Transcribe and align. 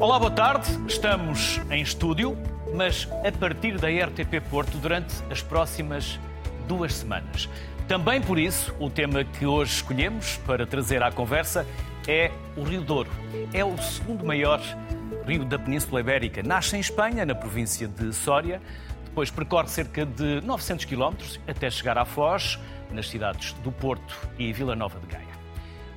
Olá, 0.00 0.18
boa 0.18 0.30
tarde. 0.30 0.66
Estamos 0.88 1.60
em 1.70 1.82
estúdio, 1.82 2.34
mas 2.74 3.06
a 3.22 3.30
partir 3.30 3.76
da 3.76 3.88
RTP 3.88 4.40
Porto 4.48 4.78
durante 4.78 5.14
as 5.30 5.42
próximas 5.42 6.18
duas 6.66 6.94
semanas. 6.94 7.50
Também 7.86 8.18
por 8.18 8.38
isso, 8.38 8.74
o 8.80 8.88
tema 8.88 9.22
que 9.24 9.44
hoje 9.44 9.74
escolhemos 9.74 10.38
para 10.46 10.66
trazer 10.66 11.02
à 11.02 11.12
conversa 11.12 11.66
é 12.08 12.30
o 12.56 12.62
Rio 12.62 12.80
Douro. 12.80 13.10
É 13.52 13.62
o 13.62 13.76
segundo 13.76 14.24
maior 14.24 14.58
rio 15.26 15.44
da 15.44 15.58
Península 15.58 16.00
Ibérica. 16.00 16.42
Nasce 16.42 16.78
em 16.78 16.80
Espanha, 16.80 17.26
na 17.26 17.34
província 17.34 17.86
de 17.86 18.10
Sória, 18.14 18.62
depois 19.04 19.30
percorre 19.30 19.68
cerca 19.68 20.06
de 20.06 20.40
900 20.40 20.86
quilómetros 20.86 21.38
até 21.46 21.68
chegar 21.68 21.98
à 21.98 22.06
Foz, 22.06 22.58
nas 22.90 23.06
cidades 23.06 23.52
do 23.62 23.70
Porto 23.70 24.16
e 24.38 24.50
Vila 24.50 24.74
Nova 24.74 24.98
de 24.98 25.06
Gaia. 25.08 25.29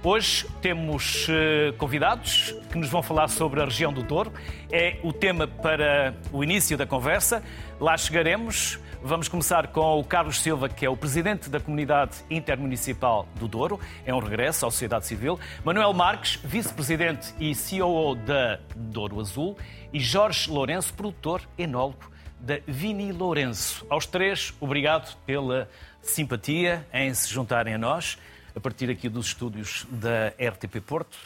Hoje 0.06 0.46
temos 0.62 1.28
eh, 1.30 1.74
convidados 1.78 2.54
que 2.70 2.78
nos 2.78 2.90
vão 2.90 3.02
falar 3.02 3.30
sobre 3.30 3.62
a 3.62 3.64
região 3.64 3.94
do 3.94 4.04
Douro. 4.04 4.34
É 4.70 5.00
o 5.02 5.14
tema 5.14 5.48
para 5.48 6.14
o 6.30 6.44
início 6.44 6.78
da 6.78 6.86
conversa. 6.86 7.42
Lá 7.80 7.96
chegaremos. 7.96 8.78
Vamos 9.02 9.30
começar 9.30 9.68
com 9.68 9.98
o 9.98 10.04
Carlos 10.04 10.42
Silva, 10.42 10.68
que 10.68 10.86
é 10.86 10.90
o 10.90 10.98
presidente 10.98 11.50
da 11.50 11.58
Comunidade 11.58 12.18
Intermunicipal 12.30 13.26
do 13.36 13.48
Douro. 13.48 13.80
É 14.06 14.14
um 14.14 14.20
regresso 14.20 14.66
à 14.66 14.72
sociedade 14.72 15.08
civil. 15.08 15.40
Manuel 15.64 15.94
Marques, 15.94 16.38
vice-presidente 16.44 17.34
e 17.40 17.56
CEO 17.56 18.14
da 18.14 18.60
Douro 18.76 19.22
Azul. 19.22 19.58
E 19.94 20.02
Jorge 20.02 20.52
Lourenço, 20.52 20.94
produtor, 20.94 21.42
enólogo 21.58 22.12
da 22.42 22.60
Vini 22.68 23.14
Lourenço. 23.14 23.86
Aos 23.90 24.06
três, 24.06 24.54
obrigado 24.60 25.16
pela 25.26 25.70
simpatia 26.02 26.86
em 26.92 27.14
se 27.14 27.34
juntarem 27.34 27.76
a 27.76 27.78
nós 27.78 28.18
a 28.56 28.60
partir 28.60 28.90
aqui 28.90 29.10
dos 29.10 29.28
estúdios 29.28 29.86
da 29.90 30.30
RTP 30.30 30.82
Porto. 30.86 31.18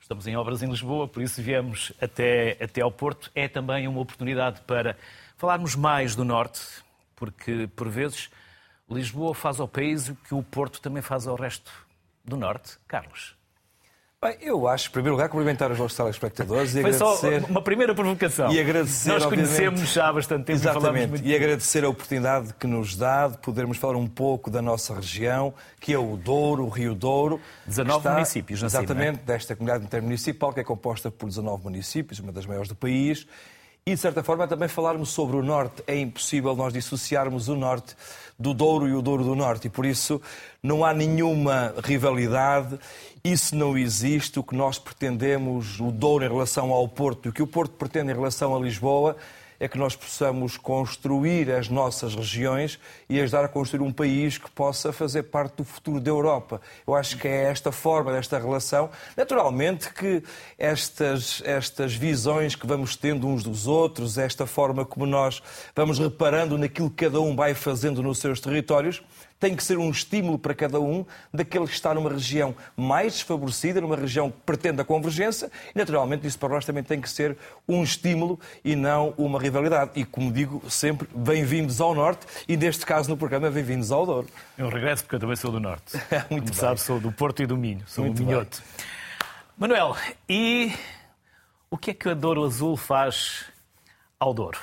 Estamos 0.00 0.26
em 0.26 0.36
obras 0.36 0.62
em 0.62 0.68
Lisboa, 0.68 1.08
por 1.08 1.22
isso 1.22 1.40
viemos 1.40 1.92
até, 2.00 2.58
até 2.62 2.82
ao 2.82 2.90
Porto. 2.90 3.30
É 3.34 3.48
também 3.48 3.88
uma 3.88 4.00
oportunidade 4.00 4.60
para 4.62 4.96
falarmos 5.36 5.74
mais 5.74 6.14
do 6.14 6.24
Norte, 6.24 6.60
porque, 7.16 7.68
por 7.74 7.88
vezes, 7.88 8.30
Lisboa 8.90 9.34
faz 9.34 9.60
ao 9.60 9.68
país 9.68 10.08
o 10.08 10.14
que 10.14 10.34
o 10.34 10.42
Porto 10.42 10.80
também 10.80 11.02
faz 11.02 11.26
ao 11.26 11.36
resto 11.36 11.72
do 12.24 12.36
Norte. 12.36 12.76
Carlos. 12.86 13.34
Bem, 14.24 14.38
eu 14.40 14.66
acho, 14.66 14.88
em 14.88 14.92
primeiro 14.92 15.16
lugar, 15.16 15.28
cumprimentar 15.28 15.70
os 15.70 15.78
nossos 15.78 15.94
telespectadores 15.94 16.70
e 16.74 16.80
Foi 16.80 16.94
agradecer... 16.94 17.42
só 17.42 17.46
uma 17.46 17.60
primeira 17.60 17.94
provocação. 17.94 18.50
E 18.50 18.58
agradecer, 18.58 19.10
Nós 19.10 19.26
conhecemos 19.26 19.92
já 19.92 20.08
há 20.08 20.12
bastante 20.14 20.44
tempo 20.44 20.52
e 20.52 20.54
Exatamente. 20.62 21.08
muito. 21.10 21.26
E 21.26 21.36
agradecer 21.36 21.84
a 21.84 21.90
oportunidade 21.90 22.54
que 22.58 22.66
nos 22.66 22.96
dá 22.96 23.28
de 23.28 23.36
podermos 23.36 23.76
falar 23.76 23.96
um 23.96 24.06
pouco 24.06 24.50
da 24.50 24.62
nossa 24.62 24.94
região, 24.94 25.52
que 25.78 25.92
é 25.92 25.98
o 25.98 26.16
Douro, 26.16 26.64
o 26.64 26.70
Rio 26.70 26.94
Douro. 26.94 27.38
19 27.66 27.92
que 27.92 27.98
está- 27.98 28.12
municípios 28.14 28.62
na 28.62 28.70
cima, 28.70 28.82
Exatamente, 28.84 29.18
desta 29.24 29.54
comunidade 29.54 29.84
intermunicipal, 29.84 30.54
que 30.54 30.60
é 30.60 30.64
composta 30.64 31.10
por 31.10 31.28
19 31.28 31.62
municípios, 31.64 32.18
uma 32.18 32.32
das 32.32 32.46
maiores 32.46 32.70
do 32.70 32.74
país. 32.74 33.26
E, 33.86 33.90
de 33.94 34.00
certa 34.00 34.22
forma, 34.22 34.48
também 34.48 34.66
falarmos 34.66 35.10
sobre 35.10 35.36
o 35.36 35.42
Norte. 35.42 35.84
É 35.86 35.98
impossível 35.98 36.56
nós 36.56 36.72
dissociarmos 36.72 37.48
o 37.50 37.54
Norte 37.56 37.94
do 38.38 38.54
Douro 38.54 38.88
e 38.88 38.94
o 38.94 39.02
Douro 39.02 39.22
do 39.22 39.34
Norte. 39.34 39.66
E, 39.66 39.70
por 39.70 39.84
isso, 39.84 40.22
não 40.62 40.82
há 40.82 40.94
nenhuma 40.94 41.74
rivalidade. 41.84 42.78
Isso 43.26 43.56
não 43.56 43.78
existe. 43.78 44.38
O 44.38 44.42
que 44.42 44.54
nós 44.54 44.78
pretendemos, 44.78 45.80
o 45.80 45.90
Douro 45.90 46.26
em 46.26 46.28
relação 46.28 46.70
ao 46.70 46.86
Porto, 46.86 47.24
e 47.24 47.28
o 47.30 47.32
que 47.32 47.42
o 47.42 47.46
Porto 47.46 47.72
pretende 47.72 48.12
em 48.12 48.14
relação 48.14 48.54
a 48.54 48.60
Lisboa, 48.60 49.16
é 49.58 49.66
que 49.66 49.78
nós 49.78 49.96
possamos 49.96 50.58
construir 50.58 51.50
as 51.50 51.70
nossas 51.70 52.14
regiões 52.14 52.78
e 53.08 53.18
ajudar 53.18 53.46
a 53.46 53.48
construir 53.48 53.82
um 53.82 53.90
país 53.90 54.36
que 54.36 54.50
possa 54.50 54.92
fazer 54.92 55.22
parte 55.22 55.56
do 55.56 55.64
futuro 55.64 56.00
da 56.00 56.10
Europa. 56.10 56.60
Eu 56.86 56.94
acho 56.94 57.16
que 57.16 57.26
é 57.26 57.44
esta 57.44 57.72
forma, 57.72 58.12
desta 58.12 58.38
relação. 58.38 58.90
Naturalmente 59.16 59.90
que 59.94 60.22
estas, 60.58 61.40
estas 61.46 61.94
visões 61.94 62.54
que 62.54 62.66
vamos 62.66 62.94
tendo 62.94 63.26
uns 63.26 63.42
dos 63.42 63.66
outros, 63.66 64.18
esta 64.18 64.44
forma 64.44 64.84
como 64.84 65.06
nós 65.06 65.42
vamos 65.74 65.98
reparando 65.98 66.58
naquilo 66.58 66.90
que 66.90 67.06
cada 67.06 67.22
um 67.22 67.34
vai 67.34 67.54
fazendo 67.54 68.02
nos 68.02 68.18
seus 68.18 68.40
territórios, 68.40 69.02
tem 69.44 69.54
que 69.54 69.62
ser 69.62 69.76
um 69.76 69.90
estímulo 69.90 70.38
para 70.38 70.54
cada 70.54 70.80
um 70.80 71.04
daquele 71.30 71.66
que 71.66 71.74
está 71.74 71.92
numa 71.92 72.08
região 72.08 72.54
mais 72.74 73.12
desfavorecida, 73.12 73.78
numa 73.78 73.94
região 73.94 74.30
que 74.30 74.38
pretende 74.40 74.80
a 74.80 74.84
convergência, 74.86 75.52
e 75.74 75.78
naturalmente 75.78 76.26
isso 76.26 76.38
para 76.38 76.48
nós 76.48 76.64
também 76.64 76.82
tem 76.82 76.98
que 76.98 77.10
ser 77.10 77.36
um 77.68 77.82
estímulo 77.82 78.40
e 78.64 78.74
não 78.74 79.12
uma 79.18 79.38
rivalidade. 79.38 79.90
E 79.96 80.02
como 80.02 80.32
digo 80.32 80.62
sempre, 80.70 81.06
bem-vindos 81.14 81.78
ao 81.78 81.94
Norte 81.94 82.26
e 82.48 82.56
neste 82.56 82.86
caso 82.86 83.10
no 83.10 83.18
programa, 83.18 83.50
bem-vindos 83.50 83.92
ao 83.92 84.06
Douro. 84.06 84.28
É 84.56 84.64
um 84.64 84.70
regresso 84.70 85.02
porque 85.02 85.16
eu 85.16 85.20
também 85.20 85.36
sou 85.36 85.52
do 85.52 85.60
Norte. 85.60 85.92
Muito 86.30 86.44
Como 86.44 86.44
bem. 86.44 86.54
sabe, 86.54 86.80
sou 86.80 86.98
do 86.98 87.12
Porto 87.12 87.42
e 87.42 87.46
do 87.46 87.58
Minho. 87.58 87.82
Sou 87.86 88.06
Muito 88.06 88.22
um 88.22 88.26
minhoto. 88.26 88.62
Manuel, 89.58 89.94
e 90.26 90.72
o 91.70 91.76
que 91.76 91.90
é 91.90 91.94
que 91.94 92.08
a 92.08 92.14
Douro 92.14 92.44
Azul 92.46 92.78
faz 92.78 93.44
ao 94.18 94.32
Douro? 94.32 94.58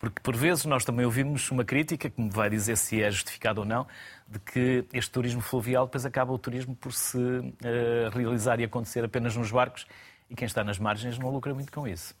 Porque 0.00 0.18
por 0.22 0.34
vezes 0.34 0.64
nós 0.64 0.82
também 0.82 1.04
ouvimos 1.04 1.50
uma 1.50 1.62
crítica, 1.62 2.08
que 2.08 2.20
me 2.20 2.30
vai 2.30 2.48
dizer 2.48 2.76
se 2.76 3.02
é 3.02 3.10
justificado 3.10 3.60
ou 3.60 3.66
não, 3.66 3.86
de 4.26 4.38
que 4.38 4.84
este 4.94 5.10
turismo 5.10 5.42
fluvial 5.42 5.84
depois 5.84 6.06
acaba 6.06 6.32
o 6.32 6.38
turismo 6.38 6.74
por 6.74 6.92
se 6.92 7.18
eh, 7.62 8.08
realizar 8.10 8.58
e 8.60 8.64
acontecer 8.64 9.04
apenas 9.04 9.36
nos 9.36 9.50
barcos 9.50 9.86
e 10.30 10.34
quem 10.34 10.46
está 10.46 10.64
nas 10.64 10.78
margens 10.78 11.18
não 11.18 11.28
lucra 11.28 11.52
muito 11.52 11.70
com 11.70 11.86
isso. 11.86 12.14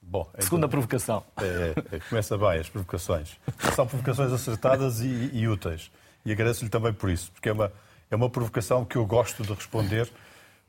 Bom, 0.00 0.26
então, 0.32 0.42
Segunda 0.42 0.68
provocação. 0.68 1.22
é, 1.36 1.96
é, 1.96 2.00
começa 2.00 2.36
bem 2.38 2.58
as 2.58 2.68
provocações. 2.68 3.38
São 3.74 3.86
provocações 3.86 4.32
acertadas 4.32 5.00
e, 5.00 5.30
e 5.32 5.46
úteis. 5.46 5.92
E 6.24 6.32
agradeço-lhe 6.32 6.70
também 6.70 6.92
por 6.94 7.10
isso, 7.10 7.30
porque 7.32 7.48
é 7.48 7.52
uma, 7.52 7.72
é 8.10 8.16
uma 8.16 8.30
provocação 8.30 8.84
que 8.84 8.96
eu 8.96 9.04
gosto 9.04 9.42
de 9.42 9.52
responder, 9.52 10.10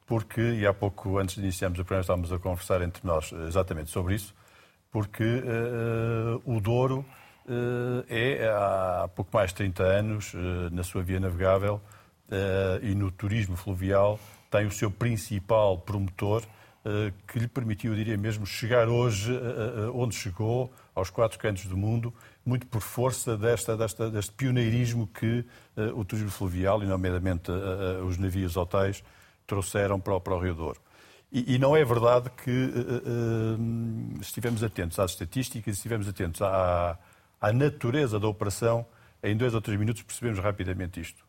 porque, 0.05 0.41
e 0.41 0.67
há 0.67 0.73
pouco, 0.73 1.17
antes 1.17 1.35
de 1.35 1.41
iniciarmos 1.41 1.79
o 1.79 1.85
programa, 1.85 2.01
estávamos 2.01 2.31
a 2.31 2.37
conversar 2.39 2.81
entre 2.81 3.05
nós 3.05 3.31
eh, 3.31 3.47
exatamente 3.47 3.89
sobre 3.89 4.15
isso, 4.15 4.33
porque 4.93 5.23
eh, 5.23 6.39
o 6.45 6.61
Douro 6.61 7.03
eh, 8.07 8.37
é, 8.43 8.47
há 8.49 9.09
pouco 9.13 9.35
mais 9.35 9.49
de 9.49 9.55
30 9.55 9.83
anos, 9.83 10.33
na 10.71 10.83
sua 10.83 11.03
via 11.03 11.19
navegável 11.19 11.81
e 12.81 12.95
no 12.95 13.11
turismo 13.11 13.55
fluvial, 13.57 14.19
tem 14.49 14.65
o 14.65 14.71
seu 14.71 14.89
principal 14.89 15.77
promotor, 15.79 16.41
que 17.27 17.37
lhe 17.39 17.47
permitiu, 17.47 17.91
eu 17.91 17.97
diria 17.97 18.17
mesmo, 18.17 18.45
chegar 18.45 18.87
hoje 18.87 19.31
onde 19.93 20.15
chegou, 20.15 20.71
aos 20.95 21.09
quatro 21.09 21.37
cantos 21.37 21.65
do 21.65 21.77
mundo, 21.77 22.13
muito 22.45 22.65
por 22.67 22.81
força 22.81 23.37
desta, 23.37 23.75
desta, 23.77 24.09
deste 24.09 24.31
pioneirismo 24.31 25.05
que 25.07 25.45
o 25.95 26.03
turismo 26.03 26.31
fluvial, 26.31 26.81
e 26.81 26.87
nomeadamente 26.87 27.51
os 28.07 28.17
navios 28.17 28.57
hotéis, 28.57 29.03
trouxeram 29.45 29.99
para, 29.99 30.15
o- 30.15 30.21
para 30.21 30.33
o 30.35 30.39
Rio 30.39 30.55
Douro. 30.55 30.79
E, 31.33 31.55
e 31.55 31.57
não 31.57 31.75
é 31.75 31.83
verdade 31.83 32.29
que 32.29 32.51
eh, 32.51 33.57
se 34.17 34.21
estivermos 34.21 34.63
atentos 34.63 34.99
às 34.99 35.11
estatísticas, 35.11 35.73
se 35.73 35.79
estivermos 35.79 36.07
atentos 36.07 36.41
à, 36.43 36.95
à 37.41 37.51
natureza 37.51 38.19
da 38.19 38.27
operação, 38.27 38.85
em 39.23 39.35
dois 39.35 39.53
ou 39.55 39.59
três 39.61 39.79
minutos 39.79 40.03
percebemos 40.03 40.37
rapidamente 40.39 40.99
isto. 41.01 41.23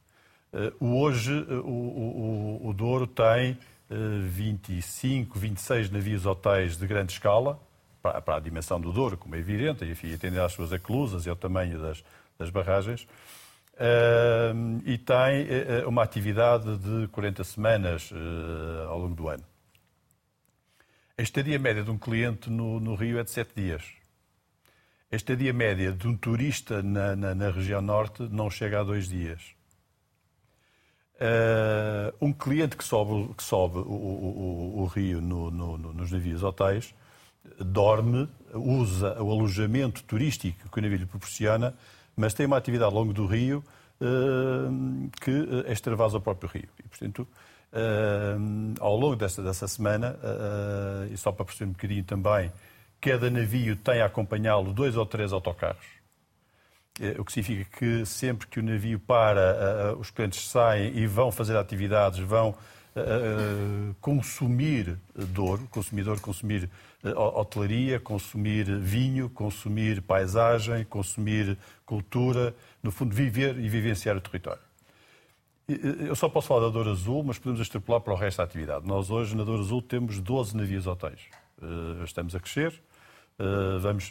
O 0.79 1.01
hoje, 1.01 1.33
o, 1.33 1.69
o, 1.69 2.69
o- 2.69 2.73
Douro 2.75 3.07
tem 3.09 3.59
eh, 3.91 3.95
25, 4.29 5.37
26 5.39 5.91
navios 5.91 6.27
hotéis 6.27 6.77
de 6.77 6.87
grande 6.87 7.13
escala, 7.13 7.59
para, 8.03 8.21
para 8.21 8.37
a 8.37 8.41
dimensão 8.41 8.79
do 8.81 8.93
Douro, 8.93 9.17
como 9.17 9.35
é 9.35 9.39
evidente, 9.39 9.85
enfim, 9.85 10.13
atender 10.15 10.41
às 10.41 10.53
suas 10.53 10.71
eclusas 10.71 11.25
e 11.27 11.31
ao 11.31 11.35
tamanho 11.37 11.81
das, 11.81 12.05
das 12.39 12.51
barragens. 12.51 13.07
E 14.85 14.99
tem 14.99 15.85
uma 15.87 16.03
atividade 16.05 16.77
de 16.77 17.09
40 17.09 17.43
semanas 17.43 18.13
ao 18.89 18.99
longo 19.01 19.15
do 19.15 19.29
ano. 19.29 19.43
A 21.17 21.23
estadia 21.23 21.59
média 21.59 21.83
de 21.85 21.91
um 21.91 21.99
cliente 21.99 22.51
no, 22.51 22.81
no 22.81 22.95
Rio 22.95 23.19
é 23.19 23.25
de 23.25 23.31
7 23.31 23.53
dias. 23.55 23.85
A 25.13 25.17
estadia 25.17 25.53
média 25.53 25.93
de 25.93 26.09
um 26.09 26.17
turista 26.17 26.83
na, 26.83 27.15
na- 27.15 27.35
na 27.35 27.51
região 27.51 27.81
norte 27.81 28.23
não 28.31 28.51
chega 28.51 28.81
a 28.81 28.85
dois 28.85 29.09
dias. 29.09 29.55
Eh, 31.21 32.13
um 32.21 32.33
cliente 32.33 32.77
que 32.77 32.83
sobe, 32.83 33.33
que 33.35 33.45
sobe 33.45 33.79
o, 33.79 33.83
o- 33.83 34.77
o- 34.79 34.83
o 34.83 34.87
rio 34.87 35.21
no- 35.21 35.51
no- 35.53 35.79
no- 35.79 35.93
nos 35.93 36.11
navios 36.11 36.43
hotéis 36.43 36.93
dorme, 37.61 38.29
usa 38.53 39.23
o 39.23 39.31
alojamento 39.31 40.03
turístico 40.03 40.69
que 40.69 40.79
o 40.79 40.83
navio 40.83 40.99
lhe 40.99 41.07
proporciona, 41.07 41.75
mas 42.17 42.35
tem 42.35 42.47
uma 42.47 42.57
atividade 42.57 42.93
ao 42.93 42.99
longo 43.01 43.13
do 43.13 43.27
rio 43.27 43.63
eh, 44.01 45.15
que 45.21 45.71
extravasa 45.71 46.17
o 46.17 46.21
próprio 46.21 46.49
rio. 46.51 46.69
E, 46.85 46.89
portanto, 46.89 47.29
eh, 47.75 48.37
ao 48.81 48.97
longo 48.97 49.17
dessa, 49.17 49.43
dessa 49.43 49.67
semana, 49.69 50.17
eh, 50.23 51.09
e 51.13 51.17
só 51.17 51.33
para 51.33 51.45
perceber 51.45 51.69
um 51.71 51.73
bocadinho 51.73 52.05
também, 52.05 52.51
cada 53.01 53.29
navio 53.31 53.77
tem 53.77 54.01
a 54.01 54.07
acompanhá-lo 54.07 54.73
dois 54.73 54.97
ou 54.97 55.05
três 55.05 55.33
autocarros. 55.33 55.85
Eh, 57.01 57.17
O 57.19 57.25
que 57.25 57.33
significa 57.33 57.79
que 57.79 58.07
sempre 58.07 58.47
que 58.47 58.61
o 58.61 58.63
navio 58.63 58.99
para, 59.01 59.41
eh, 59.41 59.97
os 59.99 60.11
clientes 60.11 60.49
saem 60.49 60.97
e 60.97 61.07
vão 61.07 61.31
fazer 61.33 61.57
atividades, 61.57 62.21
vão 62.21 62.55
consumir 64.01 64.97
Douro, 65.17 65.67
consumidor, 65.69 66.21
consumir 66.21 66.71
ho- 67.05 67.41
hotelaria, 67.41 67.99
consumir 67.99 68.65
vinho, 68.79 69.29
consumir 69.29 70.01
paisagem, 70.03 70.85
consumir 70.85 71.59
cultura, 71.85 72.55
no 72.83 72.93
fundo, 72.93 73.13
viver 73.13 73.59
e 73.59 73.69
vivenciar 73.69 74.17
o 74.17 74.21
território. 74.21 74.63
Eh, 75.69 76.09
Eu 76.09 76.15
só 76.15 76.29
posso 76.29 76.49
falar 76.49 76.63
da 76.63 76.69
Douro 76.69 76.91
Azul, 76.91 77.23
mas 77.25 77.39
podemos 77.39 77.61
extrapolar 77.61 78.01
para 78.01 78.13
o 78.13 78.17
resto 78.17 78.39
da 78.39 78.45
atividade. 78.45 78.87
Nós 78.87 79.11
hoje, 79.11 79.37
na 79.37 79.45
Douro 79.45 79.63
Azul, 79.63 79.83
temos 79.83 80.21
12 80.21 80.57
navios 80.57 80.87
hotéis. 80.87 81.21
estamos 82.05 82.35
a 82.35 82.41
crescer, 82.41 82.83
vamos 83.81 84.11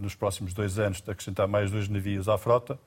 nos 0.00 0.14
próximos 0.14 0.54
dois 0.54 0.78
anos 0.78 1.02
acrescentar 1.06 1.46
mais 1.46 1.70
dois 1.70 1.88
navios 1.88 2.28
à 2.28 2.38
frota 2.38 2.78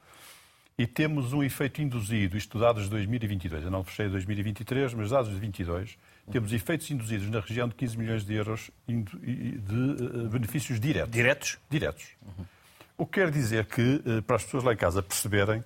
e 0.77 0.87
temos 0.87 1.33
um 1.33 1.43
efeito 1.43 1.81
induzido, 1.81 2.35
isto 2.35 2.57
dados 2.57 2.85
de 2.85 2.89
2022, 2.89 3.65
eu 3.65 3.69
não 3.69 3.83
fechei 3.83 4.09
2023, 4.09 4.93
mas 4.95 5.09
dados 5.11 5.27
de 5.27 5.33
2022, 5.39 5.97
temos 6.31 6.51
efeitos 6.53 6.89
induzidos 6.89 7.29
na 7.29 7.39
região 7.39 7.67
de 7.67 7.75
15 7.75 7.97
milhões 7.97 8.25
de 8.25 8.33
euros 8.33 8.71
de 8.87 10.27
benefícios 10.31 10.79
diretos. 10.79 11.11
Diretos? 11.11 11.59
Diretos. 11.69 12.07
Uhum. 12.25 12.45
O 12.97 13.05
que 13.05 13.19
quer 13.19 13.29
dizer 13.29 13.65
que, 13.65 14.01
para 14.25 14.37
as 14.37 14.43
pessoas 14.43 14.63
lá 14.63 14.73
em 14.73 14.77
casa 14.77 15.03
perceberem, 15.03 15.63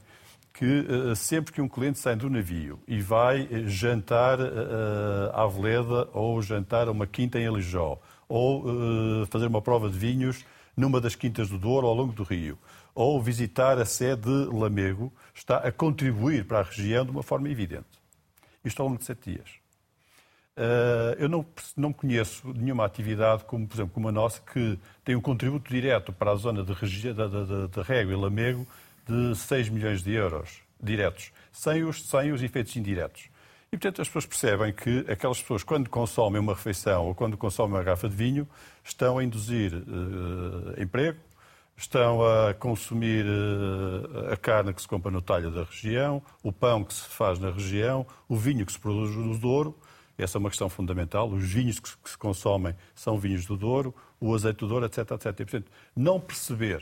que 0.56 1.16
sempre 1.16 1.54
que 1.54 1.62
um 1.62 1.68
cliente 1.68 2.00
sai 2.00 2.16
do 2.16 2.30
navio 2.30 2.80
e 2.88 3.02
vai 3.02 3.48
jantar 3.68 4.40
à 5.34 5.46
Veleda 5.48 6.08
ou 6.14 6.42
jantar 6.42 6.88
a 6.88 6.92
uma 6.92 7.06
quinta 7.06 7.38
em 7.38 7.46
Alijó 7.46 8.00
ou 8.28 8.64
fazer 9.28 9.48
uma 9.48 9.62
prova 9.62 9.90
de 9.90 9.98
vinhos 9.98 10.46
numa 10.76 11.02
das 11.02 11.14
quintas 11.14 11.50
do 11.50 11.58
Douro 11.58 11.86
ao 11.86 11.94
longo 11.94 12.14
do 12.14 12.24
Rio 12.24 12.58
ou 12.96 13.22
visitar 13.22 13.78
a 13.78 13.86
sede 13.86 14.22
de 14.22 14.56
Lamego 14.56 15.12
está 15.34 15.58
a 15.58 15.72
contribuir 15.74 16.46
para 16.46 16.60
a 16.60 16.64
região 16.64 17.04
de 17.04 17.12
uma 17.12 17.22
forma 17.22 17.50
evidente. 17.50 17.86
Isto 18.64 18.82
ao 18.82 18.88
longo 18.88 18.98
de 18.98 19.06
sete 19.06 19.32
dias. 19.32 19.50
Eu 21.20 21.28
não, 21.28 21.46
não 21.76 21.92
conheço 21.92 22.48
nenhuma 22.54 22.86
atividade, 22.86 23.44
como, 23.44 23.68
por 23.68 23.76
exemplo, 23.76 23.94
como 23.94 24.08
a 24.08 24.12
nossa, 24.14 24.40
que 24.40 24.80
tem 25.04 25.14
um 25.14 25.22
contributo 25.22 25.70
direto 25.70 26.14
para 26.14 26.32
a 26.32 26.36
zona 26.36 26.64
de, 26.64 26.74
de, 26.74 27.14
de, 27.14 27.68
de 27.68 27.82
Rego 27.82 28.12
e 28.12 28.16
Lamego 28.16 28.66
de 29.08 29.36
6 29.36 29.70
milhões 29.70 30.02
de 30.02 30.12
euros 30.12 30.62
diretos, 30.82 31.32
sem 31.52 31.84
os, 31.84 32.08
sem 32.08 32.32
os 32.32 32.44
efeitos 32.44 32.76
indiretos. 32.76 33.30
E, 33.72 33.78
portanto, 33.78 34.02
as 34.02 34.08
pessoas 34.08 34.26
percebem 34.26 34.74
que 34.74 35.06
aquelas 35.12 35.42
pessoas, 35.42 35.64
quando 35.64 35.90
consomem 35.90 36.40
uma 36.40 36.54
refeição 36.54 37.08
ou 37.08 37.16
quando 37.16 37.36
consomem 37.36 37.74
uma 37.74 37.84
garrafa 37.84 38.08
de 38.08 38.16
vinho, 38.16 38.48
estão 38.84 39.18
a 39.18 39.24
induzir 39.24 39.74
uh, 39.74 40.82
emprego, 40.82 41.20
estão 41.76 42.22
a 42.24 42.54
consumir 42.54 43.26
uh, 43.26 44.32
a 44.32 44.38
carne 44.38 44.74
que 44.74 44.82
se 44.82 44.88
compra 44.88 45.12
no 45.12 45.22
talho 45.22 45.52
da 45.52 45.64
região, 45.64 46.22
o 46.42 46.52
pão 46.52 46.84
que 46.84 46.94
se 46.94 47.10
faz 47.10 47.38
na 47.40 47.52
região, 47.52 48.06
o 48.30 48.36
vinho 48.36 48.66
que 48.66 48.72
se 48.72 48.80
produz 48.80 49.16
no 49.16 49.38
Douro. 49.38 49.78
Essa 50.18 50.38
é 50.38 50.40
uma 50.40 50.50
questão 50.50 50.70
fundamental. 50.70 51.30
Os 51.30 51.44
vinhos 51.44 51.80
que 51.80 52.10
se 52.10 52.18
consomem 52.18 52.74
são 52.94 53.20
vinhos 53.20 53.46
do 53.46 53.58
Douro, 53.58 53.94
o 54.22 54.34
azeite 54.34 54.60
do 54.60 54.68
Douro, 54.68 54.86
etc. 54.86 55.00
etc. 55.12 55.26
E, 55.26 55.34
portanto, 55.34 55.72
não 55.94 56.18
perceber 56.18 56.82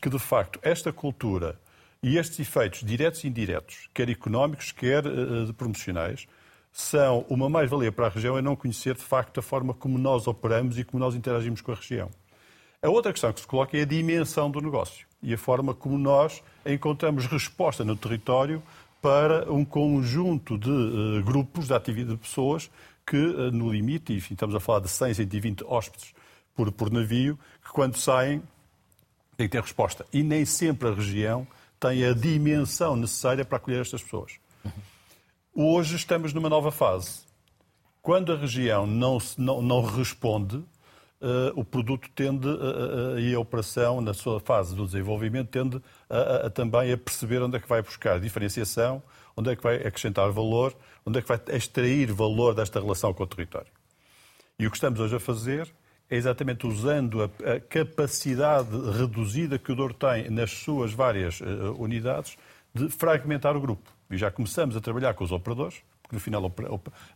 que, 0.00 0.08
de 0.08 0.18
facto, 0.18 0.58
esta 0.62 0.92
cultura 0.92 1.58
e 2.02 2.18
estes 2.18 2.38
efeitos 2.40 2.84
diretos 2.84 3.24
e 3.24 3.28
indiretos, 3.28 3.88
quer 3.92 4.08
económicos, 4.08 4.72
quer 4.72 5.06
uh, 5.06 5.52
promocionais, 5.54 6.26
são 6.72 7.24
uma 7.28 7.48
mais-valia 7.48 7.90
para 7.90 8.06
a 8.06 8.10
região 8.10 8.36
é 8.36 8.42
não 8.42 8.54
conhecer, 8.54 8.94
de 8.94 9.02
facto, 9.02 9.40
a 9.40 9.42
forma 9.42 9.72
como 9.72 9.96
nós 9.98 10.26
operamos 10.26 10.78
e 10.78 10.84
como 10.84 11.02
nós 11.02 11.14
interagimos 11.14 11.62
com 11.62 11.72
a 11.72 11.74
região. 11.74 12.10
A 12.82 12.90
outra 12.90 13.12
questão 13.12 13.32
que 13.32 13.40
se 13.40 13.46
coloca 13.46 13.76
é 13.76 13.80
a 13.80 13.86
dimensão 13.86 14.50
do 14.50 14.60
negócio 14.60 15.06
e 15.22 15.32
a 15.32 15.38
forma 15.38 15.74
como 15.74 15.96
nós 15.96 16.42
encontramos 16.66 17.26
resposta 17.26 17.82
no 17.82 17.96
território 17.96 18.62
para 19.00 19.50
um 19.50 19.64
conjunto 19.64 20.58
de 20.58 20.70
uh, 20.70 21.22
grupos 21.24 21.68
de 21.68 21.74
atividade 21.74 22.16
de 22.16 22.22
pessoas 22.22 22.70
que, 23.06 23.16
uh, 23.16 23.50
no 23.50 23.72
limite, 23.72 24.12
enfim, 24.12 24.34
estamos 24.34 24.54
a 24.54 24.60
falar 24.60 24.80
de 24.80 24.88
100, 24.88 25.14
120 25.14 25.64
hóspedes 25.64 26.14
por, 26.54 26.70
por 26.70 26.90
navio, 26.90 27.38
que 27.64 27.70
quando 27.70 27.96
saem 27.96 28.42
têm 29.36 29.48
que 29.48 29.52
ter 29.52 29.62
resposta. 29.62 30.06
E 30.12 30.22
nem 30.22 30.44
sempre 30.44 30.88
a 30.88 30.92
região 30.92 31.46
tem 31.78 32.04
a 32.04 32.12
dimensão 32.12 32.96
necessária 32.96 33.44
para 33.44 33.58
acolher 33.58 33.80
estas 33.80 34.02
pessoas. 34.02 34.38
Hoje 35.54 35.96
estamos 35.96 36.32
numa 36.32 36.48
nova 36.48 36.70
fase. 36.70 37.20
Quando 38.02 38.32
a 38.32 38.36
região 38.36 38.86
não, 38.86 39.18
não, 39.36 39.62
não 39.62 39.82
responde, 39.82 40.62
Uh, 41.18 41.48
o 41.58 41.64
produto 41.64 42.10
tende, 42.14 42.46
uh, 42.46 43.14
uh, 43.14 43.18
e 43.18 43.34
a 43.34 43.40
operação, 43.40 44.02
na 44.02 44.12
sua 44.12 44.38
fase 44.38 44.76
do 44.76 44.84
desenvolvimento, 44.84 45.48
tende 45.48 45.82
a, 46.10 46.50
também 46.50 46.92
a 46.92 46.98
perceber 46.98 47.40
onde 47.40 47.56
é 47.56 47.58
que 47.58 47.66
vai 47.66 47.80
buscar 47.80 48.20
diferenciação, 48.20 49.02
onde 49.34 49.50
é 49.50 49.56
que 49.56 49.62
vai 49.62 49.76
acrescentar 49.76 50.30
valor, 50.30 50.76
onde 51.06 51.18
é 51.18 51.22
que 51.22 51.28
vai 51.28 51.40
extrair 51.56 52.12
valor 52.12 52.54
desta 52.54 52.78
relação 52.78 53.14
com 53.14 53.22
o 53.22 53.26
território. 53.26 53.72
E 54.58 54.66
o 54.66 54.70
que 54.70 54.76
estamos 54.76 55.00
hoje 55.00 55.16
a 55.16 55.18
fazer 55.18 55.72
é 56.08 56.16
exatamente 56.16 56.66
usando 56.66 57.22
a, 57.22 57.54
a 57.54 57.60
capacidade 57.60 58.70
reduzida 58.96 59.58
que 59.58 59.72
o 59.72 59.74
Douro 59.74 59.94
tem 59.94 60.30
nas 60.30 60.50
suas 60.50 60.92
várias 60.92 61.40
uh, 61.40 61.74
unidades 61.78 62.36
de 62.74 62.88
fragmentar 62.88 63.56
o 63.56 63.60
grupo. 63.60 63.90
E 64.10 64.16
já 64.16 64.30
começamos 64.30 64.76
a 64.76 64.80
trabalhar 64.80 65.14
com 65.14 65.24
os 65.24 65.32
operadores, 65.32 65.82
porque 66.02 66.14
no 66.14 66.20
final 66.20 66.52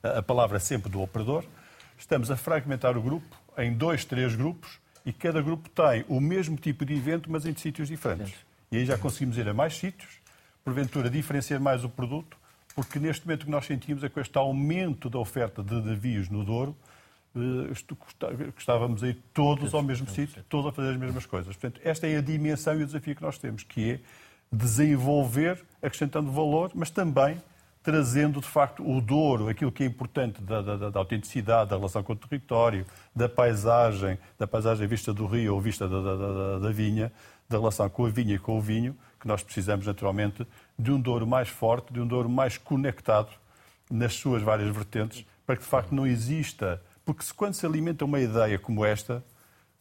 a 0.03 0.23
palavra 0.23 0.57
é 0.57 0.61
sempre 0.61 0.91
do 0.91 1.01
operador. 1.01 1.45
Estamos 1.97 2.31
a 2.31 2.37
fragmentar 2.37 2.97
o 2.97 3.03
grupo 3.03 3.37
em 3.57 3.73
dois, 3.73 4.05
três 4.05 4.35
grupos 4.35 4.81
e 5.05 5.13
cada 5.13 5.41
grupo 5.41 5.69
tem 5.69 6.05
o 6.09 6.21
mesmo 6.21 6.57
tipo 6.57 6.85
de 6.85 6.95
evento, 6.95 7.31
mas 7.31 7.47
em 7.47 7.55
sítios 7.55 7.89
diferentes. 7.89 8.35
E 8.73 8.79
aí 8.79 8.85
já 8.85 8.99
conseguimos 8.99 9.37
ir 9.39 9.49
a 9.49 9.55
mais 9.55 9.77
sítios, 9.77 10.19
porventura 10.65 11.09
diferenciar 11.09 11.61
mais 11.61 11.85
o 11.85 11.89
produto, 11.89 12.37
porque 12.75 12.99
neste 12.99 13.27
momento 13.27 13.43
o 13.43 13.45
que 13.47 13.51
nós 13.51 13.67
sentimos 13.67 14.03
é 14.03 14.09
que 14.09 14.19
este 14.19 14.37
aumento 14.37 15.09
da 15.09 15.19
oferta 15.19 15.63
de 15.63 15.75
navios 15.75 16.29
no 16.29 16.45
Douro 16.45 16.77
estávamos 18.57 19.03
aí 19.03 19.15
todos 19.33 19.73
ao 19.73 19.83
mesmo 19.83 20.09
sítio, 20.09 20.43
todos 20.49 20.67
a 20.67 20.73
fazer 20.73 20.91
as 20.91 20.97
mesmas 20.97 21.27
coisas. 21.27 21.57
Portanto, 21.57 21.81
esta 21.85 22.07
é 22.07 22.17
a 22.17 22.21
dimensão 22.21 22.79
e 22.79 22.83
o 22.83 22.87
desafio 22.87 23.15
que 23.15 23.23
nós 23.23 23.39
temos, 23.39 23.63
que 23.63 23.93
é 23.93 24.01
desenvolver, 24.53 25.63
acrescentando 25.81 26.31
valor, 26.31 26.73
mas 26.75 26.91
também 26.91 27.41
trazendo, 27.83 28.41
de 28.41 28.47
facto, 28.47 28.87
o 28.87 29.01
Douro, 29.01 29.49
aquilo 29.49 29.73
que 29.73 29.83
é 29.83 29.87
importante 29.87 30.43
da, 30.43 30.61
da, 30.61 30.91
da, 30.91 30.99
autenticidade, 30.99 31.71
da 31.71 31.77
relação 31.77 32.03
com 32.03 32.13
o 32.13 32.17
território, 32.17 32.85
da 33.15 33.29
paisagem, 33.29 34.19
da 34.39 34.47
paisagem 34.47 34.87
vista 34.87 35.15
do 35.15 35.27
rio 35.27 35.55
ou 35.55 35.61
vista 35.61 35.89
da, 35.89 36.59
da, 36.59 36.71
vinha, 36.71 37.11
da 37.49 37.59
relação 37.59 37.89
com 37.89 38.05
a 38.05 38.11
vinha 38.11 38.35
e 38.35 38.39
com 38.39 38.59
o 38.59 38.61
vinho, 38.61 38.95
que 39.19 39.27
nós 39.27 39.43
precisamos, 39.43 39.87
naturalmente, 39.87 40.47
de 40.79 40.91
um 40.91 41.01
Douro 41.01 41.27
mais 41.27 41.49
forte, 41.49 41.93
de 41.93 42.01
um 42.01 42.07
Douro 42.07 42.29
mais 42.29 42.59
conectado 42.59 43.31
nas 43.91 44.15
suas 44.15 44.43
várias 44.43 44.75
vertentes, 44.75 45.25
para 45.47 45.57
que, 45.57 45.63
de 45.63 45.69
facto, 45.69 45.95
não 45.95 46.07
exista 46.07 46.83
porque 47.11 47.25
se, 47.25 47.35
quando 47.35 47.55
se 47.55 47.67
alimenta 47.67 48.05
uma 48.05 48.21
ideia 48.21 48.57
como 48.57 48.85
esta, 48.85 49.25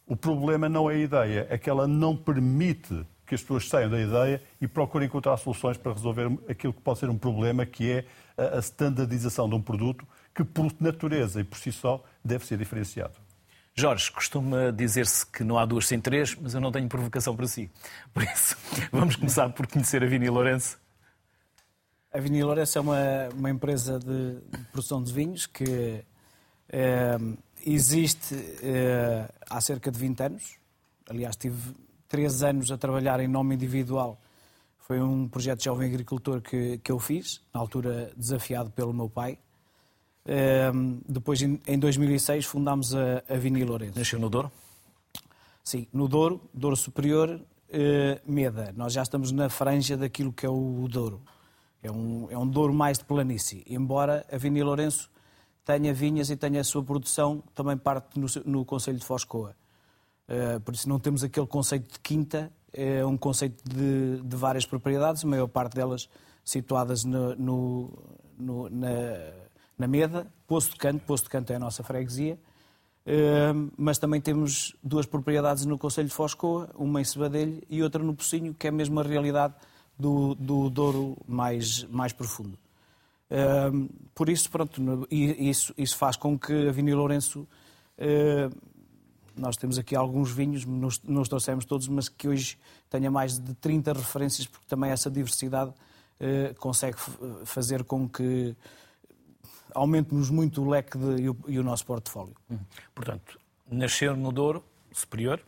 o 0.04 0.16
problema 0.16 0.68
não 0.68 0.90
é 0.90 0.96
a 0.96 0.98
ideia, 0.98 1.46
é 1.48 1.56
que 1.56 1.70
ela 1.70 1.86
não 1.86 2.16
permite 2.16 3.06
que 3.24 3.36
as 3.36 3.40
pessoas 3.40 3.68
saiam 3.68 3.88
da 3.88 4.00
ideia 4.00 4.42
e 4.60 4.66
procurem 4.66 5.06
encontrar 5.06 5.36
soluções 5.36 5.76
para 5.76 5.92
resolver 5.92 6.26
aquilo 6.48 6.72
que 6.72 6.80
pode 6.80 6.98
ser 6.98 7.08
um 7.08 7.16
problema, 7.16 7.64
que 7.64 7.88
é 7.88 8.04
a 8.36 8.58
standardização 8.58 9.48
de 9.48 9.54
um 9.54 9.62
produto 9.62 10.04
que, 10.34 10.42
por 10.42 10.74
natureza 10.80 11.40
e 11.40 11.44
por 11.44 11.56
si 11.56 11.70
só, 11.70 12.02
deve 12.24 12.44
ser 12.44 12.58
diferenciado. 12.58 13.14
Jorge, 13.76 14.10
costuma 14.10 14.72
dizer-se 14.72 15.24
que 15.24 15.44
não 15.44 15.56
há 15.56 15.64
duas 15.64 15.86
sem 15.86 16.00
três, 16.00 16.34
mas 16.34 16.52
eu 16.52 16.60
não 16.60 16.72
tenho 16.72 16.88
provocação 16.88 17.36
para 17.36 17.46
si. 17.46 17.70
Por 18.12 18.24
isso, 18.24 18.56
vamos 18.90 19.14
começar 19.14 19.48
por 19.50 19.68
conhecer 19.68 20.02
a 20.02 20.06
Vini 20.08 20.28
Lourenço. 20.28 20.76
A 22.12 22.18
Vini 22.18 22.42
Lourenço 22.42 22.76
é 22.76 22.80
uma, 22.80 23.28
uma 23.36 23.50
empresa 23.50 24.00
de 24.00 24.40
produção 24.72 25.00
de 25.00 25.12
vinhos 25.12 25.46
que 25.46 26.04
existe 27.64 28.34
uh, 28.34 29.32
há 29.48 29.60
cerca 29.60 29.90
de 29.90 29.98
20 29.98 30.22
anos. 30.22 30.56
Aliás, 31.08 31.36
tive 31.36 31.74
três 32.08 32.42
anos 32.42 32.70
a 32.70 32.78
trabalhar 32.78 33.20
em 33.20 33.28
nome 33.28 33.54
individual. 33.54 34.20
Foi 34.78 35.00
um 35.00 35.28
projeto 35.28 35.58
de 35.58 35.64
jovem 35.64 35.88
agricultor 35.88 36.40
que, 36.40 36.78
que 36.78 36.92
eu 36.92 36.98
fiz, 36.98 37.40
na 37.52 37.60
altura 37.60 38.12
desafiado 38.16 38.70
pelo 38.70 38.92
meu 38.92 39.08
pai. 39.08 39.38
Depois, 41.08 41.40
em, 41.42 41.60
em 41.66 41.78
2006, 41.78 42.46
fundámos 42.46 42.94
a, 42.94 43.22
a 43.28 43.36
Vini 43.36 43.64
Lourenço. 43.64 43.98
Nasceu 43.98 44.18
no 44.18 44.28
Douro? 44.28 44.50
Sim, 45.62 45.86
no 45.92 46.08
Douro, 46.08 46.40
Douro 46.52 46.76
Superior, 46.76 47.40
eh, 47.68 48.20
Meda. 48.26 48.72
Nós 48.76 48.92
já 48.92 49.02
estamos 49.02 49.30
na 49.30 49.48
franja 49.48 49.96
daquilo 49.96 50.32
que 50.32 50.44
é 50.44 50.48
o 50.48 50.86
Douro. 50.88 51.22
É 51.82 51.90
um, 51.90 52.26
é 52.30 52.36
um 52.36 52.46
Douro 52.46 52.74
mais 52.74 52.98
de 52.98 53.04
planície. 53.04 53.62
Embora 53.68 54.26
a 54.30 54.36
Vini 54.36 54.62
Lourenço 54.62 55.10
tenha 55.64 55.92
vinhas 55.92 56.30
e 56.30 56.36
tenha 56.36 56.60
a 56.60 56.64
sua 56.64 56.82
produção 56.82 57.42
também 57.54 57.76
parte 57.76 58.18
no, 58.18 58.26
no 58.44 58.64
Conselho 58.64 58.98
de 58.98 59.04
Foscoa. 59.04 59.54
Uh, 60.28 60.60
por 60.60 60.74
isso 60.74 60.88
não 60.88 60.98
temos 60.98 61.24
aquele 61.24 61.46
conceito 61.46 61.92
de 61.92 61.98
quinta, 62.00 62.52
é 62.72 63.04
um 63.04 63.16
conceito 63.16 63.62
de, 63.68 64.20
de 64.22 64.36
várias 64.36 64.64
propriedades, 64.64 65.24
a 65.24 65.26
maior 65.26 65.48
parte 65.48 65.74
delas 65.74 66.08
situadas 66.44 67.04
no, 67.04 67.34
no, 67.34 67.90
no, 68.38 68.70
na, 68.70 68.88
na 69.76 69.86
Meda, 69.88 70.26
Poço 70.46 70.70
de 70.70 70.76
Canto, 70.76 71.04
Poço 71.04 71.24
de 71.24 71.30
Canto 71.30 71.52
é 71.52 71.56
a 71.56 71.58
nossa 71.58 71.82
freguesia, 71.82 72.38
uh, 73.06 73.72
mas 73.76 73.98
também 73.98 74.20
temos 74.20 74.76
duas 74.82 75.04
propriedades 75.04 75.66
no 75.66 75.76
Conselho 75.76 76.08
de 76.08 76.14
Foscoa, 76.14 76.70
uma 76.76 77.00
em 77.00 77.04
Sebadelho 77.04 77.60
e 77.68 77.82
outra 77.82 78.02
no 78.02 78.14
Pocinho, 78.14 78.54
que 78.54 78.68
é 78.68 78.70
a 78.70 78.72
mesma 78.72 79.02
realidade 79.02 79.54
do, 79.98 80.34
do 80.36 80.70
Douro 80.70 81.16
mais, 81.26 81.84
mais 81.84 82.12
profundo 82.12 82.56
por 84.14 84.28
isso, 84.28 84.50
pronto, 84.50 85.06
isso, 85.10 85.72
isso 85.78 85.96
faz 85.96 86.16
com 86.16 86.38
que 86.38 86.68
a 86.68 86.72
Vini 86.72 86.92
Lourenço, 86.92 87.40
uh, 87.98 88.56
nós 89.36 89.56
temos 89.56 89.78
aqui 89.78 89.94
alguns 89.94 90.32
vinhos, 90.32 90.64
não 90.64 91.22
os 91.22 91.28
trouxemos 91.28 91.64
todos, 91.64 91.86
mas 91.88 92.08
que 92.08 92.28
hoje 92.28 92.58
tenha 92.88 93.10
mais 93.10 93.38
de 93.38 93.54
30 93.54 93.92
referências, 93.92 94.46
porque 94.46 94.66
também 94.66 94.90
essa 94.90 95.10
diversidade 95.10 95.70
uh, 95.70 96.54
consegue 96.58 96.96
fazer 97.44 97.84
com 97.84 98.08
que 98.08 98.54
aumente-nos 99.74 100.30
muito 100.30 100.62
o 100.62 100.68
leque 100.68 100.98
de, 100.98 101.22
e, 101.22 101.30
o, 101.30 101.36
e, 101.46 101.58
o, 101.58 101.62
nosso 101.62 101.86
portfólio. 101.86 102.34
Hum. 102.50 102.58
Portanto, 102.94 103.38
nasceu 103.70 104.16
no 104.16 104.32
Douro 104.32 104.64
Superior, 104.92 105.40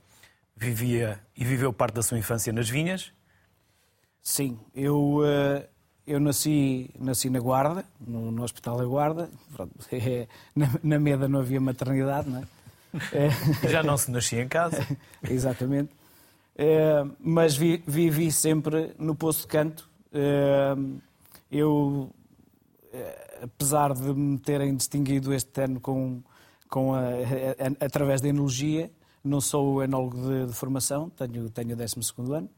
vivia 0.56 1.20
e 1.36 1.44
viveu 1.44 1.72
parte 1.72 1.94
da 1.94 2.02
sua 2.02 2.18
infância 2.18 2.52
nas 2.52 2.68
vinhas. 2.68 3.12
Sim, 4.22 4.58
eu, 4.72 5.20
eh, 5.24 5.68
eu 6.06 6.18
nasci, 6.18 6.90
nasci 6.99 7.30
na 7.30 7.38
Guarda, 7.38 7.85
no, 8.00 8.30
no 8.30 8.42
Hospital 8.42 8.78
da 8.78 8.85
Guarda. 8.85 9.30
Pronto, 9.54 9.73
é, 9.92 10.26
na, 10.54 10.71
na 10.82 10.99
Meda 10.99 11.28
não 11.28 11.40
havia 11.40 11.61
maternidade, 11.61 12.28
não 12.28 12.40
é? 12.40 12.47
é. 13.12 13.30
Já 13.68 13.82
não 13.82 13.97
se 13.97 14.11
nascia 14.11 14.42
em 14.42 14.49
casa. 14.49 14.87
Exatamente. 15.28 15.90
É, 16.56 17.04
mas 17.21 17.56
vi, 17.56 17.82
vivi 17.87 18.30
sempre 18.30 18.92
no 18.99 19.14
Poço 19.14 19.42
de 19.42 19.47
Canto. 19.49 19.88
É, 20.12 20.75
eu, 21.50 22.11
apesar 23.42 23.94
de 23.94 24.12
me 24.12 24.38
terem 24.38 24.75
distinguido 24.75 25.32
este 25.32 25.62
ano 25.62 25.80
com, 25.80 26.23
com 26.68 26.94
a, 26.94 27.00
a, 27.00 27.85
através 27.85 28.21
da 28.21 28.28
enologia, 28.28 28.90
não 29.25 29.40
sou 29.40 29.82
enólogo 29.82 30.16
de, 30.16 30.47
de 30.47 30.52
formação, 30.52 31.09
tenho, 31.11 31.49
tenho 31.49 31.75
o 31.75 31.76
12 31.76 31.94
ano. 32.35 32.50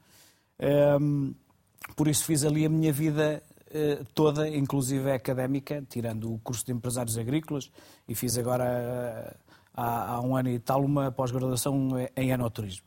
Por 1.95 2.07
isso 2.07 2.23
fiz 2.23 2.43
ali 2.43 2.65
a 2.65 2.69
minha 2.69 2.91
vida 2.93 3.43
eh, 3.69 4.03
toda, 4.13 4.47
inclusive 4.47 5.11
académica, 5.11 5.85
tirando 5.89 6.33
o 6.33 6.39
curso 6.39 6.65
de 6.65 6.71
empresários 6.71 7.17
agrícolas 7.17 7.71
e 8.07 8.15
fiz 8.15 8.37
agora 8.37 8.65
eh, 8.65 9.37
há, 9.73 10.13
há 10.13 10.21
um 10.21 10.35
ano 10.35 10.49
e 10.49 10.59
tal 10.59 10.83
uma 10.83 11.11
pós-graduação 11.11 11.89
em 12.15 12.31
enoturismo. 12.31 12.85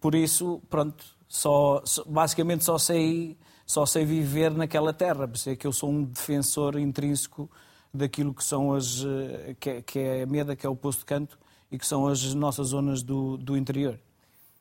Por 0.00 0.14
isso, 0.14 0.62
pronto, 0.70 1.04
só, 1.28 1.82
basicamente 2.06 2.64
só 2.64 2.78
sei, 2.78 3.36
só 3.66 3.84
sei 3.84 4.04
viver 4.04 4.52
naquela 4.52 4.92
terra, 4.92 5.26
por 5.26 5.36
isso 5.36 5.50
é 5.50 5.56
que 5.56 5.66
eu 5.66 5.72
sou 5.72 5.90
um 5.90 6.04
defensor 6.04 6.78
intrínseco 6.78 7.50
daquilo 7.92 8.32
que 8.34 8.44
são 8.44 8.72
as 8.72 9.04
eh, 9.04 9.56
que, 9.58 9.82
que 9.82 9.98
é 9.98 10.22
a 10.22 10.26
Meda, 10.26 10.54
que 10.54 10.66
é 10.66 10.68
o 10.68 10.76
Poço 10.76 11.00
de 11.00 11.06
Canto 11.06 11.38
e 11.70 11.78
que 11.78 11.86
são 11.86 12.06
as 12.06 12.34
nossas 12.34 12.68
zonas 12.68 13.02
do, 13.02 13.36
do 13.36 13.56
interior. 13.56 13.98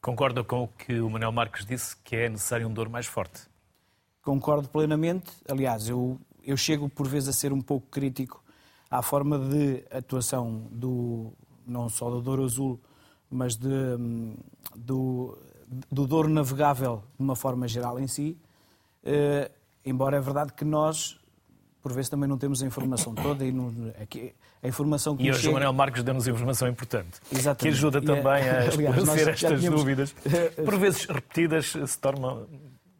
Concorda 0.05 0.43
com 0.43 0.65
o 0.65 0.67
que 0.67 0.99
o 0.99 1.09
Manuel 1.09 1.31
Marques 1.31 1.65
disse, 1.65 1.97
que 2.03 2.15
é 2.15 2.29
necessário 2.29 2.67
um 2.67 2.71
dor 2.71 2.87
mais 2.87 3.07
forte? 3.07 3.41
Concordo 4.21 4.69
plenamente. 4.69 5.31
Aliás, 5.49 5.89
eu, 5.89 6.19
eu 6.43 6.55
chego 6.55 6.87
por 6.87 7.07
vezes 7.07 7.29
a 7.29 7.33
ser 7.33 7.51
um 7.51 7.59
pouco 7.59 7.87
crítico 7.87 8.43
à 8.87 9.01
forma 9.01 9.39
de 9.39 9.83
atuação 9.89 10.67
do 10.69 11.33
não 11.65 11.89
só 11.89 12.07
do 12.11 12.21
Douro 12.21 12.43
Azul, 12.43 12.79
mas 13.31 13.55
de, 13.55 13.67
do, 14.75 15.39
do 15.91 16.05
Douro 16.05 16.29
navegável 16.29 17.03
de 17.17 17.23
uma 17.23 17.35
forma 17.35 17.67
geral 17.67 17.99
em 17.99 18.05
si. 18.05 18.37
Uh, 19.03 19.51
embora 19.83 20.17
é 20.17 20.21
verdade 20.21 20.53
que 20.53 20.63
nós 20.63 21.19
por 21.85 21.93
vezes 21.93 22.09
também 22.09 22.27
não 22.27 22.35
temos 22.35 22.63
a 22.63 22.65
informação 22.65 23.13
toda 23.13 23.45
e 23.45 23.51
não, 23.51 23.71
aqui, 24.01 24.33
a 24.63 24.67
informação 24.67 25.15
que 25.15 25.21
E 25.21 25.29
hoje 25.29 25.41
chega... 25.41 25.51
o 25.51 25.53
Manuel 25.53 25.71
Marques 25.71 26.01
deu-nos 26.01 26.27
informação 26.27 26.67
importante, 26.67 27.19
Exatamente. 27.31 27.61
que 27.61 27.67
ajuda 27.67 28.01
também 28.01 28.49
a 28.49 28.65
esclarecer 28.65 29.27
estas 29.27 29.59
tínhamos... 29.59 29.81
dúvidas, 29.81 30.15
por 30.65 30.79
vezes 30.79 31.05
repetidas, 31.05 31.73
se 31.85 31.99
tornam, 31.99 32.47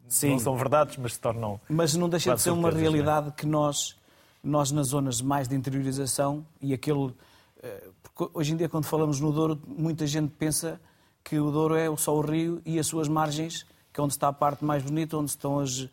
Sim. 0.06 0.30
não 0.30 0.38
são 0.38 0.56
verdades, 0.56 0.96
mas 0.98 1.14
se 1.14 1.20
tornam... 1.20 1.60
Mas 1.68 1.96
não 1.96 2.08
deixa 2.08 2.32
de 2.32 2.40
ser 2.40 2.50
uma 2.50 2.68
é? 2.68 2.74
realidade 2.74 3.32
que 3.32 3.44
nós, 3.44 3.96
nós 4.40 4.70
nas 4.70 4.86
zonas 4.86 5.20
mais 5.20 5.48
de 5.48 5.56
interiorização 5.56 6.46
e 6.62 6.72
aquele... 6.72 7.12
Eh, 7.60 7.88
porque 8.04 8.38
hoje 8.38 8.52
em 8.52 8.56
dia 8.56 8.68
quando 8.68 8.84
falamos 8.84 9.18
no 9.18 9.32
Douro, 9.32 9.60
muita 9.66 10.06
gente 10.06 10.30
pensa 10.38 10.80
que 11.24 11.40
o 11.40 11.50
Douro 11.50 11.74
é 11.74 11.88
só 11.96 12.16
o 12.16 12.20
rio 12.20 12.62
e 12.64 12.78
as 12.78 12.86
suas 12.86 13.08
margens, 13.08 13.66
que 13.92 13.98
é 13.98 14.04
onde 14.04 14.12
está 14.12 14.28
a 14.28 14.32
parte 14.32 14.64
mais 14.64 14.84
bonita, 14.84 15.16
onde 15.16 15.30
estão 15.30 15.58
as, 15.58 15.88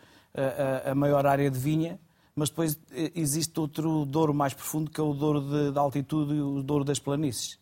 a, 0.86 0.92
a 0.92 0.94
maior 0.94 1.26
área 1.26 1.50
de 1.50 1.58
vinha, 1.58 2.00
mas 2.36 2.50
depois 2.50 2.80
eh, 2.92 3.12
existe 3.16 3.60
outro 3.60 4.06
Douro 4.06 4.34
mais 4.34 4.54
profundo, 4.54 4.90
que 4.90 5.00
é 5.00 5.04
o 5.04 5.14
Douro 5.14 5.42
de, 5.42 5.72
de 5.72 5.80
altitude 5.80 6.34
e 6.34 6.42
o 6.42 6.62
Douro 6.64 6.84
das 6.84 7.00
planícies, 7.00 7.60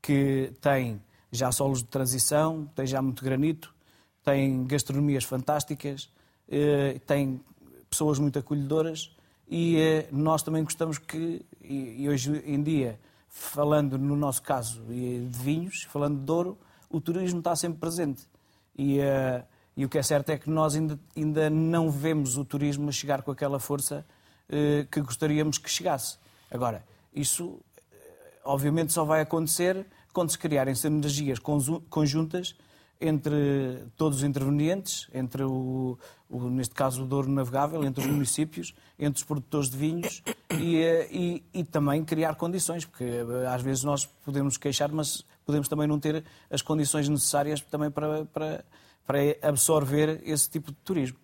que 0.00 0.52
tem 0.60 1.00
já 1.30 1.52
solos 1.52 1.80
de 1.80 1.88
transição, 1.88 2.68
tem 2.74 2.86
já 2.86 3.02
muito 3.02 3.22
granito, 3.22 3.74
tem 4.24 4.64
gastronomias 4.64 5.24
fantásticas, 5.24 6.10
eh, 6.48 7.00
tem 7.06 7.40
pessoas 7.90 8.18
muito 8.18 8.38
acolhedoras 8.38 9.14
e 9.48 9.76
eh, 9.78 10.08
nós 10.12 10.42
também 10.42 10.64
gostamos 10.64 10.98
que, 10.98 11.44
e 11.62 12.08
hoje 12.08 12.42
em 12.46 12.62
dia, 12.62 12.98
falando 13.28 13.98
no 13.98 14.16
nosso 14.16 14.42
caso 14.42 14.82
de 14.82 15.38
vinhos, 15.38 15.82
falando 15.90 16.18
de 16.18 16.24
Douro, 16.24 16.58
o 16.90 17.00
turismo 17.00 17.40
está 17.40 17.54
sempre 17.54 17.78
presente. 17.78 18.26
E 18.76 18.98
e 19.78 19.84
o 19.84 19.88
que 19.88 19.96
é 19.96 20.02
certo 20.02 20.30
é 20.30 20.36
que 20.36 20.50
nós 20.50 20.74
ainda, 20.74 20.98
ainda 21.16 21.48
não 21.48 21.88
vemos 21.88 22.36
o 22.36 22.44
turismo 22.44 22.92
chegar 22.92 23.22
com 23.22 23.30
aquela 23.30 23.60
força 23.60 24.04
eh, 24.48 24.84
que 24.90 25.00
gostaríamos 25.00 25.56
que 25.56 25.70
chegasse. 25.70 26.18
Agora, 26.50 26.84
isso 27.14 27.60
eh, 27.92 27.96
obviamente 28.44 28.92
só 28.92 29.04
vai 29.04 29.20
acontecer 29.20 29.86
quando 30.12 30.30
se 30.30 30.38
criarem 30.38 30.74
sinergias 30.74 31.38
conjuntas 31.38 32.56
entre 33.00 33.84
todos 33.96 34.18
os 34.18 34.24
intervenientes, 34.24 35.06
entre 35.14 35.44
o, 35.44 35.96
o, 36.28 36.50
neste 36.50 36.74
caso 36.74 37.04
o 37.04 37.06
Douro 37.06 37.30
Navegável, 37.30 37.84
entre 37.84 38.04
os 38.04 38.10
municípios, 38.10 38.74
entre 38.98 39.18
os 39.18 39.24
produtores 39.24 39.70
de 39.70 39.76
vinhos 39.76 40.24
e, 40.58 40.78
eh, 40.78 41.08
e, 41.08 41.44
e, 41.54 41.62
também 41.62 42.04
criar 42.04 42.34
condições, 42.34 42.84
porque 42.84 43.04
eh, 43.04 43.46
às 43.46 43.62
vezes 43.62 43.84
nós 43.84 44.04
podemos 44.04 44.56
queixar, 44.56 44.90
mas 44.90 45.24
podemos 45.46 45.68
também 45.68 45.86
não 45.86 46.00
ter 46.00 46.24
as 46.50 46.62
condições 46.62 47.08
necessárias 47.08 47.60
também 47.60 47.92
para, 47.92 48.24
para 48.24 48.64
para 49.08 49.20
absorver 49.40 50.20
esse 50.22 50.50
tipo 50.50 50.70
de 50.70 50.76
turismo. 50.84 51.16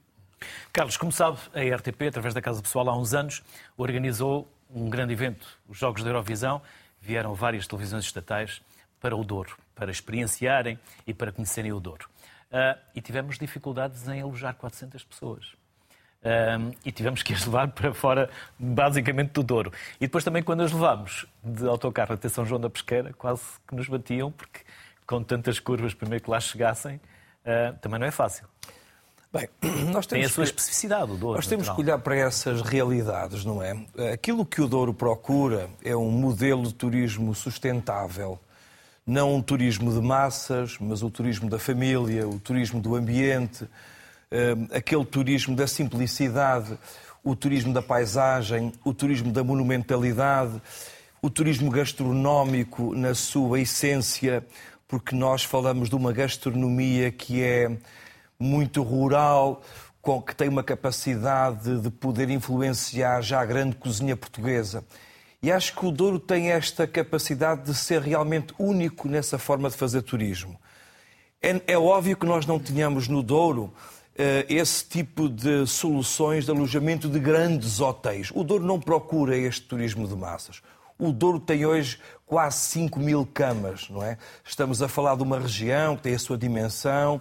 Carlos, 0.73 0.97
como 0.97 1.13
sabe, 1.13 1.39
a 1.53 1.77
RTP, 1.77 2.09
através 2.09 2.33
da 2.33 2.41
Casa 2.41 2.63
Pessoal, 2.63 2.89
há 2.89 2.97
uns 2.97 3.13
anos, 3.13 3.43
organizou 3.77 4.51
um 4.75 4.89
grande 4.89 5.13
evento, 5.13 5.47
os 5.69 5.77
Jogos 5.77 6.03
da 6.03 6.09
Eurovisão. 6.09 6.63
Vieram 6.99 7.35
várias 7.35 7.67
televisões 7.67 8.07
estatais 8.07 8.63
para 8.99 9.15
o 9.15 9.23
Douro, 9.23 9.59
para 9.75 9.91
experienciarem 9.91 10.79
e 11.07 11.13
para 11.13 11.31
conhecerem 11.31 11.75
o 11.75 11.79
Douro. 11.79 12.09
Uh, 12.51 12.81
e 12.95 13.03
tivemos 13.03 13.39
dificuldades 13.39 14.09
em 14.09 14.23
alojar 14.23 14.55
400 14.55 15.05
pessoas. 15.05 15.49
Uh, 16.23 16.75
e 16.87 16.91
tivemos 16.91 17.23
que 17.23 17.35
as 17.35 17.45
levar 17.45 17.69
para 17.69 17.93
fora, 17.93 18.31
basicamente, 18.59 19.33
do 19.33 19.43
Douro. 19.43 19.71
E 19.97 20.07
depois 20.07 20.25
também, 20.25 20.43
quando 20.43 20.63
as 20.63 20.73
levámos 20.73 21.27
de 21.43 21.67
autocarro 21.67 22.15
até 22.15 22.31
São 22.31 22.47
João 22.47 22.63
da 22.63 22.71
Pesqueira, 22.71 23.13
quase 23.13 23.43
que 23.69 23.75
nos 23.75 23.87
batiam, 23.89 24.33
porque 24.33 24.61
com 25.07 25.23
tantas 25.23 25.61
curvas, 25.61 25.93
primeiro 25.93 26.25
que 26.25 26.31
lá 26.31 26.41
chegassem, 26.41 26.99
uh, 27.45 27.77
também 27.81 28.01
não 28.01 28.07
é 28.07 28.11
fácil. 28.11 28.47
Bem, 29.33 29.49
nós 29.91 30.07
temos 30.07 30.07
Tem 30.07 30.25
a 30.25 30.29
sua 30.29 30.45
que... 30.45 30.51
especificidade, 30.51 31.11
o 31.11 31.17
Douro. 31.17 31.37
Nós 31.37 31.47
temos 31.47 31.67
natural. 31.67 31.77
que 31.77 31.83
olhar 31.83 31.99
para 31.99 32.17
essas 32.17 32.63
realidades, 32.63 33.45
não 33.45 33.63
é? 33.63 33.77
Aquilo 34.13 34.47
que 34.47 34.61
o 34.61 34.69
Douro 34.69 34.95
procura 34.95 35.69
é 35.83 35.97
um 35.97 36.11
modelo 36.11 36.63
de 36.63 36.75
turismo 36.75 37.35
sustentável. 37.35 38.39
Não 39.07 39.35
um 39.35 39.43
turismo 39.43 39.93
de 39.93 40.01
massas, 40.01 40.79
mas 40.81 41.03
o 41.03 41.11
turismo 41.11 41.51
da 41.51 41.59
família, 41.59 42.27
o 42.27 42.39
turismo 42.39 42.81
do 42.81 42.95
ambiente, 42.95 43.69
aquele 44.73 45.05
turismo 45.05 45.55
da 45.55 45.67
simplicidade, 45.67 46.79
o 47.23 47.35
turismo 47.35 47.73
da 47.73 47.83
paisagem, 47.83 48.73
o 48.85 48.93
turismo 48.93 49.33
da 49.33 49.43
monumentalidade, 49.43 50.61
o 51.23 51.31
turismo 51.31 51.71
gastronómico 51.71 52.95
na 52.95 53.15
sua 53.15 53.61
essência, 53.61 54.45
porque 54.87 55.15
nós 55.15 55.45
falamos 55.45 55.89
de 55.89 55.95
uma 55.95 56.13
gastronomia 56.13 57.11
que 57.11 57.43
é 57.43 57.77
muito 58.39 58.83
rural, 58.83 59.63
com, 60.01 60.21
que 60.21 60.37
tem 60.37 60.49
uma 60.49 60.63
capacidade 60.63 61.81
de 61.81 61.91
poder 61.91 62.29
influenciar 62.31 63.23
já 63.23 63.41
a 63.41 63.47
grande 63.47 63.77
cozinha 63.77 64.17
portuguesa. 64.17 64.85
E 65.43 65.51
acho 65.51 65.75
que 65.75 65.85
o 65.85 65.91
Douro 65.91 66.19
tem 66.19 66.51
esta 66.51 66.87
capacidade 66.87 67.65
de 67.65 67.75
ser 67.75 68.01
realmente 68.01 68.55
único 68.59 69.09
nessa 69.09 69.39
forma 69.39 69.69
de 69.69 69.77
fazer 69.77 70.03
turismo. 70.03 70.59
É, 71.43 71.61
é 71.67 71.79
óbvio 71.79 72.17
que 72.17 72.25
nós 72.25 72.47
não 72.47 72.59
tínhamos 72.59 73.09
no 73.09 73.23
Douro 73.23 73.65
uh, 73.65 73.73
esse 74.49 74.87
tipo 74.87 75.29
de 75.29 75.67
soluções 75.67 76.47
de 76.47 76.51
alojamento 76.51 77.09
de 77.09 77.19
grandes 77.19 77.81
hotéis. 77.81 78.31
O 78.35 78.43
Douro 78.43 78.65
não 78.65 78.81
procura 78.81 79.37
este 79.37 79.63
turismo 79.63 80.09
de 80.09 80.17
massas. 80.17 80.63
O 81.05 81.13
Douro 81.13 81.39
tem 81.39 81.67
hoje 81.67 81.99
quase 82.25 82.57
5 82.71 82.99
mil 82.99 83.27
camas, 83.27 83.91
não 83.91 84.03
é? 84.03 84.17
Estamos 84.43 84.81
a 84.81 84.89
falar 84.89 85.17
de 85.17 85.23
uma 85.23 85.39
região 85.39 85.97
que 85.97 86.03
tem 86.05 86.15
a 86.15 86.19
sua 86.19 86.39
dimensão, 86.39 87.21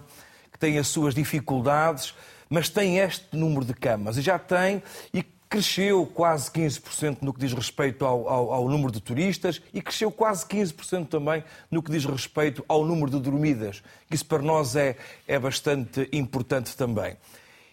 que 0.50 0.58
tem 0.58 0.78
as 0.78 0.88
suas 0.88 1.14
dificuldades, 1.14 2.14
mas 2.48 2.70
tem 2.70 2.98
este 2.98 3.36
número 3.36 3.62
de 3.62 3.74
camas 3.74 4.16
e 4.16 4.22
já 4.22 4.38
tem 4.38 4.82
e 5.12 5.22
cresceu 5.22 6.06
quase 6.06 6.50
15% 6.50 7.18
no 7.20 7.34
que 7.34 7.40
diz 7.40 7.52
respeito 7.52 8.06
ao, 8.06 8.26
ao, 8.26 8.52
ao, 8.54 8.68
número 8.70 8.90
de 8.90 9.00
turistas 9.00 9.60
e 9.72 9.82
cresceu 9.82 10.10
quase 10.10 10.46
15% 10.46 11.08
também 11.08 11.44
no 11.70 11.82
que 11.82 11.90
diz 11.90 12.06
respeito 12.06 12.64
ao 12.66 12.86
número 12.86 13.10
de 13.10 13.20
dormidas. 13.20 13.82
Isso 14.10 14.24
para 14.24 14.42
nós 14.42 14.74
é, 14.76 14.96
é 15.28 15.38
bastante 15.38 16.08
importante 16.10 16.74
também. 16.74 17.18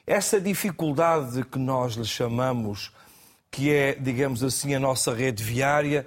Essa 0.05 0.41
dificuldade 0.41 1.45
que 1.45 1.57
nós 1.57 1.93
lhe 1.93 2.05
chamamos, 2.05 2.91
que 3.51 3.71
é, 3.71 3.93
digamos 3.93 4.43
assim, 4.43 4.73
a 4.73 4.79
nossa 4.79 5.13
rede 5.13 5.43
viária, 5.43 6.05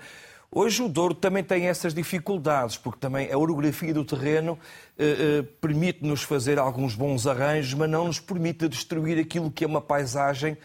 Hoje 0.57 0.85
o 0.85 0.89
Douro 0.89 1.17
também 1.17 1.43
tem 1.43 1.67
essas 1.67 1.93
dificuldades, 1.93 2.77
porque 2.77 3.01
também 3.01 3.33
a 3.33 3.37
orografia 3.37 3.93
do 3.93 4.05
terreno 4.05 4.57
eh, 4.97 5.17
eh, 5.41 5.45
permite-nos 5.61 6.23
fazer 6.23 6.61
alguns 6.61 6.95
bons 6.95 7.27
arranjos, 7.27 7.75
mas 7.75 7.91
não 7.91 8.05
nos 8.07 8.21
permite 8.21 8.69
destruir 8.69 9.19
aquilo 9.19 9.51
que 9.51 9.65
é 9.65 9.67
uma 9.67 9.81
paisagem 9.81 10.57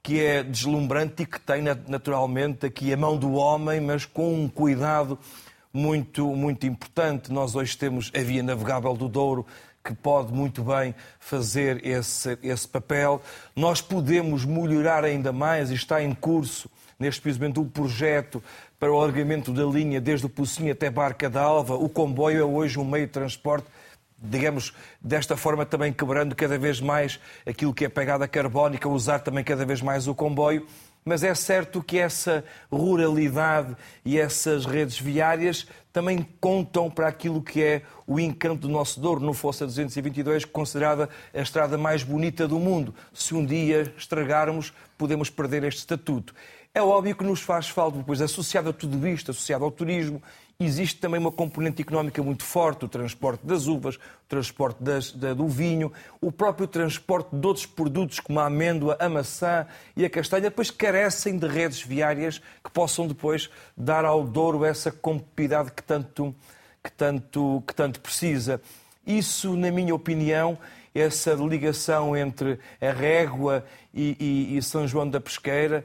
que 0.00 0.20
é 0.20 0.44
deslumbrante 0.44 1.24
e 1.24 1.26
que 1.26 1.40
tem 1.40 1.60
naturalmente 1.88 2.66
aqui 2.66 2.92
a 2.92 2.96
mão 2.96 3.16
do 3.16 3.32
homem, 3.32 3.80
mas 3.80 4.04
com 4.04 4.32
um 4.32 4.48
cuidado 4.48 5.18
muito, 5.72 6.24
muito 6.36 6.64
importante. 6.64 7.32
Nós 7.32 7.56
hoje 7.56 7.76
temos 7.76 8.12
a 8.14 8.20
via 8.20 8.44
navegável 8.44 8.94
do 8.94 9.08
Douro, 9.08 9.44
que 9.82 9.94
pode 9.94 10.32
muito 10.32 10.62
bem 10.62 10.94
fazer 11.18 11.84
esse, 11.86 12.38
esse 12.42 12.68
papel. 12.68 13.20
Nós 13.54 13.80
podemos 13.80 14.44
melhorar 14.44 15.04
ainda 15.04 15.32
mais 15.32 15.70
e 15.70 15.74
está 15.74 16.02
em 16.02 16.14
curso, 16.14 16.70
neste 16.98 17.20
precisamente, 17.20 17.58
um 17.58 17.68
projeto 17.68 18.42
para 18.78 18.92
o 18.92 18.96
alargamento 18.96 19.52
da 19.52 19.64
linha 19.64 20.00
desde 20.00 20.26
o 20.26 20.28
Pocinho 20.28 20.72
até 20.72 20.90
Barca 20.90 21.28
d'Alva. 21.28 21.74
O 21.74 21.88
comboio 21.88 22.40
é 22.40 22.44
hoje 22.44 22.78
um 22.78 22.84
meio 22.84 23.06
de 23.06 23.12
transporte 23.12 23.66
digamos, 24.24 24.72
desta 25.00 25.36
forma 25.36 25.66
também 25.66 25.92
quebrando 25.92 26.36
cada 26.36 26.56
vez 26.56 26.80
mais 26.80 27.18
aquilo 27.44 27.74
que 27.74 27.84
é 27.84 27.88
pegada 27.88 28.28
carbónica, 28.28 28.88
usar 28.88 29.18
também 29.18 29.42
cada 29.42 29.66
vez 29.66 29.82
mais 29.82 30.06
o 30.06 30.14
comboio. 30.14 30.64
Mas 31.04 31.24
é 31.24 31.34
certo 31.34 31.82
que 31.82 31.98
essa 31.98 32.44
ruralidade 32.70 33.76
e 34.04 34.18
essas 34.18 34.64
redes 34.64 34.98
viárias 34.98 35.66
também 35.92 36.26
contam 36.40 36.88
para 36.88 37.08
aquilo 37.08 37.42
que 37.42 37.62
é 37.62 37.82
o 38.06 38.20
encanto 38.20 38.62
do 38.62 38.68
nosso 38.68 39.00
Douro. 39.00 39.20
No 39.20 39.34
Fossa 39.34 39.66
222, 39.66 40.44
considerada 40.44 41.08
a 41.34 41.40
estrada 41.40 41.76
mais 41.76 42.02
bonita 42.02 42.46
do 42.46 42.58
mundo. 42.58 42.94
Se 43.12 43.34
um 43.34 43.44
dia 43.44 43.92
estragarmos, 43.96 44.72
podemos 44.96 45.28
perder 45.28 45.64
este 45.64 45.80
estatuto. 45.80 46.34
É 46.74 46.80
óbvio 46.80 47.14
que 47.14 47.24
nos 47.24 47.42
faz 47.42 47.68
falta, 47.68 47.98
depois, 47.98 48.22
associado 48.22 48.70
a 48.70 48.72
tudo 48.72 49.06
isto, 49.06 49.30
associado 49.30 49.62
ao 49.62 49.70
turismo, 49.70 50.22
existe 50.64 51.00
também 51.00 51.20
uma 51.20 51.32
componente 51.32 51.82
económica 51.82 52.22
muito 52.22 52.44
forte, 52.44 52.84
o 52.84 52.88
transporte 52.88 53.46
das 53.46 53.66
uvas, 53.66 53.96
o 53.96 54.28
transporte 54.28 54.82
das, 54.82 55.12
da, 55.12 55.34
do 55.34 55.46
vinho, 55.46 55.92
o 56.20 56.30
próprio 56.32 56.66
transporte 56.66 57.34
de 57.34 57.46
outros 57.46 57.66
produtos 57.66 58.20
como 58.20 58.40
a 58.40 58.46
amêndoa, 58.46 58.96
a 58.98 59.08
maçã 59.08 59.66
e 59.96 60.04
a 60.04 60.10
castanha, 60.10 60.42
depois 60.42 60.70
carecem 60.70 61.38
de 61.38 61.46
redes 61.46 61.82
viárias 61.82 62.40
que 62.62 62.70
possam 62.70 63.06
depois 63.06 63.50
dar 63.76 64.04
ao 64.04 64.24
Douro 64.24 64.64
essa 64.64 64.90
competitividade 64.90 65.72
que 65.72 65.82
tanto, 65.82 66.34
que 66.82 66.92
tanto, 66.92 67.62
que 67.66 67.74
tanto 67.74 68.00
precisa. 68.00 68.60
Isso, 69.06 69.56
na 69.56 69.70
minha 69.70 69.94
opinião, 69.94 70.58
essa 70.94 71.32
ligação 71.34 72.16
entre 72.16 72.58
a 72.80 72.90
Régua 72.92 73.64
e, 73.92 74.16
e, 74.52 74.56
e 74.56 74.62
São 74.62 74.86
João 74.86 75.08
da 75.08 75.20
Pesqueira, 75.20 75.84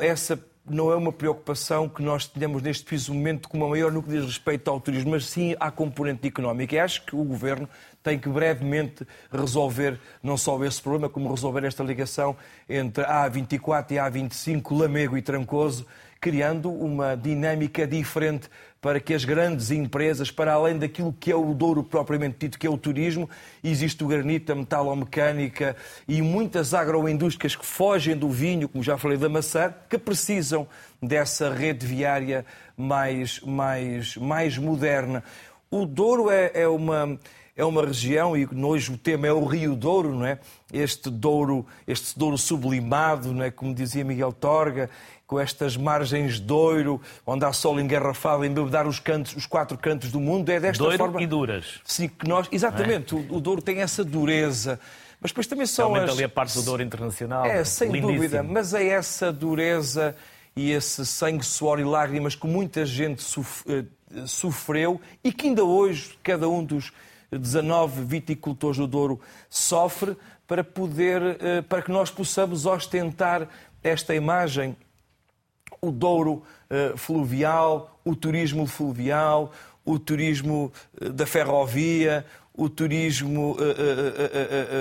essa 0.00 0.38
não 0.68 0.90
é 0.90 0.96
uma 0.96 1.12
preocupação 1.12 1.88
que 1.88 2.02
nós 2.02 2.26
tenhamos 2.26 2.62
neste 2.62 2.84
preciso 2.84 3.12
momento 3.12 3.48
com 3.48 3.58
uma 3.58 3.68
maior 3.68 3.92
no 3.92 4.02
que 4.02 4.08
diz 4.08 4.24
respeito 4.24 4.70
ao 4.70 4.80
turismo, 4.80 5.10
mas 5.10 5.26
sim 5.26 5.54
à 5.60 5.70
componente 5.70 6.26
económica. 6.26 6.74
E 6.74 6.78
acho 6.78 7.04
que 7.04 7.14
o 7.14 7.22
Governo 7.22 7.68
tem 8.02 8.18
que 8.18 8.28
brevemente 8.28 9.06
resolver 9.30 10.00
não 10.22 10.36
só 10.36 10.62
esse 10.64 10.80
problema, 10.80 11.08
como 11.08 11.30
resolver 11.30 11.64
esta 11.64 11.82
ligação 11.82 12.36
entre 12.68 13.04
a 13.04 13.28
A24 13.28 13.90
e 13.92 13.98
a 13.98 14.10
A25, 14.10 14.78
Lamego 14.78 15.18
e 15.18 15.22
Trancoso, 15.22 15.86
criando 16.20 16.72
uma 16.72 17.14
dinâmica 17.14 17.86
diferente 17.86 18.48
para 18.84 19.00
que 19.00 19.14
as 19.14 19.24
grandes 19.24 19.70
empresas, 19.70 20.30
para 20.30 20.52
além 20.52 20.76
daquilo 20.76 21.10
que 21.18 21.32
é 21.32 21.34
o 21.34 21.54
Douro 21.54 21.82
propriamente 21.82 22.36
dito, 22.40 22.58
que 22.58 22.66
é 22.66 22.70
o 22.70 22.76
turismo, 22.76 23.30
existe 23.64 24.04
o 24.04 24.06
granito, 24.06 24.52
a 24.52 24.54
metalomecânica 24.54 25.74
e 26.06 26.20
muitas 26.20 26.74
agroindústrias 26.74 27.56
que 27.56 27.64
fogem 27.64 28.14
do 28.14 28.28
vinho, 28.28 28.68
como 28.68 28.84
já 28.84 28.98
falei 28.98 29.16
da 29.16 29.26
maçã, 29.26 29.72
que 29.88 29.96
precisam 29.96 30.68
dessa 31.02 31.50
rede 31.50 31.86
viária 31.86 32.44
mais, 32.76 33.40
mais, 33.40 34.18
mais 34.18 34.58
moderna. 34.58 35.24
O 35.70 35.86
Douro 35.86 36.28
é, 36.28 36.50
é 36.52 36.68
uma 36.68 37.18
é 37.56 37.64
uma 37.64 37.84
região, 37.84 38.36
e 38.36 38.46
hoje 38.46 38.92
o 38.92 38.98
tema 38.98 39.28
é 39.28 39.32
o 39.32 39.44
Rio 39.44 39.76
Douro, 39.76 40.12
não 40.12 40.26
é? 40.26 40.38
Este 40.72 41.08
Douro, 41.08 41.64
este 41.86 42.18
Douro 42.18 42.36
sublimado, 42.36 43.32
não 43.32 43.44
é? 43.44 43.50
como 43.50 43.72
dizia 43.72 44.04
Miguel 44.04 44.32
Torga, 44.32 44.90
com 45.26 45.38
estas 45.38 45.76
margens 45.76 46.34
de 46.34 46.42
Douro, 46.42 47.00
onde 47.24 47.44
há 47.44 47.52
sol 47.52 47.78
engarrafado, 47.78 48.44
embebedar 48.44 48.86
os 48.88 48.98
cantos, 48.98 49.36
os 49.36 49.46
quatro 49.46 49.78
cantos 49.78 50.10
do 50.10 50.18
mundo, 50.18 50.50
é 50.50 50.58
desta 50.58 50.82
Douro 50.82 50.98
forma. 50.98 51.22
e 51.22 51.26
duras. 51.26 51.80
Sim, 51.84 52.08
que 52.08 52.28
nós, 52.28 52.48
exatamente, 52.50 53.14
é? 53.14 53.18
o, 53.18 53.36
o 53.36 53.40
Douro 53.40 53.62
tem 53.62 53.80
essa 53.80 54.04
dureza. 54.04 54.80
Mas 55.20 55.30
depois 55.30 55.46
também 55.46 55.66
são 55.66 55.92
Realmente 55.92 56.10
as... 56.10 56.16
ali 56.16 56.24
a 56.24 56.28
parte 56.28 56.54
do 56.54 56.62
Douro 56.62 56.82
Internacional. 56.82 57.46
É, 57.46 57.64
sem 57.64 57.88
lindíssimo. 57.88 58.14
dúvida, 58.14 58.42
mas 58.42 58.74
é 58.74 58.88
essa 58.88 59.32
dureza 59.32 60.14
e 60.56 60.72
esse 60.72 61.06
sangue, 61.06 61.44
suor 61.44 61.78
e 61.78 61.84
lágrimas 61.84 62.34
que 62.34 62.46
muita 62.46 62.84
gente 62.84 63.24
eh, 63.68 63.84
sofreu 64.26 65.00
e 65.22 65.32
que 65.32 65.48
ainda 65.48 65.64
hoje 65.64 66.18
cada 66.22 66.48
um 66.48 66.62
dos 66.62 66.92
19 67.38 68.04
viticultores 68.04 68.78
do 68.78 68.86
Douro 68.86 69.20
sofre 69.48 70.16
para 70.46 70.62
poder, 70.62 71.22
eh, 71.40 71.62
para 71.62 71.82
que 71.82 71.90
nós 71.90 72.10
possamos 72.10 72.66
ostentar 72.66 73.48
esta 73.82 74.14
imagem 74.14 74.76
o 75.80 75.90
Douro 75.90 76.42
uh, 76.70 76.96
fluvial, 76.96 78.00
o 78.04 78.16
turismo 78.16 78.66
fluvial, 78.66 79.52
o 79.84 79.98
turismo 79.98 80.72
uh, 81.00 81.10
da 81.10 81.26
ferrovia, 81.26 82.24
o 82.56 82.68
turismo 82.68 83.56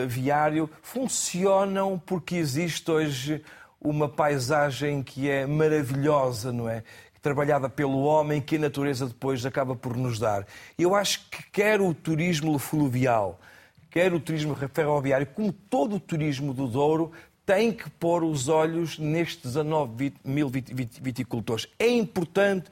viário, 0.08 0.70
funcionam 0.84 2.00
porque 2.06 2.36
existe 2.36 2.90
hoje 2.92 3.42
uma 3.82 4.08
paisagem 4.08 5.02
que 5.02 5.28
é 5.28 5.48
maravilhosa, 5.48 6.54
não 6.54 6.70
é? 6.70 6.84
Trabalhada 7.24 7.70
pelo 7.70 8.04
homem, 8.04 8.42
que 8.42 8.58
a 8.58 8.60
natureza 8.60 9.08
depois 9.08 9.46
acaba 9.46 9.76
por 9.76 9.98
nos 9.98 10.20
dar. 10.20 10.46
Eu 10.78 10.94
acho 10.94 11.28
que 11.32 11.42
quer 11.52 11.80
o 11.80 11.94
turismo 11.94 12.60
fluvial, 12.60 13.40
quer 13.90 14.14
o 14.14 14.20
turismo 14.20 14.56
ferroviário, 14.74 15.26
como 15.28 15.52
todo 15.54 15.96
o 15.96 16.00
turismo 16.02 16.54
do 16.54 16.68
Douro, 16.68 17.14
tem 17.46 17.72
que 17.72 17.90
pôr 17.90 18.26
os 18.26 18.50
olhos 18.50 19.00
nestes 19.00 19.54
19 19.54 20.14
mil 20.24 20.50
viticultores. 20.50 21.66
É 21.80 21.88
importante, 21.88 22.70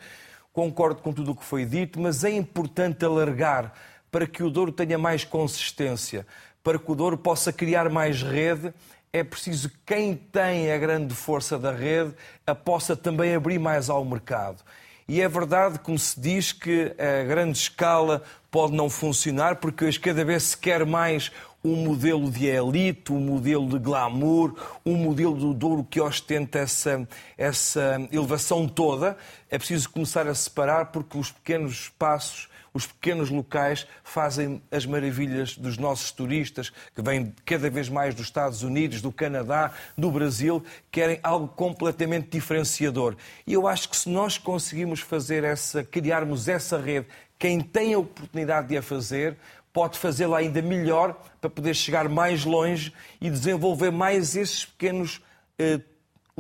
concordo 0.52 1.02
com 1.02 1.14
tudo 1.14 1.32
o 1.32 1.36
que 1.36 1.46
foi 1.46 1.66
dito, 1.66 1.98
mas 2.00 2.26
é 2.26 2.32
importante 2.32 3.06
alargar 3.06 3.74
para 4.12 4.28
que 4.28 4.44
o 4.44 4.50
Douro 4.50 4.74
tenha 4.74 4.98
mais 4.98 5.24
consistência, 5.24 6.28
para 6.62 6.78
que 6.78 6.92
o 6.92 6.96
Douro 6.96 7.18
possa 7.18 7.54
criar 7.54 7.90
mais 7.90 8.22
rede. 8.22 8.74
É 9.14 9.26
preciso 9.26 9.70
que 9.70 9.76
quem 9.86 10.16
tem 10.16 10.72
a 10.72 10.78
grande 10.78 11.14
força 11.14 11.60
da 11.60 11.74
rede 11.74 12.14
a 12.48 12.56
possa 12.56 12.96
também 12.96 13.36
abrir 13.36 13.60
mais 13.60 13.90
ao 13.90 14.06
mercado. 14.06 14.64
E 15.06 15.22
é 15.22 15.28
verdade, 15.28 15.80
como 15.80 16.00
se 16.00 16.18
diz, 16.18 16.54
que 16.54 16.96
a 16.98 17.26
grande 17.26 17.58
escala 17.58 18.24
pode 18.50 18.74
não 18.74 18.90
funcionar, 18.90 19.58
porque 19.58 19.84
hoje 19.84 20.00
cada 20.00 20.24
vez 20.24 20.44
se 20.44 20.58
quer 20.58 20.86
mais 20.86 21.30
um 21.62 21.76
modelo 21.76 22.32
de 22.32 22.46
elite, 22.46 23.12
um 23.12 23.20
modelo 23.20 23.68
de 23.68 23.80
glamour, 23.80 24.56
um 24.86 24.96
modelo 24.96 25.36
do 25.36 25.54
Douro 25.54 25.84
que 25.84 26.00
ostenta 26.00 26.60
essa, 26.60 27.06
essa 27.38 28.08
elevação 28.14 28.66
toda. 28.66 29.18
É 29.50 29.58
preciso 29.58 29.90
começar 29.90 30.26
a 30.26 30.34
separar 30.34 30.86
porque 30.86 31.18
os 31.18 31.32
pequenos 31.32 31.74
espaços 31.74 32.48
os 32.74 32.88
pequenos 32.88 33.30
locais 33.30 33.86
fazem 34.04 34.62
as 34.72 34.86
maravilhas 34.86 35.58
dos 35.58 35.78
nossos 35.78 36.12
turistas, 36.12 36.72
que 36.96 37.02
vêm 37.02 37.34
cada 37.46 37.70
vez 37.70 37.90
mais 37.90 38.16
dos 38.16 38.26
Estados 38.26 38.64
Unidos, 38.64 39.02
do 39.02 39.12
Canadá, 39.12 39.72
do 39.98 40.10
Brasil, 40.10 40.64
querem 40.92 41.20
algo 41.22 41.48
completamente 41.50 42.30
diferenciador. 42.30 43.16
E 43.46 43.54
eu 43.54 43.68
acho 43.68 43.90
que 43.90 43.98
se 43.98 44.10
nós 44.10 44.38
conseguimos 44.38 45.00
fazer 45.00 45.44
essa, 45.44 45.84
criarmos 45.84 46.48
essa 46.48 46.80
rede, 46.80 47.08
quem 47.38 47.60
tem 47.60 47.94
a 47.94 48.00
oportunidade 48.00 48.70
de 48.70 48.78
a 48.78 48.82
fazer, 48.82 49.38
pode 49.74 49.98
fazê-la 49.98 50.38
ainda 50.38 50.62
melhor 50.62 51.20
para 51.40 51.50
poder 51.50 51.76
chegar 51.76 52.08
mais 52.08 52.46
longe 52.46 52.94
e 53.20 53.30
desenvolver 53.30 53.92
mais 53.92 54.36
esses 54.36 54.66
pequenos 54.66 55.22
eh, 55.58 55.80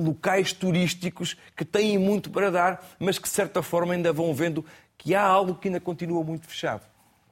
locais 0.03 0.53
turísticos 0.53 1.35
que 1.55 1.63
têm 1.63 1.97
muito 1.97 2.29
para 2.29 2.49
dar, 2.49 2.85
mas 2.99 3.17
que 3.17 3.23
de 3.23 3.33
certa 3.33 3.61
forma 3.61 3.93
ainda 3.93 4.11
vão 4.11 4.33
vendo 4.33 4.65
que 4.97 5.15
há 5.15 5.23
algo 5.23 5.55
que 5.55 5.67
ainda 5.67 5.79
continua 5.79 6.23
muito 6.23 6.47
fechado. 6.47 6.83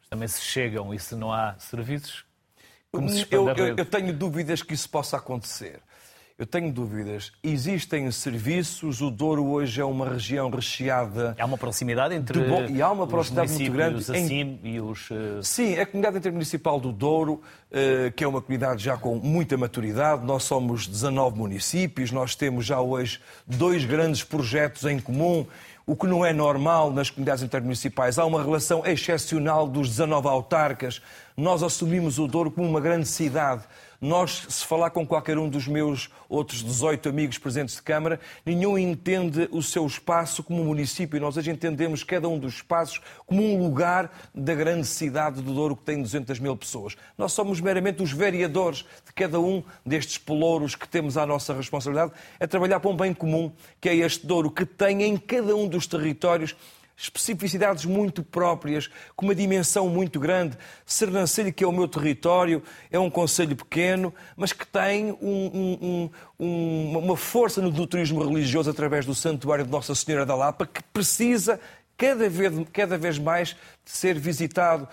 Também 0.10 0.28
se 0.28 0.42
chegam 0.42 0.94
e 0.94 1.00
se 1.00 1.16
não 1.16 1.32
há 1.32 1.56
serviços, 1.60 2.26
como 2.92 3.08
se 3.10 3.28
eu, 3.30 3.48
eu, 3.50 3.76
eu 3.78 3.86
tenho 3.86 4.12
dúvidas 4.12 4.64
que 4.64 4.74
isso 4.74 4.90
possa 4.90 5.18
acontecer. 5.18 5.80
Eu 6.40 6.48
tenho 6.48 6.72
dúvidas. 6.72 7.34
Existem 7.44 8.10
serviços, 8.12 9.02
o 9.02 9.12
Douro 9.12 9.46
hoje 9.46 9.82
é 9.82 9.84
uma 9.84 10.08
região 10.08 10.50
recheada. 10.50 11.36
Há 11.38 11.44
uma 11.44 11.58
proximidade 11.58 12.16
entre 12.16 12.40
bo... 12.40 12.62
e 12.72 12.82
há 12.82 12.90
uma 12.90 13.06
proximidade 13.06 13.52
muito 13.52 13.72
grande 13.74 14.18
em... 14.18 14.58
e 14.64 14.80
os. 14.80 15.12
Uh... 15.12 15.44
Sim, 15.44 15.78
a 15.78 15.86
comunidade 15.86 16.18
intermunicipal 16.20 16.80
do 16.80 16.94
Douro, 16.94 17.34
uh, 17.34 18.12
que 18.16 18.24
é 18.24 18.28
uma 18.28 18.42
comunidade 18.42 18.82
já 18.82 18.96
com 18.96 19.16
muita 19.16 19.58
maturidade, 19.58 20.26
nós 20.26 20.44
somos 20.44 20.88
19 20.88 21.38
municípios, 21.38 22.10
nós 22.10 22.36
temos 22.36 22.66
já 22.66 22.80
hoje 22.80 23.20
dois 23.46 23.84
grandes 23.84 24.24
projetos 24.24 24.86
em 24.86 24.98
comum 24.98 25.46
o 25.90 25.96
que 25.96 26.06
não 26.06 26.24
é 26.24 26.32
normal 26.32 26.94
nas 26.94 27.10
comunidades 27.10 27.44
intermunicipais. 27.44 28.20
Há 28.20 28.24
uma 28.24 28.44
relação 28.44 28.86
excepcional 28.86 29.68
dos 29.68 29.90
19 29.90 30.28
autarcas. 30.28 31.02
Nós 31.36 31.64
assumimos 31.64 32.20
o 32.20 32.28
Douro 32.28 32.52
como 32.52 32.70
uma 32.70 32.80
grande 32.80 33.08
cidade. 33.08 33.64
Nós, 34.02 34.46
se 34.48 34.66
falar 34.66 34.92
com 34.92 35.06
qualquer 35.06 35.38
um 35.38 35.50
dos 35.50 35.68
meus 35.68 36.10
outros 36.30 36.64
18 36.64 37.10
amigos 37.10 37.38
presentes 37.38 37.76
de 37.76 37.82
Câmara, 37.82 38.18
nenhum 38.46 38.78
entende 38.78 39.50
o 39.52 39.62
seu 39.62 39.86
espaço 39.86 40.42
como 40.42 40.64
município. 40.64 41.20
Nós 41.20 41.36
hoje 41.36 41.52
entendemos 41.52 42.02
cada 42.02 42.30
um 42.30 42.40
dos 42.40 42.56
espaços 42.56 43.02
como 43.26 43.44
um 43.44 43.62
lugar 43.62 44.10
da 44.34 44.56
grande 44.56 44.88
cidade 44.88 45.42
do 45.42 45.54
Douro 45.54 45.76
que 45.76 45.84
tem 45.84 46.02
200 46.02 46.40
mil 46.40 46.56
pessoas. 46.56 46.96
Nós 47.18 47.34
somos 47.34 47.60
meramente 47.60 48.02
os 48.02 48.14
vereadores 48.14 48.86
de 49.06 49.12
cada 49.14 49.38
um 49.38 49.62
destes 49.86 50.18
pelouros 50.18 50.76
que 50.76 50.88
temos 50.88 51.18
à 51.18 51.26
nossa 51.26 51.54
responsabilidade 51.54 52.14
a 52.40 52.48
trabalhar 52.48 52.80
para 52.80 52.92
um 52.92 52.96
bem 52.96 53.14
comum, 53.14 53.52
que 53.82 53.90
é 53.90 53.96
este 53.98 54.26
Douro, 54.26 54.50
que 54.50 54.66
tem 54.66 55.04
em 55.04 55.18
cada 55.18 55.54
um 55.54 55.68
dos 55.68 55.86
territórios 55.86 56.56
especificidades 57.00 57.86
muito 57.86 58.22
próprias, 58.22 58.90
com 59.16 59.26
uma 59.26 59.34
dimensão 59.34 59.88
muito 59.88 60.20
grande. 60.20 60.58
Sernancelho, 60.86 61.54
que 61.54 61.64
é 61.64 61.68
o 61.68 61.72
meu 61.72 61.88
território, 61.88 62.62
é 62.92 63.00
um 63.00 63.10
conselho 63.10 63.56
pequeno, 63.56 64.14
mas 64.36 64.52
que 64.52 64.68
tem 64.68 65.12
um, 65.22 65.80
um, 65.82 66.10
um, 66.38 66.98
uma 66.98 67.16
força 67.16 67.62
no, 67.62 67.72
no 67.72 67.88
turismo 67.88 68.22
religioso 68.22 68.70
através 68.70 69.06
do 69.06 69.16
Santuário 69.16 69.64
de 69.64 69.72
Nossa 69.72 69.96
Senhora 69.96 70.26
da 70.26 70.36
Lapa, 70.36 70.66
que 70.66 70.84
precisa 70.84 71.60
cada 71.98 72.30
vez, 72.30 72.54
cada 72.74 72.98
vez 72.98 73.18
mais 73.18 73.50
de 73.86 73.92
ser 73.92 74.20
visitado 74.20 74.88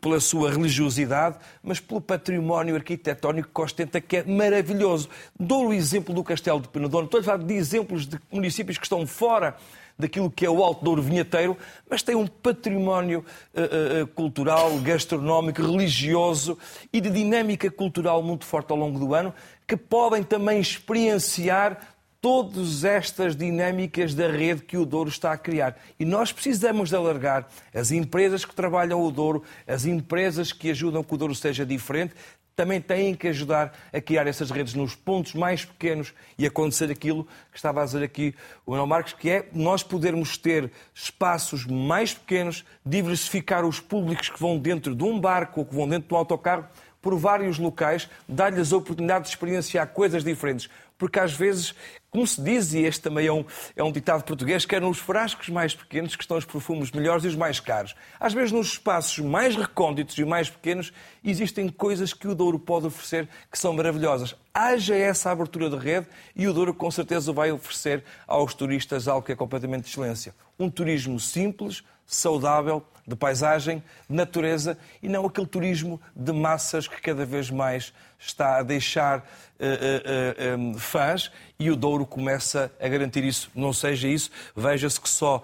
pela 0.00 0.20
sua 0.20 0.52
religiosidade, 0.52 1.38
mas 1.60 1.80
pelo 1.80 2.00
património 2.00 2.76
arquitetónico 2.76 3.50
que 3.52 3.60
ostenta, 3.60 4.00
que 4.00 4.18
é 4.18 4.22
maravilhoso. 4.22 5.08
Dou 5.38 5.68
o 5.68 5.72
exemplo 5.72 6.14
do 6.14 6.22
Castelo 6.22 6.60
de 6.60 6.68
Penedono. 6.68 7.06
Estou 7.06 7.18
a 7.18 7.22
falar 7.22 7.38
de 7.38 7.54
exemplos 7.54 8.06
de 8.06 8.16
municípios 8.30 8.78
que 8.78 8.86
estão 8.86 9.04
fora 9.08 9.56
daquilo 9.98 10.30
que 10.30 10.44
é 10.44 10.50
o 10.50 10.62
Alto 10.62 10.84
Douro 10.84 11.02
Vinheteiro, 11.02 11.56
mas 11.88 12.02
tem 12.02 12.14
um 12.14 12.26
património 12.26 13.24
uh, 13.54 14.02
uh, 14.02 14.06
cultural, 14.08 14.76
gastronómico, 14.78 15.62
religioso 15.62 16.58
e 16.92 17.00
de 17.00 17.10
dinâmica 17.10 17.70
cultural 17.70 18.22
muito 18.22 18.44
forte 18.44 18.70
ao 18.70 18.76
longo 18.76 18.98
do 18.98 19.14
ano, 19.14 19.32
que 19.66 19.76
podem 19.76 20.22
também 20.22 20.60
experienciar 20.60 21.96
todas 22.20 22.82
estas 22.82 23.36
dinâmicas 23.36 24.12
da 24.12 24.28
rede 24.28 24.62
que 24.62 24.76
o 24.76 24.84
Douro 24.84 25.08
está 25.08 25.30
a 25.30 25.38
criar. 25.38 25.76
E 25.96 26.04
nós 26.04 26.32
precisamos 26.32 26.88
de 26.88 26.96
alargar 26.96 27.46
as 27.72 27.92
empresas 27.92 28.44
que 28.44 28.52
trabalham 28.52 29.00
o 29.00 29.12
Douro, 29.12 29.44
as 29.66 29.84
empresas 29.84 30.50
que 30.50 30.70
ajudam 30.70 31.04
que 31.04 31.14
o 31.14 31.16
Douro 31.16 31.36
seja 31.36 31.64
diferente, 31.64 32.14
também 32.56 32.80
têm 32.80 33.14
que 33.14 33.28
ajudar 33.28 33.76
a 33.92 34.00
criar 34.00 34.26
essas 34.26 34.50
redes 34.50 34.72
nos 34.72 34.94
pontos 34.94 35.34
mais 35.34 35.66
pequenos 35.66 36.14
e 36.38 36.46
acontecer 36.46 36.90
aquilo 36.90 37.24
que 37.52 37.58
estava 37.58 37.82
a 37.82 37.84
dizer 37.84 38.02
aqui 38.02 38.34
o 38.64 38.70
Manuel 38.70 38.86
Marques, 38.86 39.12
que 39.12 39.28
é 39.28 39.46
nós 39.52 39.82
podermos 39.82 40.38
ter 40.38 40.72
espaços 40.94 41.66
mais 41.66 42.14
pequenos, 42.14 42.64
diversificar 42.84 43.66
os 43.66 43.78
públicos 43.78 44.30
que 44.30 44.40
vão 44.40 44.58
dentro 44.58 44.94
de 44.94 45.04
um 45.04 45.20
barco 45.20 45.60
ou 45.60 45.66
que 45.66 45.74
vão 45.74 45.86
dentro 45.86 46.08
de 46.08 46.14
um 46.14 46.16
autocarro 46.16 46.66
por 47.02 47.14
vários 47.16 47.58
locais, 47.58 48.08
dar-lhes 48.26 48.72
a 48.72 48.78
oportunidade 48.78 49.26
de 49.26 49.30
experienciar 49.30 49.86
coisas 49.88 50.24
diferentes 50.24 50.68
porque 50.98 51.18
às 51.18 51.32
vezes, 51.32 51.74
como 52.10 52.26
se 52.26 52.40
diz, 52.40 52.72
e 52.72 52.80
este 52.80 53.02
também 53.02 53.26
é 53.26 53.32
um, 53.32 53.44
é 53.74 53.84
um 53.84 53.92
ditado 53.92 54.24
português, 54.24 54.64
que 54.64 54.74
eram 54.74 54.88
os 54.88 54.98
frascos 54.98 55.48
mais 55.48 55.74
pequenos 55.74 56.16
que 56.16 56.22
estão 56.22 56.36
os 56.36 56.44
perfumes 56.44 56.90
melhores 56.90 57.24
e 57.24 57.28
os 57.28 57.36
mais 57.36 57.60
caros. 57.60 57.94
Às 58.18 58.32
vezes, 58.32 58.52
nos 58.52 58.68
espaços 58.68 59.18
mais 59.18 59.56
recônditos 59.56 60.16
e 60.16 60.24
mais 60.24 60.48
pequenos, 60.48 60.92
existem 61.22 61.68
coisas 61.68 62.12
que 62.12 62.26
o 62.26 62.34
Douro 62.34 62.58
pode 62.58 62.86
oferecer 62.86 63.28
que 63.50 63.58
são 63.58 63.72
maravilhosas. 63.72 64.34
Haja 64.54 64.94
essa 64.94 65.30
abertura 65.30 65.68
de 65.68 65.76
rede 65.76 66.06
e 66.34 66.48
o 66.48 66.52
Douro 66.52 66.72
com 66.72 66.90
certeza 66.90 67.32
vai 67.32 67.52
oferecer 67.52 68.02
aos 68.26 68.54
turistas 68.54 69.06
algo 69.06 69.26
que 69.26 69.32
é 69.32 69.36
completamente 69.36 69.84
de 69.84 69.90
excelência. 69.90 70.34
Um 70.58 70.70
turismo 70.70 71.20
simples, 71.20 71.82
saudável, 72.06 72.82
de 73.06 73.14
paisagem, 73.14 73.82
de 74.08 74.16
natureza 74.16 74.78
e 75.02 75.08
não 75.08 75.26
aquele 75.26 75.46
turismo 75.46 76.00
de 76.14 76.32
massas 76.32 76.88
que 76.88 77.00
cada 77.00 77.24
vez 77.24 77.50
mais 77.50 77.92
está 78.18 78.58
a 78.58 78.62
deixar 78.62 79.18
uh, 79.18 80.54
uh, 80.54 80.58
um, 80.58 80.74
fãs 80.78 81.30
e 81.58 81.70
o 81.70 81.76
Douro 81.76 82.04
começa 82.04 82.72
a 82.80 82.88
garantir 82.88 83.24
isso. 83.24 83.50
Não 83.54 83.72
seja 83.72 84.08
isso, 84.08 84.30
veja-se 84.54 85.00
que 85.00 85.08
só 85.08 85.42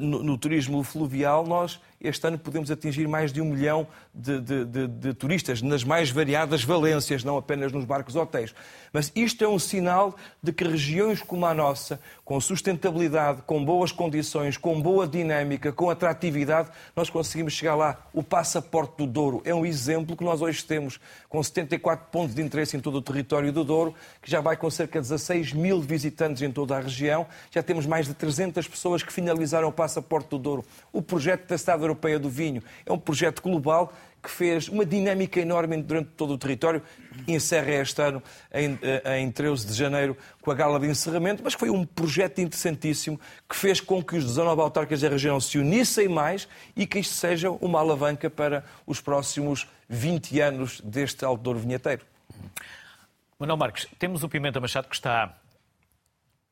no, 0.00 0.22
no 0.22 0.38
turismo 0.38 0.82
fluvial 0.82 1.46
nós 1.46 1.80
este 2.00 2.26
ano 2.26 2.38
podemos 2.38 2.70
atingir 2.70 3.06
mais 3.06 3.30
de 3.30 3.42
um 3.42 3.44
milhão 3.44 3.86
de, 4.14 4.40
de, 4.40 4.64
de, 4.64 4.88
de, 4.88 5.14
turistas 5.14 5.60
nas 5.60 5.84
mais 5.84 6.10
variadas 6.10 6.64
valências, 6.64 7.22
não 7.22 7.36
apenas 7.36 7.72
nos 7.72 7.84
barcos 7.84 8.16
hotéis. 8.16 8.54
Mas 8.90 9.12
isto 9.14 9.44
é 9.44 9.48
um 9.48 9.58
sinal 9.58 10.16
de 10.42 10.50
que 10.50 10.64
regiões 10.64 11.20
como 11.20 11.44
a 11.44 11.52
nossa, 11.52 12.00
com 12.24 12.40
sustentabilidade, 12.40 13.42
com 13.42 13.62
boas 13.62 13.92
condições, 13.92 14.56
com 14.56 14.80
boa 14.80 15.06
dinâmica, 15.06 15.72
com 15.72 15.90
atratividade, 15.90 16.70
nós 16.96 17.10
conseguimos 17.10 17.52
chegar 17.52 17.74
lá. 17.74 17.98
O 18.14 18.22
passaporte 18.22 18.96
do 18.96 19.06
Douro 19.06 19.42
é 19.44 19.54
um 19.54 19.66
exemplo 19.66 20.16
que 20.16 20.24
nós 20.24 20.40
hoje 20.40 20.64
temos, 20.64 20.98
com 21.28 21.42
74 21.42 22.06
pontos 22.10 22.34
de 22.34 22.40
interesse 22.40 22.78
em 22.78 22.80
todo 22.80 22.96
o 22.96 23.02
território 23.02 23.52
do 23.52 23.62
Douro, 23.62 23.94
que 24.22 24.30
já 24.30 24.40
vai 24.40 24.56
com 24.56 24.70
cerca 24.70 25.00
de 25.00 25.06
16 25.06 25.39
mil 25.52 25.80
visitantes 25.80 26.42
em 26.42 26.50
toda 26.50 26.76
a 26.76 26.80
região. 26.80 27.26
Já 27.50 27.62
temos 27.62 27.86
mais 27.86 28.06
de 28.06 28.14
300 28.14 28.68
pessoas 28.68 29.02
que 29.02 29.12
finalizaram 29.12 29.68
o 29.68 29.72
passaporte 29.72 30.28
do 30.30 30.38
Douro. 30.38 30.64
O 30.92 31.00
projeto 31.02 31.48
da 31.48 31.56
cidade 31.56 31.82
Europeia 31.82 32.18
do 32.18 32.28
Vinho 32.28 32.62
é 32.84 32.92
um 32.92 32.98
projeto 32.98 33.42
global 33.42 33.92
que 34.22 34.30
fez 34.30 34.68
uma 34.68 34.84
dinâmica 34.84 35.40
enorme 35.40 35.82
durante 35.82 36.10
todo 36.10 36.34
o 36.34 36.38
território. 36.38 36.82
Encerra 37.26 37.72
este 37.72 38.02
ano, 38.02 38.22
em, 38.52 38.78
eh, 38.82 39.18
em 39.18 39.30
13 39.30 39.66
de 39.66 39.72
janeiro, 39.72 40.16
com 40.42 40.50
a 40.50 40.54
gala 40.54 40.78
de 40.78 40.86
encerramento, 40.86 41.42
mas 41.42 41.54
foi 41.54 41.70
um 41.70 41.84
projeto 41.84 42.40
interessantíssimo 42.40 43.18
que 43.48 43.56
fez 43.56 43.80
com 43.80 44.02
que 44.02 44.16
os 44.16 44.24
19 44.24 44.60
autarcas 44.60 45.00
da 45.00 45.08
região 45.08 45.40
se 45.40 45.58
unissem 45.58 46.08
mais 46.08 46.46
e 46.76 46.86
que 46.86 46.98
isto 46.98 47.14
seja 47.14 47.50
uma 47.50 47.80
alavanca 47.80 48.28
para 48.28 48.64
os 48.86 49.00
próximos 49.00 49.66
20 49.88 50.40
anos 50.40 50.80
deste 50.82 51.24
Alto 51.24 51.54
Vinheteiro. 51.54 52.02
Manuel 53.40 53.56
Marques, 53.56 53.86
temos 53.98 54.22
o 54.22 54.28
Pimenta 54.28 54.60
Machado 54.60 54.86
que 54.86 54.94
está 54.94 55.34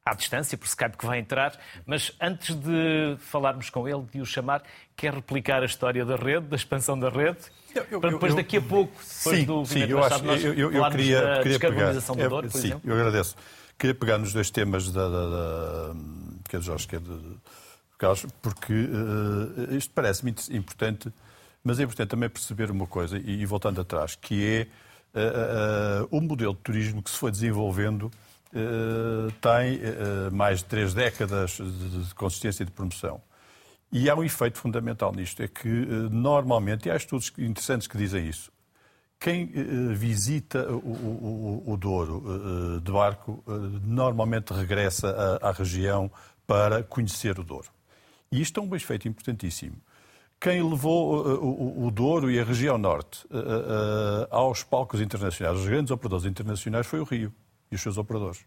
à 0.07 0.15
distância, 0.15 0.57
por 0.57 0.67
Skype 0.67 0.97
que 0.97 1.05
vai 1.05 1.19
entrar, 1.19 1.53
mas 1.85 2.15
antes 2.19 2.55
de 2.55 3.15
falarmos 3.19 3.69
com 3.69 3.87
ele, 3.87 4.03
de 4.11 4.23
o 4.23 4.25
chamar, 4.25 4.63
quer 4.97 5.13
replicar 5.13 5.63
a 5.63 5.67
história 5.67 6.03
da 6.03 6.17
rede, 6.17 6.47
da 6.47 6.57
expansão 6.57 6.99
da 6.99 7.11
rede? 7.11 7.41
Eu, 7.75 7.87
eu, 7.91 8.01
para 8.01 8.11
depois, 8.13 8.33
eu, 8.33 8.37
daqui 8.37 8.57
a 8.57 8.63
pouco, 8.63 8.95
depois 8.95 9.39
sim, 9.39 9.45
do 9.45 9.67
sim, 9.67 9.81
eu, 9.81 10.03
acho, 10.03 10.25
eu, 10.25 10.55
eu, 10.55 10.73
eu 10.73 10.91
queria, 10.91 11.21
da 11.21 11.37
queria 11.37 11.59
descarbonização 11.59 12.17
pegar, 12.17 12.29
do 12.29 12.31
Douro, 12.31 12.51
por 12.51 12.59
sim, 12.59 12.69
exemplo? 12.69 12.91
eu 12.91 12.95
agradeço. 12.97 13.37
Queria 13.79 13.95
pegar 13.95 14.17
nos 14.17 14.33
dois 14.33 14.51
temas 14.51 14.91
da, 14.91 15.09
da, 15.09 15.29
da 15.29 15.95
que 16.49 16.57
é 16.57 16.59
de 16.59 16.65
Jorge, 16.65 16.89
que 16.89 16.97
é 16.97 16.99
de 16.99 17.37
Carlos, 17.99 18.27
porque 18.41 18.73
uh, 18.73 19.77
isto 19.77 19.93
parece-me 19.95 20.35
importante, 20.51 21.13
mas 21.63 21.79
é 21.79 21.83
importante 21.83 22.09
também 22.09 22.31
perceber 22.31 22.71
uma 22.71 22.87
coisa, 22.87 23.19
e, 23.19 23.43
e 23.43 23.45
voltando 23.45 23.79
atrás, 23.79 24.17
que 24.17 24.43
é 24.43 24.67
o 26.11 26.21
modelo 26.21 26.55
de 26.55 26.61
turismo 26.61 27.03
que 27.03 27.11
se 27.11 27.17
foi 27.17 27.31
desenvolvendo 27.31 28.11
eh, 28.55 29.31
tem 29.43 29.81
eh, 29.83 30.31
mais 30.33 30.61
de 30.61 30.65
três 30.65 30.95
décadas 30.95 31.59
de 31.61 32.15
consistência 32.15 32.63
e 32.63 32.67
de 32.67 32.73
promoção. 32.73 33.21
E 33.93 34.09
há 34.09 34.15
um 34.15 34.25
efeito 34.25 34.59
fundamental 34.59 35.13
nisto, 35.13 35.43
é 35.43 35.49
que 35.49 35.69
eh, 35.69 36.09
normalmente, 36.11 36.89
e 36.89 36.91
há 36.91 36.97
estudos 36.97 37.31
interessantes 37.39 37.87
que 37.87 37.99
dizem 37.99 38.27
isso, 38.27 38.51
quem 39.21 39.47
visita 39.97 40.71
o, 40.71 40.77
o, 40.77 41.73
o 41.73 41.77
Douro 41.77 42.81
de 42.81 42.93
barco 42.93 43.43
normalmente 43.83 44.53
regressa 44.53 45.41
à, 45.43 45.49
à, 45.49 45.53
região 45.53 46.09
para 46.47 46.85
conhecer 46.85 47.37
o 47.37 47.43
Douro. 47.43 47.67
E 48.31 48.41
isto 48.41 48.61
é 48.61 48.63
um 48.63 48.77
efeito 48.77 49.09
importantíssimo. 49.09 49.75
Quem 50.41 50.63
levou 50.63 51.27
o, 51.27 51.87
o 51.87 51.91
Douro 51.91 52.31
e 52.31 52.39
a 52.39 52.45
região 52.45 52.79
norte 52.79 53.27
aos 54.31 54.63
palcos 54.63 55.01
internacionais, 55.01 55.59
os 55.59 55.67
grandes 55.67 55.91
operadores 55.91 56.25
internacionais, 56.25 56.87
foi 56.87 57.01
o 57.01 57.05
Rio 57.05 57.33
e 57.71 57.75
os 57.75 57.83
seus 57.83 57.99
operadores. 57.99 58.45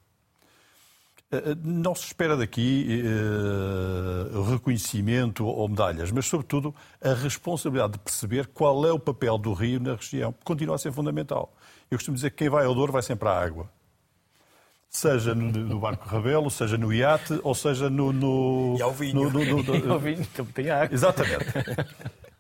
Eh, 1.32 1.38
eh, 1.38 1.56
não 1.64 1.96
se 1.96 2.06
espera 2.08 2.36
daqui 2.36 3.04
uh, 3.06 4.42
reconhecimento 4.52 5.46
ou 5.46 5.68
medalhas, 5.70 6.12
mas, 6.12 6.26
sobretudo, 6.26 6.76
a 7.02 7.14
responsabilidade 7.14 7.94
de 7.94 8.00
perceber 8.00 8.48
qual 8.48 8.86
é 8.86 8.92
o 8.92 9.00
papel 9.00 9.38
do 9.38 9.54
rio 9.54 9.80
na 9.80 9.96
região. 9.96 10.36
Continua 10.44 10.76
a 10.76 10.78
ser 10.78 10.92
fundamental. 10.92 11.54
Eu 11.90 11.98
costumo 11.98 12.16
dizer 12.16 12.32
que 12.32 12.38
quem 12.38 12.50
vai 12.50 12.66
ao 12.66 12.76
Douro 12.76 12.92
vai 12.92 13.02
sempre 13.02 13.30
à 13.30 13.40
água. 13.40 13.70
Seja 14.94 15.34
no, 15.34 15.50
no 15.50 15.80
barco 15.80 16.06
Rabelo, 16.06 16.52
seja 16.52 16.78
no 16.78 16.92
iate, 16.92 17.40
ou 17.44 17.56
seja 17.56 17.90
no... 17.90 18.12
no 18.12 18.76
e 18.78 18.82
ao 18.82 18.92
vinho. 18.92 19.16
No, 19.16 19.32
no, 19.32 19.46
no, 19.46 19.64
no, 19.64 19.80
no, 19.80 20.00
vinho, 20.00 20.28
também 20.36 20.52
tem 20.52 20.70
água. 20.70 20.94
Exatamente. 20.94 21.46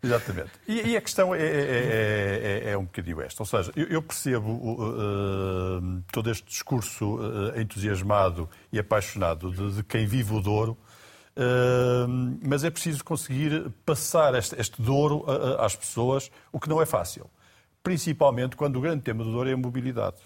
Exatamente. 0.03 0.49
E, 0.67 0.89
e, 0.89 0.97
a 0.97 1.01
questão 1.01 1.33
é, 1.33 1.39
é, 1.39 2.61
é, 2.65 2.71
é, 2.71 2.77
um 2.77 2.83
bocadinho 2.83 3.21
esta. 3.21 3.41
Ou 3.41 3.45
seja, 3.45 3.71
eu, 3.73 3.85
eu 3.85 4.01
percebo 4.01 4.51
uh, 4.51 6.03
todo 6.11 6.29
este 6.29 6.45
discurso 6.45 7.15
uh, 7.15 7.57
entusiasmado 7.57 8.49
e 8.69 8.77
apaixonado 8.77 9.49
de, 9.53 9.75
de, 9.75 9.83
quem 9.83 10.05
vive 10.05 10.33
o 10.33 10.41
Douro, 10.41 10.71
uh, 11.37 12.37
mas 12.45 12.65
é 12.65 12.69
preciso 12.69 13.01
conseguir 13.01 13.71
passar 13.85 14.35
este, 14.35 14.59
este 14.59 14.81
Douro 14.81 15.23
às 15.57 15.73
pessoas, 15.73 16.29
o 16.51 16.59
que 16.59 16.67
não 16.67 16.81
é 16.81 16.85
fácil. 16.85 17.29
Principalmente 17.81 18.57
quando 18.57 18.75
o 18.75 18.81
grande 18.81 19.03
tema 19.03 19.23
do 19.23 19.31
Douro 19.31 19.49
é 19.49 19.53
a 19.53 19.57
mobilidade. 19.57 20.17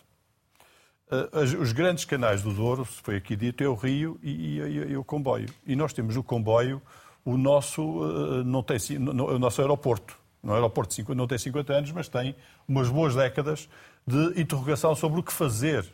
Os 1.61 1.71
grandes 1.71 2.05
canais 2.05 2.41
do 2.41 2.51
Douro, 2.51 2.85
se 2.85 3.01
foi 3.01 3.17
aqui 3.17 3.35
dito, 3.35 3.63
é 3.63 3.67
o 3.67 3.75
Rio 3.75 4.19
e, 4.23 4.59
e, 4.59 4.91
e 4.91 4.97
o 4.97 5.03
comboio. 5.03 5.47
E 5.65 5.75
nós 5.75 5.93
temos 5.93 6.15
o 6.15 6.23
comboio 6.23 6.81
o 7.25 7.37
nosso, 7.37 7.81
eh, 7.81 8.43
não 8.43 8.61
tem, 8.61 8.77
o 8.97 9.39
nosso 9.39 9.59
aeroporto. 9.59 10.15
Um 10.43 10.53
aeroporto 10.53 10.89
de 10.89 10.95
50, 10.97 11.17
não 11.17 11.27
tem 11.27 11.39
50 11.39 11.73
anos, 11.73 11.91
mas 11.91 12.07
tem 12.07 12.35
umas 12.67 12.87
boas 12.87 13.15
décadas 13.15 13.67
de 14.05 14.39
interrogação 14.39 14.95
sobre 14.95 15.19
o 15.19 15.23
que 15.23 15.33
fazer 15.33 15.91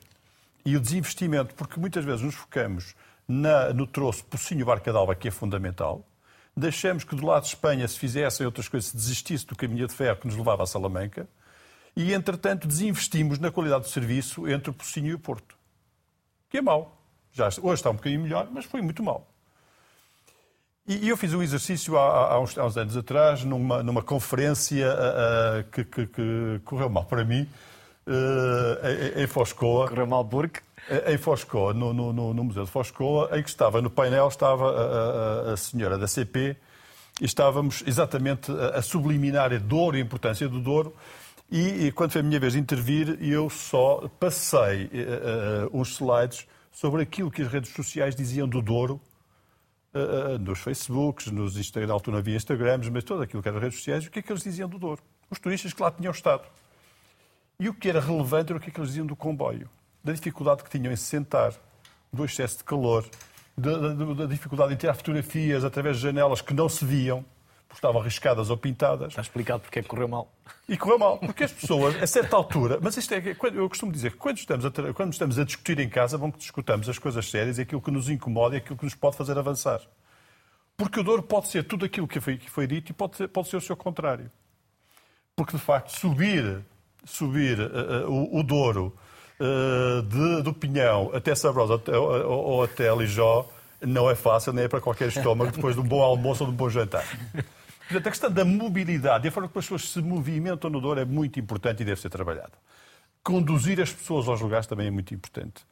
e 0.65 0.75
o 0.75 0.79
desinvestimento, 0.79 1.55
porque 1.55 1.79
muitas 1.79 2.03
vezes 2.03 2.21
nos 2.21 2.35
focamos 2.35 2.93
na, 3.25 3.73
no 3.73 3.87
troço 3.87 4.25
Pocinho 4.25 4.65
Barca 4.65 4.91
d'Alba, 4.91 5.15
que 5.15 5.29
é 5.29 5.31
fundamental, 5.31 6.05
deixamos 6.55 7.05
que 7.05 7.15
do 7.15 7.25
lado 7.25 7.43
de 7.43 7.49
Espanha 7.49 7.87
se 7.87 7.97
fizessem 7.97 8.45
outras 8.45 8.67
coisas, 8.67 8.89
se 8.89 8.97
desistisse 8.97 9.47
do 9.47 9.55
caminho 9.55 9.87
de 9.87 9.93
ferro 9.93 10.17
que 10.17 10.27
nos 10.27 10.35
levava 10.35 10.63
a 10.63 10.65
Salamanca, 10.65 11.27
e 11.95 12.13
entretanto 12.13 12.67
desinvestimos 12.67 13.39
na 13.39 13.51
qualidade 13.51 13.83
do 13.83 13.89
serviço 13.89 14.47
entre 14.47 14.69
o 14.69 14.73
Pocinho 14.73 15.07
e 15.07 15.13
o 15.13 15.19
Porto. 15.19 15.55
Que 16.49 16.57
é 16.57 16.61
mau. 16.61 16.97
Já, 17.33 17.47
hoje 17.47 17.75
está 17.75 17.89
um 17.89 17.95
bocadinho 17.95 18.21
melhor, 18.21 18.47
mas 18.51 18.65
foi 18.65 18.81
muito 18.81 19.01
mau. 19.01 19.27
E, 20.87 21.07
eu 21.07 21.15
fiz 21.15 21.33
um 21.33 21.41
exercício 21.41 21.97
há, 21.97 22.33
há, 22.33 22.39
uns, 22.39 22.57
há 22.57 22.65
uns, 22.65 22.75
anos 22.75 22.97
atrás, 22.97 23.43
numa, 23.43 23.83
numa 23.83 24.01
conferência 24.01 24.87
uh, 24.93 25.69
que, 25.71 25.83
que, 25.85 26.07
que, 26.07 26.61
correu 26.65 26.89
mal 26.89 27.05
para 27.05 27.23
mim, 27.23 27.47
uh, 28.07 29.17
em, 29.17 29.23
em 29.23 29.27
Foscoa. 29.27 29.87
Correu 29.87 30.07
mal 30.07 30.25
porque? 30.25 30.59
Em 31.07 31.17
Foscoa, 31.17 31.73
no, 31.73 31.93
no, 31.93 32.33
no, 32.33 32.43
Museu 32.43 32.65
de 32.65 32.71
Foscoa, 32.71 33.29
em 33.37 33.43
que 33.43 33.49
estava, 33.49 33.81
no 33.81 33.89
painel, 33.89 34.27
estava 34.27 34.71
a, 34.71 35.51
a, 35.51 35.53
a 35.53 35.57
senhora 35.57 35.97
da 35.97 36.07
CP 36.07 36.57
e 37.21 37.25
estávamos 37.25 37.83
exatamente 37.85 38.51
a, 38.51 38.79
a 38.79 38.81
subliminar 38.81 39.53
a 39.53 39.57
dor 39.59 39.95
e 39.95 39.99
a 39.99 40.01
importância 40.01 40.49
do 40.49 40.59
Douro. 40.59 40.93
E, 41.51 41.87
e, 41.87 41.91
quando 41.91 42.11
foi 42.11 42.21
a 42.21 42.23
minha 42.23 42.39
vez 42.39 42.53
de 42.53 42.59
intervir, 42.59 43.17
eu 43.21 43.49
só 43.49 44.09
passei 44.19 44.85
uh, 44.85 44.89
uns 45.73 45.89
slides 45.89 46.47
sobre 46.71 47.03
aquilo 47.03 47.29
que 47.29 47.41
as 47.41 47.49
redes 47.49 47.71
sociais 47.73 48.15
diziam 48.15 48.47
do 48.47 48.61
Douro, 48.61 49.01
uh, 49.93 50.39
nos 50.39 50.59
Facebooks, 50.59 51.27
nos 51.27 51.57
Instagram, 51.57 51.87
na 51.87 51.93
altura 51.93 52.19
havia 52.19 52.37
Instagrams, 52.37 52.89
mas 52.89 53.03
todo 53.03 53.21
aquilo 53.21 53.43
que 53.43 53.49
eram 53.49 53.59
redes 53.59 53.79
sociais, 53.79 54.05
o 54.05 54.09
que 54.09 54.19
é 54.19 54.21
que 54.21 54.31
eles 54.31 54.43
diziam 54.43 54.69
do 54.69 54.79
Douro? 54.79 55.01
Os 55.29 55.39
turistas 55.39 55.73
que 55.73 55.81
lá 55.81 55.91
tinham 55.91 56.11
estado. 56.11 56.43
E 57.59 57.67
o 57.67 57.73
que 57.73 57.89
era 57.89 57.99
relevante 57.99 58.51
era 58.51 58.57
o 58.57 58.61
que 58.61 58.69
é 58.69 58.71
que 58.71 58.79
eles 58.79 58.91
diziam 58.91 59.05
do 59.05 59.15
comboio 59.15 59.69
da 60.03 60.13
dificuldade 60.13 60.63
que 60.63 60.69
tinham 60.69 60.91
em 60.91 60.95
se 60.95 61.03
sentar, 61.03 61.53
do 62.11 62.25
excesso 62.25 62.57
de 62.57 62.63
calor, 62.63 63.05
da, 63.57 63.77
da, 63.77 64.13
da 64.13 64.25
dificuldade 64.25 64.73
em 64.73 64.77
tirar 64.77 64.93
fotografias 64.93 65.63
através 65.63 65.97
de 65.97 66.03
janelas 66.03 66.41
que 66.41 66.53
não 66.53 66.67
se 66.67 66.83
viam, 66.83 67.23
porque 67.71 67.77
estavam 67.77 68.01
arriscadas 68.01 68.49
ou 68.49 68.57
pintadas. 68.57 69.09
Está 69.09 69.21
explicado 69.21 69.61
porque 69.61 69.79
é 69.79 69.81
que 69.81 69.87
correu 69.87 70.07
mal. 70.07 70.29
E 70.67 70.75
correu 70.77 70.99
mal, 70.99 71.17
porque 71.17 71.45
as 71.45 71.53
pessoas, 71.53 72.01
a 72.03 72.05
certa 72.05 72.35
altura, 72.35 72.79
mas 72.81 72.97
isto 72.97 73.13
é, 73.13 73.35
eu 73.53 73.69
costumo 73.69 73.91
dizer 73.91 74.11
que 74.11 74.17
quando 74.17 74.37
estamos, 74.37 74.65
a, 74.65 74.71
quando 74.93 75.13
estamos 75.13 75.39
a 75.39 75.45
discutir 75.45 75.79
em 75.79 75.87
casa, 75.87 76.17
vamos 76.17 76.35
que 76.35 76.41
discutamos 76.41 76.89
as 76.89 76.99
coisas 76.99 77.29
sérias 77.29 77.57
e 77.57 77.61
aquilo 77.61 77.81
que 77.81 77.89
nos 77.89 78.09
incomoda 78.09 78.55
e 78.55 78.57
aquilo 78.57 78.77
que 78.77 78.83
nos 78.83 78.93
pode 78.93 79.15
fazer 79.15 79.37
avançar. 79.37 79.79
Porque 80.75 80.99
o 80.99 81.03
Douro 81.03 81.23
pode 81.23 81.47
ser 81.47 81.63
tudo 81.63 81.85
aquilo 81.85 82.07
que 82.07 82.19
foi, 82.19 82.37
que 82.37 82.49
foi 82.49 82.67
dito 82.67 82.89
e 82.89 82.93
pode 82.93 83.15
ser, 83.15 83.29
pode 83.29 83.47
ser 83.47 83.55
o 83.55 83.61
seu 83.61 83.77
contrário. 83.77 84.29
Porque, 85.33 85.55
de 85.55 85.63
facto, 85.63 85.91
subir, 85.91 86.59
subir 87.05 87.57
uh, 87.57 88.09
uh, 88.09 88.11
o, 88.11 88.39
o 88.39 88.43
Douro 88.43 88.93
uh, 89.39 90.01
de, 90.01 90.41
do 90.43 90.53
Pinhão 90.53 91.09
até 91.13 91.33
Sabrosa 91.35 91.75
até, 91.75 91.97
ou, 91.97 92.27
ou 92.27 92.63
até 92.63 92.93
Lijó 92.93 93.47
não 93.81 94.09
é 94.09 94.15
fácil, 94.15 94.53
nem 94.53 94.65
é 94.65 94.67
para 94.67 94.81
qualquer 94.81 95.07
estômago 95.07 95.51
depois 95.51 95.75
de 95.75 95.81
um 95.81 95.85
bom 95.85 96.01
almoço 96.01 96.43
ou 96.43 96.49
de 96.49 96.53
um 96.53 96.57
bom 96.57 96.69
jantar. 96.69 97.05
Portanto, 97.91 98.07
a 98.07 98.11
questão 98.11 98.31
da 98.31 98.45
mobilidade 98.45 99.27
e 99.27 99.29
a 99.29 99.31
forma 99.31 99.49
como 99.49 99.59
as 99.59 99.65
pessoas 99.65 99.89
se 99.89 100.01
movimentam 100.01 100.69
no 100.69 100.79
Douro 100.79 101.01
é 101.01 101.05
muito 101.05 101.39
importante 101.39 101.81
e 101.81 101.85
deve 101.85 101.99
ser 101.99 102.09
trabalhada. 102.09 102.53
Conduzir 103.21 103.81
as 103.81 103.91
pessoas 103.91 104.29
aos 104.29 104.39
lugares 104.39 104.65
também 104.65 104.87
é 104.87 104.91
muito 104.91 105.13
importante. 105.13 105.65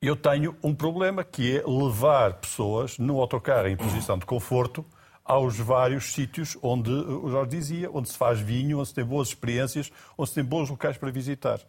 Eu 0.00 0.14
tenho 0.14 0.56
um 0.62 0.72
problema 0.72 1.24
que 1.24 1.58
é 1.58 1.64
levar 1.66 2.34
pessoas 2.34 2.96
no 2.98 3.20
autocarro 3.20 3.66
em 3.66 3.76
posição 3.76 4.16
de 4.16 4.24
conforto 4.24 4.84
aos 5.24 5.58
vários 5.58 6.12
sítios 6.12 6.56
onde, 6.62 6.90
o 6.90 7.28
Jorge 7.28 7.50
dizia, 7.50 7.90
onde 7.92 8.10
se 8.10 8.16
faz 8.16 8.38
vinho, 8.38 8.78
onde 8.78 8.88
se 8.88 8.94
tem 8.94 9.04
boas 9.04 9.28
experiências, 9.28 9.90
onde 10.16 10.28
se 10.28 10.34
tem 10.36 10.44
bons 10.44 10.70
locais 10.70 10.96
para 10.96 11.10
visitar 11.10 11.60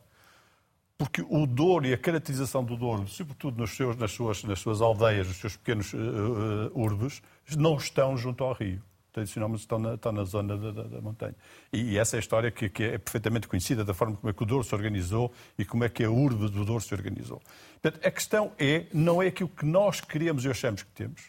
porque 0.97 1.21
o 1.29 1.45
Douro 1.45 1.85
e 1.85 1.93
a 1.93 1.97
caracterização 1.97 2.63
do 2.63 2.77
Douro, 2.77 3.07
sobretudo 3.07 3.57
nos 3.57 3.75
seus, 3.75 3.97
nas, 3.97 4.11
suas, 4.11 4.43
nas 4.43 4.59
suas 4.59 4.81
aldeias, 4.81 5.27
nos 5.27 5.37
seus 5.37 5.57
pequenos 5.57 5.93
uh, 5.93 5.97
uh, 5.97 6.79
urbes, 6.79 7.21
não 7.57 7.75
estão 7.75 8.15
junto 8.15 8.43
ao 8.43 8.53
rio. 8.53 8.81
Tradicionalmente 9.15 9.61
estão 9.61 9.79
na, 9.79 9.93
estão 9.93 10.11
na 10.11 10.25
zona 10.25 10.57
da, 10.57 10.71
da, 10.71 10.83
da 10.83 10.99
montanha. 10.99 11.33
E, 11.71 11.93
e, 11.93 11.97
essa 11.97 12.17
é 12.17 12.17
a 12.17 12.19
história 12.19 12.51
que, 12.51 12.67
que, 12.67 12.83
é 12.83 12.97
perfeitamente 12.97 13.47
conhecida 13.47 13.85
da 13.85 13.93
forma 13.93 14.17
como 14.17 14.29
é 14.29 14.33
que 14.33 14.43
o 14.43 14.45
Douro 14.45 14.61
se 14.61 14.75
organizou 14.75 15.33
e 15.57 15.63
como 15.63 15.85
é 15.85 15.89
que 15.89 16.03
a 16.03 16.11
urbe 16.11 16.49
do 16.49 16.65
Douro 16.65 16.83
se 16.83 16.93
organizou. 16.93 17.41
Portanto, 17.81 18.05
a 18.05 18.11
questão 18.11 18.51
é, 18.59 18.87
não 18.93 19.23
é 19.23 19.27
aquilo 19.27 19.47
que 19.47 19.65
nós 19.65 20.01
queremos 20.01 20.43
e 20.43 20.49
achamos 20.49 20.83
que 20.83 20.91
temos, 20.91 21.21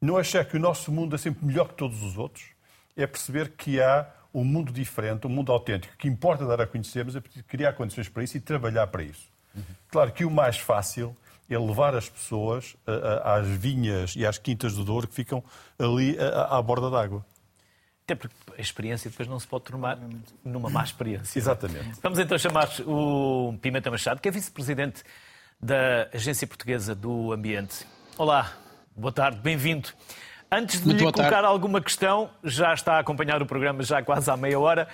não 0.00 0.16
achar 0.16 0.44
que 0.44 0.56
o 0.56 0.60
nosso 0.60 0.92
mundo 0.92 1.16
é 1.16 1.18
sempre 1.18 1.44
melhor 1.44 1.66
que 1.66 1.74
todos 1.74 2.00
os 2.00 2.16
outros, 2.16 2.44
é 2.96 3.04
perceber 3.08 3.54
que 3.56 3.80
há 3.80 4.08
um 4.32 4.44
mundo 4.44 4.72
diferente, 4.72 5.26
um 5.26 5.30
mundo 5.30 5.50
autêntico, 5.50 5.96
que 5.96 6.06
importa 6.06 6.46
dar 6.46 6.60
a 6.60 6.66
conhecer, 6.66 7.04
mas 7.04 7.16
é 7.16 7.22
criar 7.48 7.72
condições 7.72 8.08
para 8.08 8.22
isso 8.22 8.36
e 8.36 8.40
trabalhar 8.40 8.86
para 8.86 9.02
isso. 9.02 9.28
Uhum. 9.52 9.62
Claro 9.88 10.12
que 10.12 10.24
o 10.24 10.30
mais 10.30 10.58
fácil 10.58 11.16
é 11.48 11.58
levar 11.58 11.94
as 11.94 12.08
pessoas 12.08 12.76
às 13.22 13.46
vinhas 13.46 14.14
e 14.16 14.26
às 14.26 14.38
quintas 14.38 14.74
do 14.74 14.84
Douro 14.84 15.06
que 15.06 15.14
ficam 15.14 15.42
ali 15.78 16.16
à, 16.18 16.58
à 16.58 16.62
borda 16.62 16.90
d'água. 16.90 17.24
Até 18.04 18.14
porque 18.14 18.36
a 18.56 18.60
experiência 18.60 19.10
depois 19.10 19.28
não 19.28 19.38
se 19.38 19.46
pode 19.46 19.64
tornar 19.64 19.98
numa 20.44 20.70
má 20.70 20.82
experiência. 20.84 21.38
Exatamente. 21.38 21.98
Vamos 22.00 22.18
então 22.18 22.38
chamar 22.38 22.68
o 22.86 23.56
Pimenta 23.60 23.90
Machado, 23.90 24.20
que 24.20 24.28
é 24.28 24.30
vice-presidente 24.30 25.02
da 25.60 26.08
Agência 26.14 26.46
Portuguesa 26.46 26.94
do 26.94 27.32
Ambiente. 27.32 27.86
Olá, 28.16 28.52
boa 28.96 29.12
tarde, 29.12 29.40
bem-vindo. 29.40 29.88
Antes 30.50 30.78
de 30.80 30.86
Muito 30.86 30.98
lhe 30.98 31.12
colocar 31.12 31.30
tarde. 31.30 31.48
alguma 31.48 31.80
questão, 31.80 32.30
já 32.44 32.72
está 32.72 32.94
a 32.94 32.98
acompanhar 33.00 33.42
o 33.42 33.46
programa 33.46 33.82
já 33.82 34.00
quase 34.02 34.30
há 34.30 34.36
meia 34.36 34.58
hora. 34.60 34.88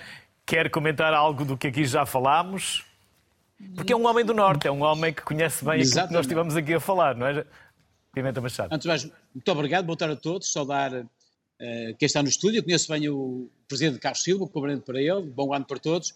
Quer 0.45 0.71
comentar 0.71 1.13
algo 1.13 1.45
do 1.45 1.55
que 1.55 1.67
aqui 1.67 1.85
já 1.85 2.05
falámos? 2.07 2.83
Porque 3.75 3.93
é 3.93 3.95
um 3.95 4.05
homem 4.05 4.25
do 4.25 4.33
Norte, 4.33 4.67
é 4.67 4.71
um 4.71 4.81
homem 4.81 5.13
que 5.13 5.21
conhece 5.21 5.63
bem 5.63 5.79
Exatamente. 5.79 5.89
aquilo 5.89 6.07
que 6.07 6.13
nós 6.13 6.25
estivemos 6.25 6.55
aqui 6.55 6.73
a 6.73 6.79
falar, 6.79 7.15
não 7.15 7.27
é? 7.27 7.45
Pimenta 8.13 8.41
Machado. 8.41 8.73
Antes 8.73 8.85
mais, 8.85 9.03
muito 9.33 9.51
obrigado, 9.51 9.85
boa 9.85 9.97
tarde 9.97 10.13
a 10.15 10.17
todos. 10.17 10.51
Saudar 10.51 10.93
uh, 10.93 11.05
quem 11.97 12.05
está 12.05 12.21
no 12.21 12.29
estúdio. 12.29 12.59
Eu 12.59 12.63
conheço 12.63 12.91
bem 12.91 13.09
o 13.09 13.49
presidente 13.67 13.99
Carlos 13.99 14.21
Silva, 14.21 14.47
cobrimento 14.47 14.83
para 14.83 15.01
ele. 15.01 15.21
Bom 15.21 15.53
ano 15.53 15.65
para 15.65 15.79
todos. 15.79 16.13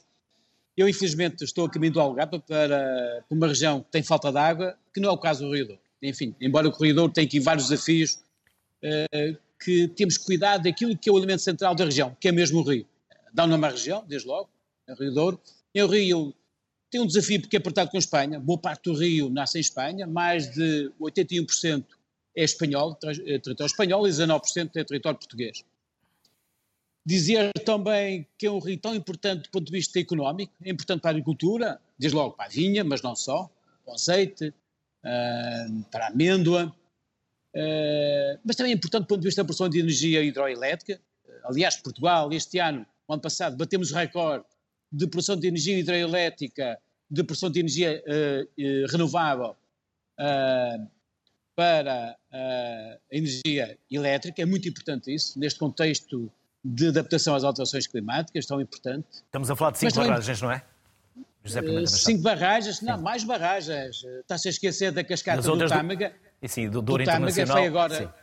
Eu, 0.75 0.87
infelizmente, 0.87 1.43
estou 1.43 1.65
a 1.65 1.69
caminho 1.69 1.93
do 1.93 1.99
Algarve 1.99 2.39
para, 2.39 3.23
uma 3.31 3.47
região 3.47 3.81
que 3.81 3.89
tem 3.89 4.03
falta 4.03 4.31
de 4.31 4.37
água, 4.37 4.77
que 4.93 4.99
não 4.99 5.09
é 5.09 5.11
o 5.11 5.17
caso 5.17 5.43
do 5.43 5.55
Rio 5.55 5.65
Douro. 5.65 5.81
Enfim, 6.03 6.35
embora 6.39 6.67
o 6.67 6.71
corredor 6.71 7.11
tenha 7.11 7.25
aqui 7.25 7.39
vários 7.39 7.69
desafios 7.69 8.19
eh, 8.83 9.35
que 9.59 9.87
temos 9.87 10.19
que 10.19 10.25
cuidar 10.25 10.57
daquilo 10.57 10.95
que 10.95 11.09
é 11.09 11.11
o 11.11 11.17
elemento 11.17 11.41
central 11.41 11.73
da 11.73 11.85
região, 11.85 12.15
que 12.19 12.27
é 12.27 12.31
mesmo 12.31 12.59
o 12.59 12.63
rio. 12.63 12.85
Dá 13.33 13.45
o 13.45 13.47
nome 13.47 13.65
à 13.65 13.69
região, 13.71 14.05
desde 14.07 14.27
logo, 14.27 14.49
é 14.85 14.93
o 14.93 14.95
Rio 14.95 15.11
Douro. 15.11 15.41
E 15.73 15.81
o 15.81 15.87
Rio 15.87 16.33
tem 16.89 17.01
um 17.01 17.07
desafio 17.07 17.41
porque 17.41 17.57
é 17.57 17.59
apertado 17.59 17.89
com 17.91 17.97
a 17.97 17.99
Espanha. 17.99 18.39
Boa 18.39 18.59
parte 18.59 18.83
do 18.83 18.93
Rio 18.93 19.29
nasce 19.29 19.57
em 19.57 19.61
Espanha, 19.61 20.07
mais 20.07 20.49
de 20.51 20.91
81% 20.99 21.85
é 22.35 22.43
espanhol, 22.43 22.97
é 23.03 23.39
território 23.39 23.65
espanhol, 23.65 24.07
e 24.07 24.11
19% 24.11 24.71
é 24.75 24.83
território 24.83 25.17
português. 25.17 25.63
Dizer 27.03 27.51
também 27.65 28.27
que 28.37 28.45
é 28.45 28.51
um 28.51 28.59
rio 28.59 28.77
tão 28.77 28.93
importante 28.93 29.43
do 29.43 29.49
ponto 29.49 29.65
de 29.65 29.71
vista 29.71 29.99
económico, 29.99 30.53
é 30.63 30.69
importante 30.69 31.01
para 31.01 31.09
a 31.09 31.13
agricultura, 31.13 31.81
desde 31.97 32.15
logo 32.15 32.35
para 32.35 32.45
a 32.45 32.49
vinha, 32.49 32.83
mas 32.83 33.01
não 33.01 33.15
só, 33.15 33.49
para 33.83 33.91
o 33.91 33.95
azeite, 33.95 34.53
eh, 35.03 35.67
para 35.89 36.05
a 36.05 36.09
amêndoa, 36.09 36.75
eh, 37.55 38.37
mas 38.43 38.55
também 38.55 38.73
é 38.73 38.75
importante 38.75 39.03
do 39.03 39.07
ponto 39.07 39.21
de 39.21 39.27
vista 39.27 39.41
da 39.41 39.45
produção 39.45 39.69
de 39.69 39.79
energia 39.79 40.21
hidroelétrica. 40.21 41.01
Aliás, 41.45 41.77
Portugal, 41.77 42.31
este 42.33 42.59
ano, 42.59 42.85
ano 43.09 43.21
passado, 43.21 43.57
batemos 43.57 43.91
o 43.91 43.95
recorde 43.95 44.45
de 44.91 45.07
produção 45.07 45.35
de 45.35 45.47
energia 45.47 45.77
hidroelétrica, 45.77 46.79
de 47.09 47.23
produção 47.23 47.49
de 47.49 47.59
energia 47.59 48.03
uh, 48.05 48.91
renovável 48.91 49.55
para 51.55 52.17
a 52.31 52.97
energia 53.11 53.77
elétrica. 53.89 54.41
É 54.41 54.45
muito 54.45 54.67
importante 54.67 55.13
isso, 55.13 55.39
neste 55.39 55.59
contexto 55.59 56.31
de 56.63 56.87
adaptação 56.87 57.35
às 57.35 57.43
alterações 57.43 57.87
climáticas, 57.87 58.45
tão 58.45 58.59
importante. 58.59 59.07
Estamos 59.11 59.49
a 59.49 59.55
falar 59.55 59.71
de 59.71 59.79
cinco 59.79 59.95
barragens, 59.95 60.41
não 60.41 60.51
é? 60.51 60.63
José 61.43 61.61
cinco 61.85 62.21
barragens, 62.21 62.81
não, 62.81 63.01
mais 63.01 63.23
barragens. 63.23 64.03
Está-se 64.03 64.49
a 64.49 64.51
esquecer 64.51 64.91
da 64.91 65.03
cascata 65.03 65.41
do 65.41 65.67
Tâmega. 65.67 66.09
Do... 66.09 66.15
E 66.41 66.47
sim, 66.47 66.69
do 66.69 66.81
Douro 66.81 67.03
Internacional. 67.03 67.57
foi 67.57 67.67
agora. 67.67 68.13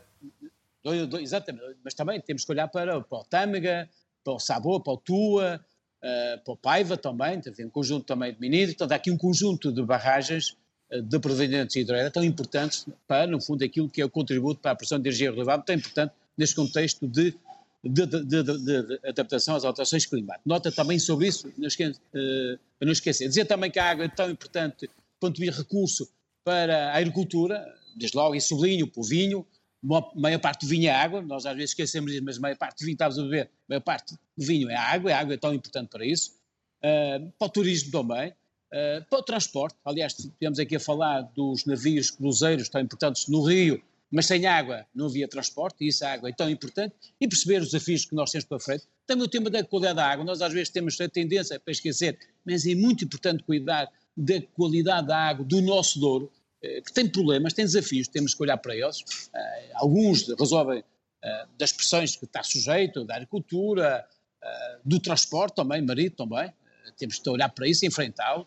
Do, 0.83 1.07
do, 1.07 1.19
exatamente, 1.19 1.79
mas 1.83 1.95
também 1.95 2.21
temos 2.21 2.45
que 2.45 2.53
olhar 2.53 2.69
para, 2.69 3.01
para 3.01 3.19
o 3.19 3.25
Tâmega, 3.25 3.89
para 4.23 4.35
o 4.35 4.39
Sabor, 4.39 4.83
para 4.83 4.93
o 4.93 4.97
Tua, 4.99 5.65
uh, 6.05 6.45
para 6.45 6.53
o 6.53 6.57
Paiva 6.57 6.97
também, 6.97 7.41
tem 7.41 7.67
um 7.67 7.71
conjunto 7.71 8.05
também 8.05 8.33
de 8.33 8.41
ministros, 8.41 8.75
portanto 8.75 8.93
há 8.93 8.97
aqui 8.97 9.11
um 9.11 9.17
conjunto 9.17 9.73
de 9.73 9.83
barragens 9.83 10.57
uh, 10.93 11.03
de 11.03 11.19
provenientes 11.19 11.75
hidroelétricas 11.75 12.13
tão 12.13 12.25
importantes 12.25 12.87
para, 13.09 13.27
no 13.27 13.41
fundo, 13.41 13.65
aquilo 13.65 13.89
que 13.89 14.01
é 14.01 14.05
o 14.05 14.11
contributo 14.11 14.61
para 14.61 14.73
a 14.73 14.75
produção 14.75 14.99
de 14.99 15.09
energia 15.09 15.31
renovável, 15.31 15.65
tão 15.65 15.75
importante 15.75 16.13
neste 16.37 16.55
contexto 16.55 17.09
de, 17.09 17.35
de, 17.83 18.07
de, 18.07 18.43
de 18.43 19.01
adaptação 19.05 19.57
às 19.57 19.65
alterações 19.65 20.05
climáticas. 20.05 20.47
Nota 20.47 20.71
também 20.71 20.99
sobre 20.99 21.29
isso, 21.29 21.51
não 21.57 21.67
esquece, 21.67 21.99
uh, 22.15 22.59
não 22.81 22.93
esquecer. 22.93 23.29
Dizer 23.29 23.47
também 23.47 23.71
que 23.71 23.79
a 23.79 23.91
água 23.91 24.05
é 24.05 24.09
tão 24.09 24.31
importante, 24.31 24.91
ponto 25.19 25.41
de 25.41 25.51
recurso, 25.51 26.09
para 26.45 26.93
a 26.93 26.99
agricultura, 26.99 27.65
desde 27.97 28.17
logo, 28.17 28.35
e 28.35 28.41
sublinho, 28.41 28.91
o 28.95 29.03
vinho, 29.03 29.47
a 29.91 30.11
maior 30.15 30.39
parte 30.39 30.67
do 30.67 30.69
vinho 30.69 30.89
é 30.89 30.93
água, 30.93 31.23
nós 31.23 31.47
às 31.47 31.55
vezes 31.55 31.71
esquecemos 31.71 32.13
disso, 32.13 32.25
mas 32.25 32.37
a 32.37 32.41
maior 32.41 32.57
parte 32.57 32.79
do 32.79 32.85
vinho 32.85 32.97
que 32.97 33.03
estamos 33.03 33.19
a 33.19 33.23
beber 33.23 33.51
maior 33.69 33.81
parte 33.81 34.15
do 34.37 34.45
vinho 34.45 34.71
é 34.71 34.77
água, 34.77 35.13
a 35.13 35.19
água 35.19 35.35
é 35.35 35.37
tão 35.37 35.55
importante 35.55 35.89
para 35.89 36.05
isso, 36.05 36.33
uh, 36.85 37.33
para 37.39 37.47
o 37.47 37.49
turismo 37.49 37.91
também, 37.91 38.31
uh, 38.31 39.05
para 39.09 39.19
o 39.19 39.23
transporte. 39.23 39.77
Aliás, 39.85 40.15
tivemos 40.15 40.59
aqui 40.59 40.77
a 40.77 40.81
falar 40.81 41.23
dos 41.35 41.65
navios 41.65 42.11
cruzeiros 42.11 42.69
tão 42.69 42.81
importantes 42.81 43.29
no 43.29 43.43
Rio, 43.43 43.83
mas 44.11 44.27
sem 44.27 44.47
água 44.47 44.87
não 44.95 45.07
havia 45.07 45.27
transporte, 45.27 45.85
e 45.85 45.89
isso 45.89 46.05
a 46.05 46.13
água 46.13 46.29
é 46.29 46.33
tão 46.33 46.49
importante, 46.49 46.95
e 47.21 47.27
perceber 47.27 47.61
os 47.61 47.73
desafios 47.73 48.05
que 48.05 48.15
nós 48.15 48.31
temos 48.31 48.45
para 48.45 48.61
frente. 48.61 48.85
Também 49.07 49.25
o 49.25 49.29
tema 49.29 49.51
da 49.51 49.65
qualidade 49.65 49.97
da 49.97 50.07
água, 50.07 50.25
nós 50.25 50.41
às 50.41 50.53
vezes 50.53 50.69
temos 50.69 51.01
a 51.01 51.09
tendência 51.09 51.59
para 51.59 51.73
esquecer, 51.73 52.19
mas 52.45 52.65
é 52.65 52.75
muito 52.75 53.05
importante 53.05 53.43
cuidar 53.43 53.91
da 54.17 54.41
qualidade 54.55 55.09
da 55.09 55.19
água 55.19 55.45
do 55.45 55.61
nosso 55.61 55.99
Douro, 55.99 56.31
eh, 56.63 56.81
que 56.81 56.93
tem 56.93 57.09
problemas, 57.09 57.53
tem 57.53 57.65
desafios, 57.65 58.09
temos 58.09 58.35
que 58.35 58.43
olhar 58.43 58.57
para 58.57 58.75
eles. 58.75 59.01
Uh, 59.01 59.71
alguns 59.75 60.29
resolvem 60.39 60.83
das 61.59 61.73
pressões 61.73 62.17
que 62.17 62.25
está 62.25 62.43
sujeito, 62.43 63.05
da 63.05 63.17
agricultura, 63.17 64.07
uh, 64.43 64.81
do 64.85 65.01
transporte 65.01 65.55
também, 65.55 65.81
marido 65.83 66.17
também. 66.17 66.53
temos 66.99 67.19
que 67.19 67.29
olhar 67.29 67.49
para 67.49 67.67
isso, 67.67 67.87
enfrentá-lo. 67.87 68.47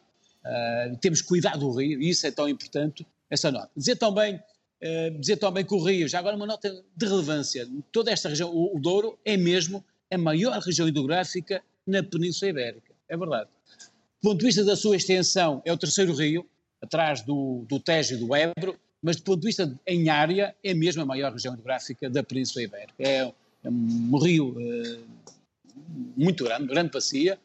temos 1.01 1.21
que 1.21 1.27
cuidar 1.27 1.57
do 1.57 1.71
rio, 1.71 2.01
e 2.01 2.09
isso 2.09 2.25
é 2.27 2.31
tão 2.31 2.47
importante, 2.47 3.05
essa 3.29 3.51
nota. 3.51 3.69
Dizer 3.75 3.95
também 3.97 4.41
dizer 5.19 5.37
também 5.37 5.65
que 5.65 5.73
o 5.73 5.83
Rio, 5.83 6.07
já 6.07 6.19
agora 6.19 6.35
uma 6.35 6.45
nota 6.45 6.83
de 6.95 7.05
relevância, 7.05 7.67
toda 7.91 8.11
esta 8.11 8.29
região, 8.29 8.49
o, 8.53 8.79
Douro 8.79 9.17
é 9.25 9.35
mesmo 9.35 9.83
a 10.11 10.17
maior 10.17 10.59
região 10.59 10.87
hidrográfica 10.87 11.63
na 11.85 12.03
Península 12.03 12.51
Ibérica, 12.51 12.93
é 13.09 13.17
verdade. 13.17 13.49
Do 14.21 14.29
ponto 14.29 14.39
de 14.39 14.45
vista 14.45 14.63
da 14.63 14.75
sua 14.75 14.95
extensão, 14.95 15.61
é 15.65 15.73
o 15.73 15.77
terceiro 15.77 16.13
rio, 16.13 16.47
atrás 16.81 17.21
do, 17.21 17.65
do 17.67 17.79
Tejo 17.79 18.15
e 18.15 18.17
do 18.17 18.35
Ebro, 18.35 18.79
mas 19.01 19.17
do 19.17 19.23
ponto 19.23 19.41
de 19.41 19.47
vista 19.47 19.79
em 19.85 20.09
área, 20.09 20.55
é 20.63 20.73
mesmo 20.73 21.01
a 21.01 21.05
maior 21.05 21.31
região 21.31 21.53
hidrográfica 21.53 22.09
da 22.09 22.23
Península 22.23 22.63
Ibérica. 22.63 22.95
É, 22.99 23.33
é 23.63 23.69
um 23.69 24.17
rio 24.17 24.49
uh, 24.49 25.05
muito 26.15 26.43
grande, 26.43 26.67
grande 26.67 26.91
bacia. 26.91 27.39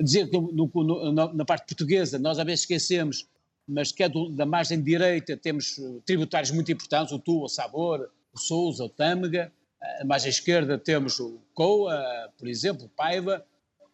Dizer 0.00 0.28
que 0.28 0.36
no, 0.36 0.70
no, 0.74 1.32
na 1.32 1.44
parte 1.44 1.66
portuguesa, 1.66 2.18
nós 2.18 2.38
às 2.38 2.44
vezes 2.44 2.60
esquecemos 2.60 3.26
mas 3.66 3.92
que 3.92 4.02
é 4.02 4.08
do, 4.08 4.28
da 4.28 4.44
margem 4.44 4.82
direita 4.82 5.36
temos 5.36 5.78
eh, 5.78 6.00
tributários 6.04 6.50
muito 6.50 6.70
importantes, 6.72 7.12
o 7.12 7.18
Tu, 7.18 7.42
o 7.42 7.48
Sabor, 7.48 8.10
o 8.32 8.38
Sousa, 8.38 8.84
o 8.84 8.88
Tâmega, 8.88 9.52
a 10.00 10.04
margem 10.04 10.30
esquerda 10.30 10.78
temos 10.78 11.18
o 11.20 11.40
Coa, 11.54 12.30
por 12.38 12.48
exemplo, 12.48 12.86
o 12.86 12.88
Paiva, 12.88 13.44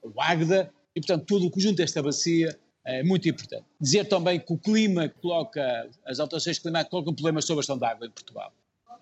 o 0.03 0.21
Agda, 0.21 0.71
e 0.95 1.01
portanto 1.01 1.27
todo 1.27 1.47
o 1.47 1.51
conjunto 1.51 1.77
desta 1.77 2.03
bacia 2.03 2.59
é 2.89 3.03
muito 3.03 3.29
importante. 3.29 3.65
Dizer 3.79 4.07
também 4.07 4.41
que 4.41 4.53
o 4.53 4.57
clima 4.57 5.09
coloca, 5.21 5.89
as 6.07 6.19
alterações 6.19 6.59
climáticas 6.59 6.91
colocam 6.91 7.15
problemas 7.15 7.45
sobre 7.45 7.59
a 7.59 7.63
questão 7.63 7.77
da 7.77 7.91
água 7.91 8.07
em 8.07 8.11
Portugal. 8.11 8.53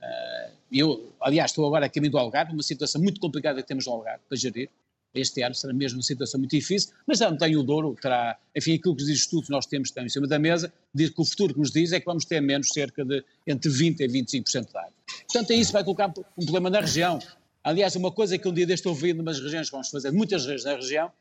Eh, 0.02 0.50
eu, 0.72 1.12
aliás, 1.20 1.52
estou 1.52 1.64
agora 1.66 1.86
a 1.86 1.88
caminho 1.88 2.10
do 2.10 2.18
Algarve, 2.18 2.52
uma 2.52 2.62
situação 2.62 3.00
muito 3.00 3.20
complicada 3.20 3.62
que 3.62 3.68
temos 3.68 3.86
no 3.86 3.92
Algarve 3.92 4.22
para 4.28 4.36
gerir, 4.36 4.68
este 5.14 5.40
ano 5.42 5.54
será 5.54 5.72
mesmo 5.72 5.98
uma 5.98 6.02
situação 6.02 6.38
muito 6.38 6.50
difícil, 6.50 6.92
mas 7.06 7.18
já 7.18 7.30
não 7.30 7.38
tem 7.38 7.56
o 7.56 7.62
Douro, 7.62 7.96
terá, 8.00 8.36
enfim, 8.54 8.74
aquilo 8.74 8.94
que 8.94 9.02
os 9.02 9.08
estudos 9.08 9.48
nós 9.48 9.66
temos 9.66 9.88
estão 9.88 10.04
em 10.04 10.08
cima 10.08 10.26
da 10.26 10.38
mesa, 10.38 10.72
diz 10.92 11.10
que 11.10 11.20
o 11.20 11.24
futuro 11.24 11.54
que 11.54 11.60
nos 11.60 11.70
diz 11.70 11.92
é 11.92 12.00
que 12.00 12.06
vamos 12.06 12.24
ter 12.24 12.40
menos 12.40 12.68
cerca 12.68 13.04
de 13.04 13.24
entre 13.46 13.70
20% 13.70 14.00
e 14.00 14.08
25% 14.08 14.70
de 14.70 14.76
água. 14.76 14.92
Portanto, 15.32 15.50
é 15.52 15.54
isso 15.54 15.68
que 15.70 15.72
vai 15.74 15.84
colocar 15.84 16.12
um 16.36 16.44
problema 16.44 16.68
na 16.70 16.80
região. 16.80 17.18
Aliás, 17.62 17.96
uma 17.96 18.12
coisa 18.12 18.36
que 18.36 18.46
um 18.46 18.52
dia 18.52 18.66
deste 18.66 18.86
ouvi 18.88 19.14
numas 19.14 19.40
regiões 19.40 19.68
que 19.68 19.72
vamos 19.72 19.88
fazer, 19.88 20.10
muitas 20.10 20.42
regiões 20.42 20.64
na 20.64 20.74
região, 20.74 21.12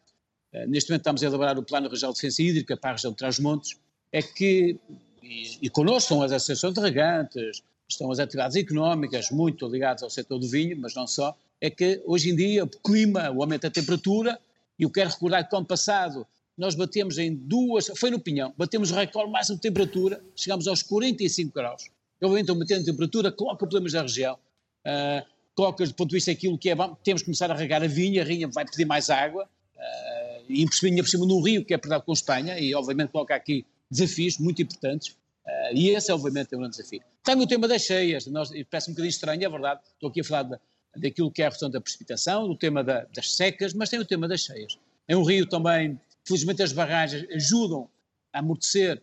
neste 0.67 0.89
momento 0.89 1.01
estamos 1.01 1.23
a 1.23 1.25
elaborar 1.25 1.57
o 1.57 1.63
Plano 1.63 1.89
Regional 1.89 2.13
de 2.13 2.21
Defesa 2.21 2.41
Hídrica 2.41 2.77
para 2.77 2.91
a 2.91 2.93
região 2.93 3.11
de 3.11 3.17
Trás-Montes, 3.17 3.79
é 4.11 4.21
que, 4.21 4.77
e, 5.21 5.57
e 5.61 5.69
connosco 5.69 6.13
estão 6.13 6.21
as 6.21 6.31
associações 6.31 6.73
de 6.73 6.81
regantes, 6.81 7.61
estão 7.87 8.11
as 8.11 8.19
atividades 8.19 8.55
económicas 8.55 9.29
muito 9.31 9.67
ligadas 9.67 10.03
ao 10.03 10.09
setor 10.09 10.39
do 10.39 10.47
vinho, 10.47 10.77
mas 10.79 10.95
não 10.95 11.07
só, 11.07 11.35
é 11.61 11.69
que 11.69 12.01
hoje 12.05 12.29
em 12.29 12.35
dia 12.35 12.63
o 12.63 12.67
clima, 12.67 13.29
o 13.31 13.41
aumento 13.41 13.63
da 13.63 13.69
temperatura, 13.69 14.39
e 14.77 14.83
eu 14.83 14.89
quero 14.89 15.09
recordar 15.09 15.47
que 15.47 15.55
ano 15.55 15.65
passado 15.65 16.27
nós 16.57 16.75
batemos 16.75 17.17
em 17.17 17.35
duas, 17.35 17.91
foi 17.97 18.09
no 18.09 18.19
Pinhão, 18.19 18.53
batemos 18.57 18.91
o 18.91 18.95
recorde 18.95 19.31
máximo 19.31 19.57
de 19.57 19.61
temperatura, 19.61 20.21
chegamos 20.35 20.67
aos 20.67 20.81
45 20.81 21.53
graus. 21.53 21.89
Obviamente, 22.21 22.49
o 22.49 22.53
aumento 22.53 22.79
de 22.79 22.85
temperatura 22.85 23.31
coloca 23.31 23.57
problemas 23.57 23.93
na 23.93 24.01
região, 24.03 24.35
uh, 24.35 25.25
coloca 25.53 25.85
do 25.85 25.93
ponto 25.93 26.09
de 26.09 26.15
vista 26.15 26.31
daquilo 26.31 26.57
que 26.57 26.69
é, 26.69 26.75
temos 27.03 27.21
que 27.21 27.25
começar 27.25 27.51
a 27.51 27.55
regar 27.55 27.83
a 27.83 27.87
vinha, 27.87 28.21
a 28.21 28.25
vinha 28.25 28.47
vai 28.47 28.65
pedir 28.65 28.85
mais 28.85 29.09
água, 29.09 29.43
uh, 29.43 30.14
e 30.49 30.65
cima, 30.71 30.97
por 30.97 31.09
cima 31.09 31.25
no 31.25 31.41
rio, 31.41 31.63
que 31.65 31.73
é 31.73 31.77
perdido 31.77 32.01
com 32.03 32.13
Espanha, 32.13 32.59
e 32.59 32.73
obviamente 32.73 33.09
coloca 33.09 33.35
aqui 33.35 33.65
desafios 33.89 34.37
muito 34.37 34.61
importantes, 34.61 35.09
uh, 35.09 35.73
e 35.73 35.89
esse 35.89 36.11
obviamente 36.11 36.53
é 36.53 36.57
um 36.57 36.59
grande 36.61 36.77
desafio. 36.77 37.01
Tem 37.23 37.35
o 37.35 37.47
tema 37.47 37.67
das 37.67 37.81
cheias, 37.81 38.25
nós, 38.27 38.49
parece 38.69 38.89
um 38.89 38.93
bocadinho 38.93 39.09
estranho, 39.09 39.43
é 39.43 39.49
verdade, 39.49 39.81
estou 39.93 40.09
aqui 40.09 40.21
a 40.21 40.23
falar 40.23 40.43
de, 40.43 40.57
daquilo 40.97 41.31
que 41.31 41.41
é 41.41 41.47
a 41.47 41.49
questão 41.49 41.69
da 41.69 41.81
precipitação, 41.81 42.47
do 42.47 42.55
tema 42.55 42.83
da, 42.83 43.05
das 43.13 43.35
secas, 43.35 43.73
mas 43.73 43.89
tem 43.89 43.99
o 43.99 44.05
tema 44.05 44.27
das 44.27 44.41
cheias. 44.41 44.77
É 45.07 45.15
um 45.15 45.23
rio 45.23 45.45
também, 45.45 45.99
felizmente 46.25 46.63
as 46.63 46.71
barragens 46.71 47.25
ajudam 47.31 47.89
a 48.33 48.39
amortecer 48.39 49.01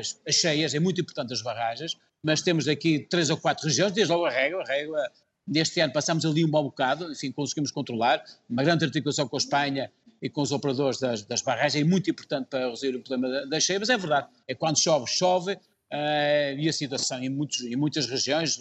as, 0.00 0.20
as 0.26 0.34
cheias, 0.34 0.74
é 0.74 0.80
muito 0.80 1.00
importante 1.00 1.32
as 1.32 1.42
barragens, 1.42 1.96
mas 2.24 2.42
temos 2.42 2.68
aqui 2.68 3.00
três 3.00 3.30
ou 3.30 3.36
quatro 3.36 3.66
regiões, 3.66 3.92
desde 3.92 4.12
logo 4.12 4.26
a 4.26 4.30
régua, 4.30 4.62
a 4.62 4.66
régua, 4.66 5.10
neste 5.46 5.80
ano 5.80 5.92
passamos 5.92 6.24
ali 6.24 6.44
um 6.44 6.48
mau 6.48 6.64
bocado, 6.64 7.10
enfim, 7.10 7.32
conseguimos 7.32 7.70
controlar, 7.70 8.22
uma 8.48 8.62
grande 8.62 8.84
articulação 8.84 9.26
com 9.28 9.36
a 9.36 9.38
Espanha 9.38 9.90
e 10.22 10.30
com 10.30 10.40
os 10.40 10.52
operadores 10.52 11.00
das, 11.00 11.22
das 11.24 11.42
barragens, 11.42 11.84
é 11.84 11.84
muito 11.84 12.08
importante 12.08 12.46
para 12.46 12.68
resolver 12.68 12.96
o 12.96 13.02
problema 13.02 13.44
das 13.46 13.64
cheias, 13.64 13.80
mas 13.80 13.90
é 13.90 13.98
verdade, 13.98 14.28
é 14.46 14.54
quando 14.54 14.78
chove, 14.78 15.06
chove, 15.08 15.54
uh, 15.54 16.58
e 16.58 16.68
a 16.68 16.72
situação 16.72 17.20
em, 17.22 17.28
muitos, 17.28 17.60
em 17.62 17.74
muitas 17.74 18.06
regiões, 18.06 18.58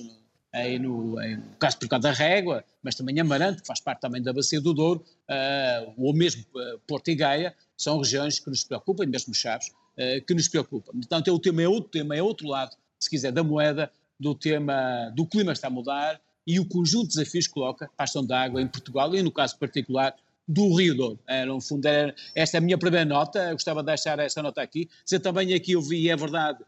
aí 0.51 0.79
no, 0.79 1.15
no 1.15 1.55
caso 1.59 1.77
por 1.77 1.87
causa 1.87 2.01
da 2.01 2.11
Régua, 2.11 2.65
mas 2.81 2.95
também 2.95 3.19
Amarante, 3.19 3.61
que 3.61 3.67
faz 3.67 3.79
parte 3.79 4.01
também 4.01 4.21
da 4.21 4.33
Bacia 4.33 4.59
do 4.59 4.73
Douro, 4.73 5.05
uh, 5.29 5.93
ou 5.97 6.13
mesmo 6.15 6.43
uh, 6.55 6.79
Porto 6.87 7.09
e 7.09 7.15
Gaia, 7.15 7.55
são 7.77 7.99
regiões 7.99 8.39
que 8.39 8.49
nos 8.49 8.63
preocupam, 8.63 9.03
e 9.03 9.07
mesmo 9.07 9.33
Chaves, 9.33 9.67
uh, 9.67 10.25
que 10.25 10.33
nos 10.33 10.47
preocupam. 10.47 10.93
Portanto, 10.93 11.27
é 11.27 11.31
o 11.31 11.37
tema 11.37 11.61
é 11.61 11.67
outro 11.67 11.91
tema, 11.91 12.15
é 12.15 12.23
outro 12.23 12.47
lado, 12.47 12.75
se 12.99 13.07
quiser, 13.07 13.31
da 13.31 13.43
moeda, 13.43 13.91
do 14.19 14.33
tema 14.35 15.11
do 15.15 15.25
clima 15.25 15.51
está 15.51 15.67
a 15.67 15.71
mudar 15.71 16.21
e 16.45 16.59
o 16.59 16.65
conjunto 16.67 17.09
de 17.09 17.15
desafios 17.15 17.47
que 17.47 17.53
coloca 17.53 17.89
a 17.97 18.03
questão 18.03 18.25
da 18.25 18.41
água 18.41 18.61
em 18.61 18.67
Portugal 18.67 19.13
e, 19.15 19.21
no 19.23 19.31
caso 19.31 19.57
particular, 19.57 20.15
do 20.51 20.75
Rio 20.75 20.95
Douro. 20.95 21.19
Era, 21.27 21.45
no 21.45 21.61
fundo, 21.61 21.85
era, 21.85 22.13
esta 22.35 22.57
é 22.57 22.59
a 22.59 22.61
minha 22.61 22.77
primeira 22.77 23.05
nota, 23.05 23.53
gostava 23.53 23.81
de 23.81 23.87
deixar 23.87 24.19
esta 24.19 24.43
nota 24.43 24.61
aqui. 24.61 24.89
Dizer 25.03 25.19
também 25.19 25.53
aqui, 25.53 25.71
eu 25.71 25.81
vi, 25.81 26.09
é 26.09 26.15
verdade, 26.15 26.59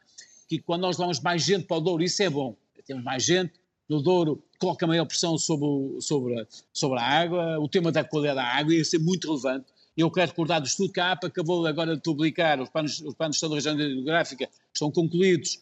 que 0.48 0.60
quando 0.60 0.82
nós 0.82 0.98
levamos 0.98 1.20
mais 1.20 1.44
gente 1.44 1.66
para 1.66 1.78
o 1.78 1.82
Douro, 1.82 2.02
isso 2.02 2.24
é 2.24 2.30
bom. 2.30 2.56
Temos 2.86 3.04
mais 3.04 3.24
gente, 3.24 3.54
no 3.90 4.02
Douro 4.02 4.42
coloca 4.58 4.88
maior 4.88 5.06
pressão 5.06 5.38
sobre, 5.38 6.02
sobre, 6.02 6.48
sobre 6.72 7.00
a 7.00 7.04
água, 7.04 7.60
o 7.60 7.68
tema 7.68 7.92
da 7.92 8.04
qualidade 8.04 8.38
da 8.38 8.46
água 8.46 8.74
ia 8.74 8.86
ser 8.86 9.00
muito 9.00 9.28
relevante. 9.28 9.66
Eu 9.96 10.10
quero 10.10 10.32
recordar 10.32 10.62
do 10.62 10.68
estudo 10.68 10.92
que 10.92 11.00
a 11.00 11.12
APA 11.12 11.28
acabou 11.28 11.66
agora 11.66 11.96
de 11.96 12.02
publicar, 12.02 12.60
os 12.60 12.70
planos, 12.70 13.02
os 13.02 13.14
planos 13.14 13.36
de 13.36 13.42
gestão 13.42 13.50
da 13.50 13.56
região 13.56 13.80
hidrográfica 13.80 14.50
estão 14.74 14.90
concluídos. 14.90 15.62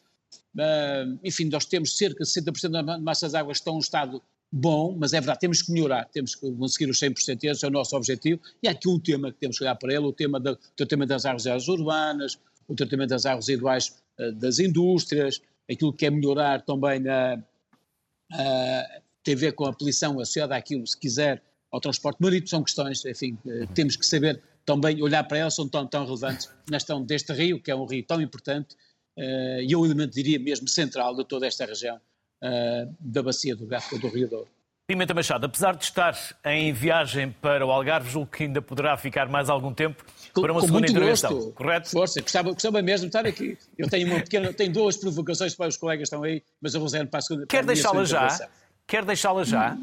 Uh, 0.55 1.19
enfim, 1.23 1.45
nós 1.45 1.65
temos 1.65 1.97
cerca 1.97 2.23
de 2.23 2.29
60% 2.29 2.69
das 2.69 3.01
massas 3.01 3.31
de 3.31 3.37
água 3.37 3.51
estão 3.51 3.75
em 3.75 3.79
estado 3.79 4.21
bom, 4.51 4.95
mas 4.99 5.13
é 5.13 5.19
verdade, 5.19 5.39
temos 5.39 5.61
que 5.61 5.71
melhorar, 5.71 6.05
temos 6.05 6.35
que 6.35 6.51
conseguir 6.51 6.89
os 6.89 6.99
100%, 6.99 7.43
esse 7.43 7.63
é 7.63 7.67
o 7.67 7.71
nosso 7.71 7.95
objetivo. 7.95 8.41
E 8.61 8.67
há 8.67 8.71
aqui 8.71 8.89
um 8.89 8.99
tema 8.99 9.31
que 9.31 9.39
temos 9.39 9.57
que 9.57 9.63
olhar 9.63 9.75
para 9.75 9.93
ele, 9.93 10.05
o 10.05 10.11
tema 10.11 10.39
do 10.39 10.57
tratamento 10.75 11.09
das 11.09 11.25
águas 11.25 11.67
urbanas, 11.67 12.37
o 12.67 12.75
tratamento 12.75 13.09
das 13.09 13.25
águas 13.25 13.47
residuais 13.47 13.95
uh, 14.19 14.31
das 14.33 14.59
indústrias, 14.59 15.41
aquilo 15.71 15.93
que 15.93 16.05
é 16.05 16.09
melhorar 16.09 16.61
também 16.63 16.99
na, 16.99 17.35
uh, 17.35 19.01
tem 19.23 19.35
a 19.35 19.37
ver 19.37 19.53
com 19.53 19.65
a 19.65 19.73
poluição 19.73 20.19
associada 20.19 20.55
àquilo, 20.55 20.85
se 20.85 20.97
quiser, 20.97 21.41
ao 21.71 21.79
transporte 21.79 22.17
marítimo, 22.19 22.49
são 22.49 22.63
questões, 22.63 23.05
enfim, 23.05 23.37
uh, 23.45 23.67
temos 23.73 23.95
que 23.95 24.05
saber 24.05 24.41
também 24.65 25.01
olhar 25.01 25.23
para 25.23 25.37
elas, 25.37 25.55
são 25.55 25.67
tão, 25.67 25.87
tão 25.87 26.05
relevantes 26.05 26.49
na 26.69 26.77
questão 26.77 27.01
deste 27.03 27.31
rio, 27.31 27.61
que 27.61 27.71
é 27.71 27.75
um 27.75 27.85
rio 27.85 28.03
tão 28.05 28.21
importante, 28.21 28.75
uh, 29.17 29.61
e 29.61 29.71
eu 29.71 29.85
elemento 29.85 30.13
diria 30.13 30.37
mesmo 30.37 30.67
central 30.67 31.15
de 31.15 31.23
toda 31.23 31.47
esta 31.47 31.65
região 31.65 31.99
uh, 32.41 32.95
da 32.99 33.23
bacia 33.23 33.55
do 33.55 33.65
Gráfico 33.65 33.99
do 33.99 34.07
Rio 34.07 34.29
Douro. 34.29 34.47
Pimenta 34.87 35.13
Machado, 35.13 35.45
apesar 35.45 35.75
de 35.75 35.85
estar 35.85 36.17
em 36.43 36.73
viagem 36.73 37.31
para 37.41 37.65
o 37.65 37.71
Algarve, 37.71 38.09
julgo 38.09 38.29
que 38.29 38.43
ainda 38.43 38.61
poderá 38.61 38.97
ficar 38.97 39.29
mais 39.29 39.49
algum 39.49 39.73
tempo 39.73 40.03
para 40.33 40.51
uma 40.51 40.59
com 40.59 40.67
segunda 40.67 40.89
intervenção, 40.89 41.33
gosto. 41.33 41.51
correto? 41.53 41.89
Força, 41.89 42.21
gostava, 42.21 42.51
gostava 42.51 42.81
mesmo 42.81 43.07
de 43.09 43.17
estar 43.17 43.25
aqui. 43.25 43.57
Eu 43.77 43.89
tenho, 43.89 44.07
uma 44.07 44.19
pequena, 44.19 44.51
tenho 44.53 44.73
duas 44.73 44.97
provocações 44.97 45.55
para 45.55 45.69
os 45.69 45.77
colegas 45.77 46.09
que 46.09 46.15
estão 46.15 46.23
aí, 46.23 46.43
mas 46.61 46.73
eu 46.73 46.81
vou 46.81 46.89
para 47.07 47.19
a 47.19 47.21
segunda. 47.21 47.47
Quer 47.47 47.63
deixá-la 47.63 48.03
já? 48.03 48.49
Quer 48.85 49.05
deixá-la 49.05 49.45
já? 49.45 49.77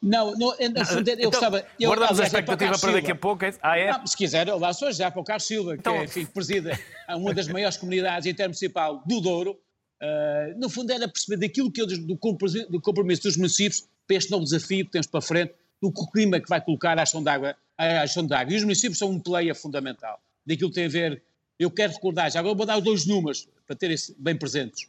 Não, 0.00 0.32
não, 0.36 0.54
eu, 0.54 0.60
eu 0.60 0.66
então, 0.68 1.30
gostava. 1.30 1.64
Eu, 1.80 1.88
guardamos 1.88 2.20
aliás, 2.20 2.20
a 2.20 2.24
expectativa 2.26 2.70
para, 2.72 2.80
para 2.80 2.92
daqui 2.92 3.10
a 3.10 3.16
pouco. 3.16 3.44
É 3.44 3.54
ah, 3.60 3.76
é? 3.76 3.90
Não, 3.90 4.06
se 4.06 4.16
quiser, 4.16 4.46
eu 4.46 4.58
laço 4.58 4.92
já 4.92 5.10
para 5.10 5.20
o 5.20 5.24
Carlos 5.24 5.46
Silva, 5.46 5.74
então... 5.74 5.94
que 5.94 5.98
é, 5.98 6.04
enfim, 6.04 6.26
presida 6.26 6.78
uma 7.08 7.34
das 7.34 7.48
maiores 7.48 7.76
comunidades 7.76 8.26
intermunicipal 8.26 9.02
do 9.04 9.20
Douro. 9.20 9.58
Uh, 10.02 10.58
no 10.58 10.68
fundo, 10.68 10.92
era 10.92 11.08
perceber 11.08 11.38
daquilo 11.38 11.70
que 11.70 11.80
eu, 11.80 11.86
do 11.86 12.16
compromisso, 12.16 12.70
do 12.70 12.80
compromisso 12.80 13.22
dos 13.22 13.36
municípios 13.36 13.86
para 14.06 14.16
este 14.16 14.30
novo 14.30 14.44
desafio 14.44 14.84
que 14.84 14.92
temos 14.92 15.06
para 15.06 15.20
frente, 15.20 15.54
do 15.80 15.92
clima 15.92 16.40
que 16.40 16.48
vai 16.48 16.60
colocar 16.60 16.98
a 16.98 17.02
ação 17.02 17.22
de 17.22 17.28
água, 17.28 17.56
a 17.76 18.02
ação 18.02 18.26
de 18.26 18.34
água. 18.34 18.52
E 18.52 18.56
os 18.56 18.62
municípios 18.62 18.98
são 18.98 19.10
um 19.10 19.18
player 19.18 19.54
fundamental 19.54 20.20
daquilo 20.44 20.70
que 20.70 20.76
tem 20.76 20.86
a 20.86 20.88
ver. 20.88 21.22
Eu 21.58 21.70
quero 21.70 21.92
recordar, 21.92 22.30
já 22.30 22.40
agora 22.40 22.54
vou 22.54 22.66
dar 22.66 22.78
os 22.78 22.84
dois 22.84 23.06
números 23.06 23.48
para 23.66 23.76
terem 23.76 23.96
bem 24.18 24.36
presentes. 24.36 24.88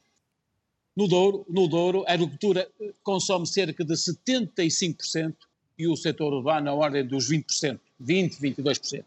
No 0.95 1.07
Douro, 1.07 1.45
no 1.47 1.67
Douro, 1.67 2.03
a 2.07 2.13
agricultura 2.13 2.67
consome 3.03 3.45
cerca 3.45 3.85
de 3.85 3.93
75% 3.93 5.35
e 5.77 5.87
o 5.87 5.95
setor 5.95 6.33
urbano 6.33 6.65
na 6.65 6.73
ordem 6.73 7.05
dos 7.05 7.29
20%, 7.29 7.79
20%, 8.01 8.39
22%. 8.39 9.05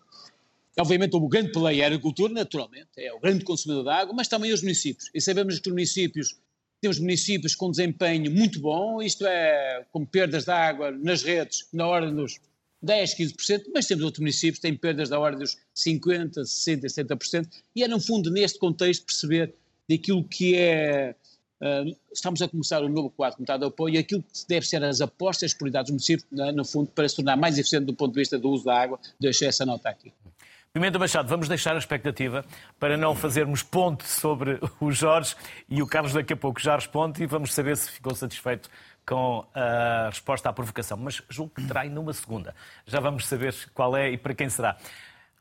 Obviamente, 0.80 1.14
o 1.14 1.28
grande 1.28 1.52
player 1.52 1.82
é 1.82 1.84
a 1.84 1.86
agricultura, 1.88 2.32
naturalmente, 2.32 2.88
é 2.96 3.12
o 3.12 3.20
grande 3.20 3.44
consumidor 3.44 3.84
de 3.84 3.90
água, 3.90 4.14
mas 4.14 4.28
também 4.28 4.50
os 4.50 4.62
municípios. 4.62 5.10
E 5.14 5.20
sabemos 5.20 5.58
que 5.58 5.68
os 5.68 5.74
municípios, 5.74 6.38
temos 6.80 6.98
municípios 6.98 7.54
com 7.54 7.70
desempenho 7.70 8.30
muito 8.30 8.58
bom, 8.60 9.02
isto 9.02 9.26
é, 9.26 9.84
com 9.92 10.06
perdas 10.06 10.44
de 10.44 10.50
água 10.50 10.90
nas 10.90 11.22
redes 11.22 11.66
na 11.70 11.86
ordem 11.86 12.14
dos 12.14 12.40
10, 12.82 13.14
15%, 13.14 13.64
mas 13.74 13.86
temos 13.86 14.02
outros 14.04 14.20
municípios 14.20 14.56
que 14.56 14.62
têm 14.62 14.74
perdas 14.74 15.10
da 15.10 15.20
ordem 15.20 15.40
dos 15.40 15.58
50%, 15.76 16.40
60%, 16.40 16.84
70%, 16.86 17.48
e 17.76 17.82
é, 17.82 17.88
no 17.88 18.00
fundo, 18.00 18.30
neste 18.30 18.58
contexto, 18.58 19.04
perceber 19.04 19.54
daquilo 19.88 20.24
que 20.24 20.56
é. 20.56 21.14
Uh, 21.60 21.94
estamos 22.10 22.40
a 22.40 22.48
começar 22.48 22.82
um 22.82 22.88
novo 22.88 23.10
quadro 23.10 23.36
comunitário 23.36 23.60
de 23.60 23.66
apoio 23.66 23.96
e 23.96 23.98
aquilo 23.98 24.22
que 24.22 24.48
deve 24.48 24.66
ser 24.66 24.82
as 24.82 25.02
apostas, 25.02 25.50
as 25.50 25.54
prioridades 25.54 25.90
do 25.90 25.92
município, 25.92 26.26
no 26.54 26.64
fundo, 26.64 26.90
para 26.90 27.06
se 27.06 27.16
tornar 27.16 27.36
mais 27.36 27.58
eficiente 27.58 27.84
do 27.84 27.92
ponto 27.92 28.14
de 28.14 28.18
vista 28.18 28.38
do 28.38 28.48
uso 28.48 28.64
da 28.64 28.80
água, 28.80 28.98
deixo 29.20 29.44
essa 29.44 29.66
nota 29.66 29.90
aqui. 29.90 30.10
Pimenta 30.72 31.00
Machado, 31.00 31.28
vamos 31.28 31.48
deixar 31.48 31.74
a 31.74 31.78
expectativa 31.78 32.44
para 32.78 32.96
não 32.96 33.12
fazermos 33.12 33.60
ponte 33.60 34.06
sobre 34.06 34.60
o 34.78 34.92
Jorge 34.92 35.34
e 35.68 35.82
o 35.82 35.86
Carlos 35.86 36.12
daqui 36.12 36.32
a 36.32 36.36
pouco 36.36 36.60
já 36.60 36.76
responde 36.76 37.20
e 37.20 37.26
vamos 37.26 37.52
saber 37.52 37.76
se 37.76 37.90
ficou 37.90 38.14
satisfeito 38.14 38.70
com 39.04 39.44
a 39.52 40.06
resposta 40.10 40.48
à 40.48 40.52
provocação. 40.52 40.96
Mas 40.96 41.20
julgo 41.28 41.54
que 41.56 41.66
terá 41.66 41.80
ainda 41.80 41.98
uma 41.98 42.12
segunda. 42.12 42.54
Já 42.86 43.00
vamos 43.00 43.26
saber 43.26 43.52
qual 43.74 43.96
é 43.96 44.12
e 44.12 44.16
para 44.16 44.32
quem 44.32 44.48
será. 44.48 44.76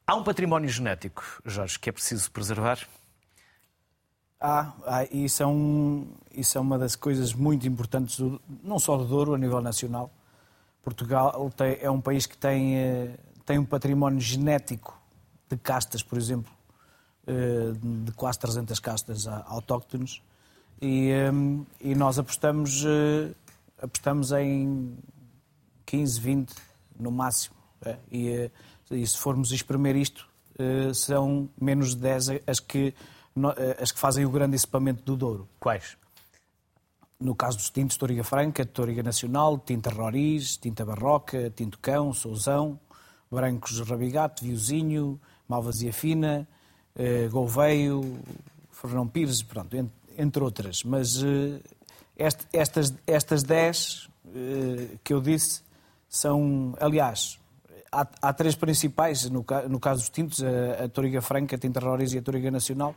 Há 0.07 0.15
um 0.15 0.23
património 0.23 0.67
genético, 0.67 1.23
Jorge, 1.45 1.77
que 1.77 1.89
é 1.89 1.91
preciso 1.91 2.31
preservar? 2.31 2.79
Há, 4.41 4.73
há 4.83 5.03
isso, 5.11 5.43
é 5.43 5.45
um, 5.45 6.11
isso 6.31 6.57
é 6.57 6.61
uma 6.61 6.79
das 6.79 6.95
coisas 6.95 7.35
muito 7.35 7.67
importantes, 7.67 8.17
do, 8.17 8.41
não 8.63 8.79
só 8.79 8.97
do 8.97 9.05
Douro, 9.05 9.35
a 9.35 9.37
nível 9.37 9.61
nacional. 9.61 10.11
Portugal 10.81 11.51
é 11.79 11.91
um 11.91 12.01
país 12.01 12.25
que 12.25 12.35
tem, 12.35 12.77
eh, 12.77 13.15
tem 13.45 13.59
um 13.59 13.65
património 13.65 14.19
genético 14.19 14.98
de 15.49 15.57
castas, 15.57 16.03
por 16.03 16.17
exemplo, 16.17 16.51
eh, 17.27 17.73
de 18.05 18.11
quase 18.13 18.39
300 18.39 18.79
castas 18.79 19.27
autóctones, 19.27 20.21
e, 20.81 21.09
eh, 21.11 21.31
e 21.79 21.93
nós 21.93 22.17
apostamos, 22.17 22.83
eh, 22.83 23.31
apostamos 23.81 24.31
em 24.31 24.97
15, 25.85 26.19
20 26.19 26.55
no 26.99 27.11
máximo. 27.11 27.55
E, 28.11 28.49
e 28.91 29.07
se 29.07 29.17
formos 29.17 29.51
espremer 29.51 29.95
isto, 29.95 30.27
serão 30.93 31.47
menos 31.59 31.95
de 31.95 32.01
10 32.01 32.29
as 32.45 32.59
que, 32.59 32.93
as 33.81 33.91
que 33.93 33.99
fazem 33.99 34.25
o 34.25 34.29
grande 34.29 34.57
equipamento 34.57 35.01
do 35.03 35.15
Douro. 35.15 35.47
Quais? 35.61 35.95
No 37.17 37.33
caso 37.33 37.57
dos 37.57 37.69
tintos, 37.69 37.95
Toriga 37.95 38.23
Franca, 38.23 38.65
Toriga 38.65 39.01
Nacional, 39.01 39.57
Tinta 39.59 39.89
Roriz, 39.89 40.57
Tinta 40.57 40.83
Barroca, 40.83 41.49
Tinto 41.55 41.79
Cão, 41.79 42.11
Souzão, 42.11 42.77
Brancos 43.31 43.79
Rabigato, 43.79 44.43
Viozinho, 44.43 45.19
Malvazia 45.49 45.91
Fina, 45.91 46.47
uh, 46.95 47.29
Gouveio, 47.31 48.19
Fernão 48.71 49.07
Pires, 49.07 49.41
pronto, 49.41 49.75
entre, 50.17 50.43
outras. 50.43 50.83
Mas 50.83 51.21
este, 52.15 52.45
estas, 52.53 52.93
estas 53.07 53.43
dez 53.43 54.07
uh, 54.25 54.97
que 55.03 55.11
eu 55.11 55.19
disse 55.19 55.63
são, 56.07 56.75
aliás, 56.79 57.39
há, 57.91 58.07
há 58.21 58.33
três 58.33 58.55
principais, 58.55 59.29
no, 59.29 59.43
no, 59.67 59.79
caso 59.79 60.01
dos 60.01 60.09
tintos, 60.09 60.43
a, 60.43 60.85
a 60.85 60.89
Toriga 60.89 61.21
Franca, 61.21 61.55
a 61.55 61.59
Tinta 61.59 61.79
Roriz 61.79 62.13
e 62.13 62.19
a 62.19 62.21
Toriga 62.21 62.51
Nacional, 62.51 62.95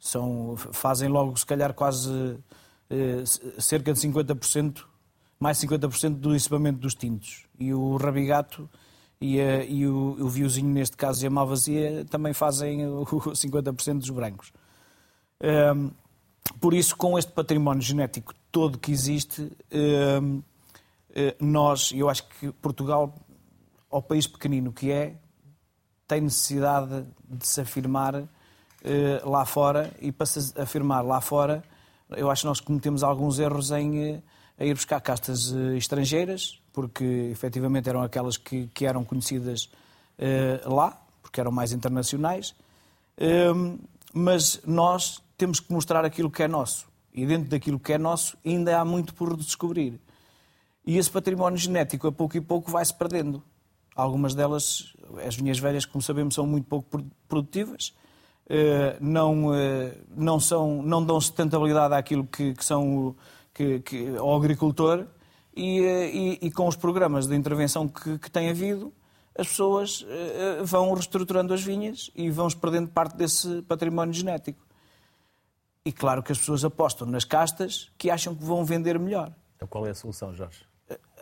são, 0.00 0.56
fazem 0.56 1.08
logo, 1.08 1.36
se 1.36 1.44
calhar, 1.44 1.74
quase 1.74 2.38
cerca 3.58 3.92
de 3.92 4.00
50%, 4.00 4.84
mais 5.38 5.58
50% 5.58 6.14
do 6.16 6.34
equipamento 6.34 6.80
dos 6.80 6.94
tintos. 6.94 7.44
E 7.58 7.72
o 7.72 7.96
Rabigato 7.96 8.68
e, 9.20 9.38
uh, 9.38 9.62
e 9.68 9.86
o, 9.86 10.16
o 10.20 10.28
Viozinho, 10.28 10.68
neste 10.68 10.96
caso, 10.96 11.24
e 11.24 11.26
a 11.26 11.30
Malvazia 11.30 12.06
também 12.08 12.32
fazem 12.32 12.86
o 12.86 13.04
50% 13.32 13.98
dos 13.98 14.10
brancos. 14.10 14.52
Um, 15.42 15.46
ehm, 15.46 15.90
por 16.60 16.74
isso, 16.74 16.96
com 16.96 17.18
este 17.18 17.30
património 17.30 17.82
genético 17.82 18.34
todo 18.50 18.78
que 18.78 18.90
existe, 18.90 19.42
um, 19.42 19.52
ehm, 19.70 20.36
uh, 20.36 20.44
eh, 21.12 21.36
nós, 21.40 21.92
eu 21.94 22.08
acho 22.08 22.26
que 22.28 22.50
Portugal, 22.52 23.14
ao 23.90 24.02
país 24.02 24.26
pequenino 24.26 24.72
que 24.72 24.90
é, 24.90 25.16
tem 26.06 26.22
necessidade 26.22 27.06
de 27.28 27.46
se 27.46 27.60
afirmar 27.60 28.14
uh, 28.16 28.28
lá 29.24 29.44
fora 29.44 29.92
e 30.00 30.10
para 30.10 30.26
se 30.26 30.58
afirmar 30.58 31.04
lá 31.04 31.20
fora, 31.20 31.62
eu 32.10 32.30
acho 32.30 32.42
que 32.42 32.48
nós 32.48 32.60
cometemos 32.60 33.02
alguns 33.02 33.38
erros 33.38 33.70
em 33.70 34.16
uh, 34.16 34.22
ir 34.58 34.74
buscar 34.74 35.00
castas 35.00 35.52
estrangeiras, 35.76 36.59
porque 36.72 37.04
efetivamente 37.32 37.88
eram 37.88 38.02
aquelas 38.02 38.36
que, 38.36 38.68
que 38.68 38.86
eram 38.86 39.04
conhecidas 39.04 39.70
uh, 40.18 40.72
lá, 40.72 41.00
porque 41.22 41.40
eram 41.40 41.50
mais 41.50 41.72
internacionais, 41.72 42.54
uh, 43.18 43.78
mas 44.12 44.60
nós 44.66 45.22
temos 45.36 45.60
que 45.60 45.72
mostrar 45.72 46.04
aquilo 46.04 46.30
que 46.30 46.42
é 46.42 46.48
nosso. 46.48 46.88
E 47.12 47.26
dentro 47.26 47.50
daquilo 47.50 47.78
que 47.78 47.92
é 47.92 47.98
nosso 47.98 48.36
ainda 48.44 48.78
há 48.78 48.84
muito 48.84 49.14
por 49.14 49.36
descobrir. 49.36 50.00
E 50.86 50.96
esse 50.96 51.10
património 51.10 51.58
genético, 51.58 52.06
a 52.06 52.12
pouco 52.12 52.36
e 52.36 52.40
pouco, 52.40 52.70
vai-se 52.70 52.94
perdendo. 52.94 53.42
Algumas 53.94 54.34
delas, 54.34 54.94
as 55.26 55.36
vinhas 55.36 55.58
velhas, 55.58 55.84
como 55.84 56.00
sabemos, 56.00 56.34
são 56.34 56.46
muito 56.46 56.66
pouco 56.66 57.04
produtivas, 57.28 57.92
uh, 58.46 58.96
não, 59.00 59.50
não, 60.16 60.38
são, 60.38 60.82
não 60.82 61.04
dão 61.04 61.20
sustentabilidade 61.20 61.94
àquilo 61.94 62.24
que, 62.26 62.54
que 62.54 62.64
são 62.64 63.14
que, 63.52 63.80
que, 63.80 64.16
ao 64.16 64.34
agricultor 64.36 65.06
e, 65.54 65.80
eh, 65.80 66.10
e, 66.10 66.38
e 66.42 66.50
com 66.50 66.66
os 66.66 66.76
programas 66.76 67.26
de 67.26 67.34
intervenção 67.34 67.88
que, 67.88 68.18
que 68.18 68.30
tem 68.30 68.50
havido, 68.50 68.92
as 69.38 69.48
pessoas 69.48 70.02
uh, 70.02 70.64
vão 70.64 70.92
reestruturando 70.92 71.54
as 71.54 71.62
vinhas 71.62 72.10
e 72.14 72.30
vão-se 72.30 72.56
perdendo 72.56 72.88
parte 72.88 73.16
desse 73.16 73.62
património 73.62 74.12
genético. 74.12 74.60
E 75.84 75.92
claro 75.92 76.22
que 76.22 76.30
as 76.30 76.38
pessoas 76.38 76.64
apostam 76.64 77.06
nas 77.06 77.24
castas 77.24 77.90
que 77.96 78.10
acham 78.10 78.34
que 78.34 78.44
vão 78.44 78.64
vender 78.64 78.98
melhor. 78.98 79.32
Então 79.56 79.66
qual 79.66 79.86
é 79.86 79.90
a 79.90 79.94
solução, 79.94 80.34
Jorge? 80.34 80.66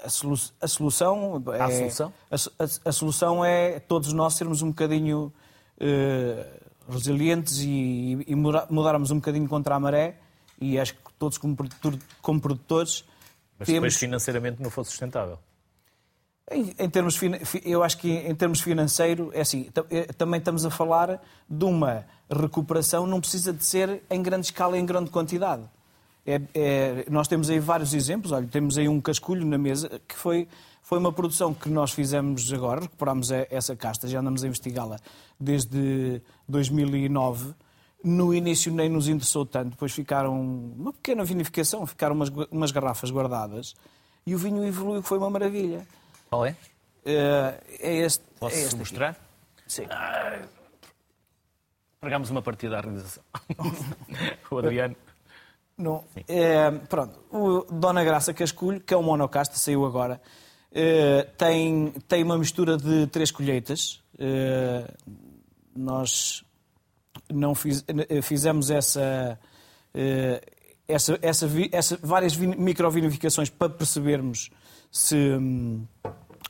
A, 0.03 0.09
solu 0.09 0.35
a 0.61 0.69
solução 0.69 1.43
é, 1.53 1.61
a 1.61 1.71
solução? 1.71 2.13
A, 2.31 2.89
a, 2.89 2.93
solução 2.93 3.45
é 3.45 3.79
todos 3.81 4.13
nós 4.13 4.35
sermos 4.35 4.63
um 4.63 4.69
bocadinho 4.69 5.33
uh, 5.81 6.93
resilientes 6.93 7.59
e, 7.59 8.25
e, 8.27 8.35
mudarmos 8.35 9.11
um 9.11 9.17
bocadinho 9.17 9.49
contra 9.49 9.75
a 9.75 9.81
maré 9.81 10.19
e 10.61 10.79
acho 10.79 10.95
que 10.95 11.01
todos 11.19 11.37
como, 11.37 11.57
como 12.23 12.41
produtores 12.41 13.05
mas 13.59 13.67
temos... 13.67 13.81
depois 13.81 13.97
financeiramente 13.97 14.63
não 14.63 14.71
fosse 14.71 14.91
sustentável. 14.91 15.39
Em, 16.51 16.75
em, 16.79 16.89
termos, 16.89 17.21
eu 17.65 17.83
acho 17.83 17.99
que 17.99 18.11
em 18.11 18.35
termos 18.35 18.61
financeiros, 18.61 19.29
é 19.35 19.43
assim, 19.43 19.69
eh, 19.91 20.05
também 20.17 20.39
estamos 20.39 20.65
a 20.65 20.71
falar 20.71 21.21
de 21.49 21.65
uma 21.65 22.07
recuperação, 22.31 23.07
não 23.07 23.21
precisa 23.21 23.53
de 23.53 23.63
ser 23.63 24.03
em 24.09 24.23
grande 24.23 24.47
escala, 24.47 24.79
em 24.79 24.87
grande 24.87 25.11
quantidade. 25.11 25.63
É, 26.27 26.41
é, 26.55 27.07
nós 27.11 27.29
temos 27.29 27.51
aí 27.51 27.59
vários 27.59 27.93
exemplos, 27.93 28.33
olha, 28.33 28.47
temos 28.47 28.79
aí 28.79 28.89
um 28.89 29.01
casculho 29.01 29.47
na 29.47 29.59
mesa, 29.59 30.01
que 30.07 30.15
foi, 30.15 30.49
foi 30.83 30.99
uma 30.99 31.13
produção 31.13 31.53
que 31.53 31.69
nós 31.69 31.93
fizemos 31.93 32.51
agora, 32.53 32.83
recuperámos 32.83 33.31
essa 33.31 33.77
casta, 33.77 34.09
já 34.09 34.21
andamos 34.21 34.43
a 34.43 34.47
investigá-la 34.47 34.99
desde 35.39 36.23
2009, 36.49 37.55
no 38.03 38.33
início 38.33 38.73
nem 38.73 38.89
nos 38.89 39.09
interessou 39.09 39.45
tanto, 39.45 39.71
depois 39.71 39.93
ficaram 39.93 40.41
uma 40.41 40.93
pequena 40.93 41.25
vinificação, 41.25 41.87
ficaram 41.87 42.15
umas, 42.15 42.29
umas 42.51 42.71
garrafas 42.71 43.11
guardadas 43.11 43.75
e 44.27 44.35
o 44.35 44.39
vinho 44.39 44.65
evoluiu, 44.65 45.03
que 45.03 45.09
foi 45.09 45.19
uma 45.19 45.31
maravilha. 45.31 45.87
Qual 46.31 46.47
é? 46.47 46.51
Uh, 46.51 47.59
é 47.81 47.97
este. 47.97 48.25
Posso 48.39 48.57
é 48.57 48.61
este 48.61 48.77
mostrar? 48.77 49.11
Aqui. 49.11 49.21
Sim. 49.67 49.87
Ah, 49.91 50.39
Pegamos 52.01 52.31
uma 52.31 52.41
partida 52.41 52.79
à 52.79 52.81
realização. 52.81 53.25
o 54.51 54.59
Adriano. 54.59 54.95
Não. 55.77 56.05
É, 56.27 56.71
pronto, 56.71 57.19
o 57.31 57.65
Dona 57.73 58.05
Graça 58.05 58.33
Casculho, 58.35 58.81
que 58.81 58.95
é 58.95 58.97
um 58.97 59.03
monocasta, 59.03 59.57
saiu 59.57 59.85
agora, 59.85 60.21
é, 60.73 61.23
tem, 61.37 61.93
tem 62.07 62.23
uma 62.23 62.39
mistura 62.39 62.77
de 62.77 63.07
três 63.09 63.31
colheitas. 63.31 64.03
É, 64.19 64.93
nós 65.75 66.45
não 67.33 67.55
fiz, 67.55 67.85
eh, 67.89 68.23
fizemos 68.23 68.71
essa, 68.71 69.39
eh, 69.95 70.43
essa, 70.87 71.19
essa, 71.21 71.49
essa 71.73 71.99
várias 72.03 72.37
microvinificações 72.37 73.51
para 73.51 73.69
percebermos 73.69 74.51
se 74.91 75.17
hum, 75.17 75.85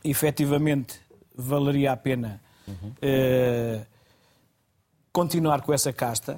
efetivamente 0.05 1.01
valeria 1.35 1.93
a 1.93 1.97
pena 1.97 2.41
uhum. 2.67 2.91
uh, 2.91 3.87
continuar 5.13 5.63
com 5.63 5.73
essa 5.73 5.93
casta. 5.93 6.37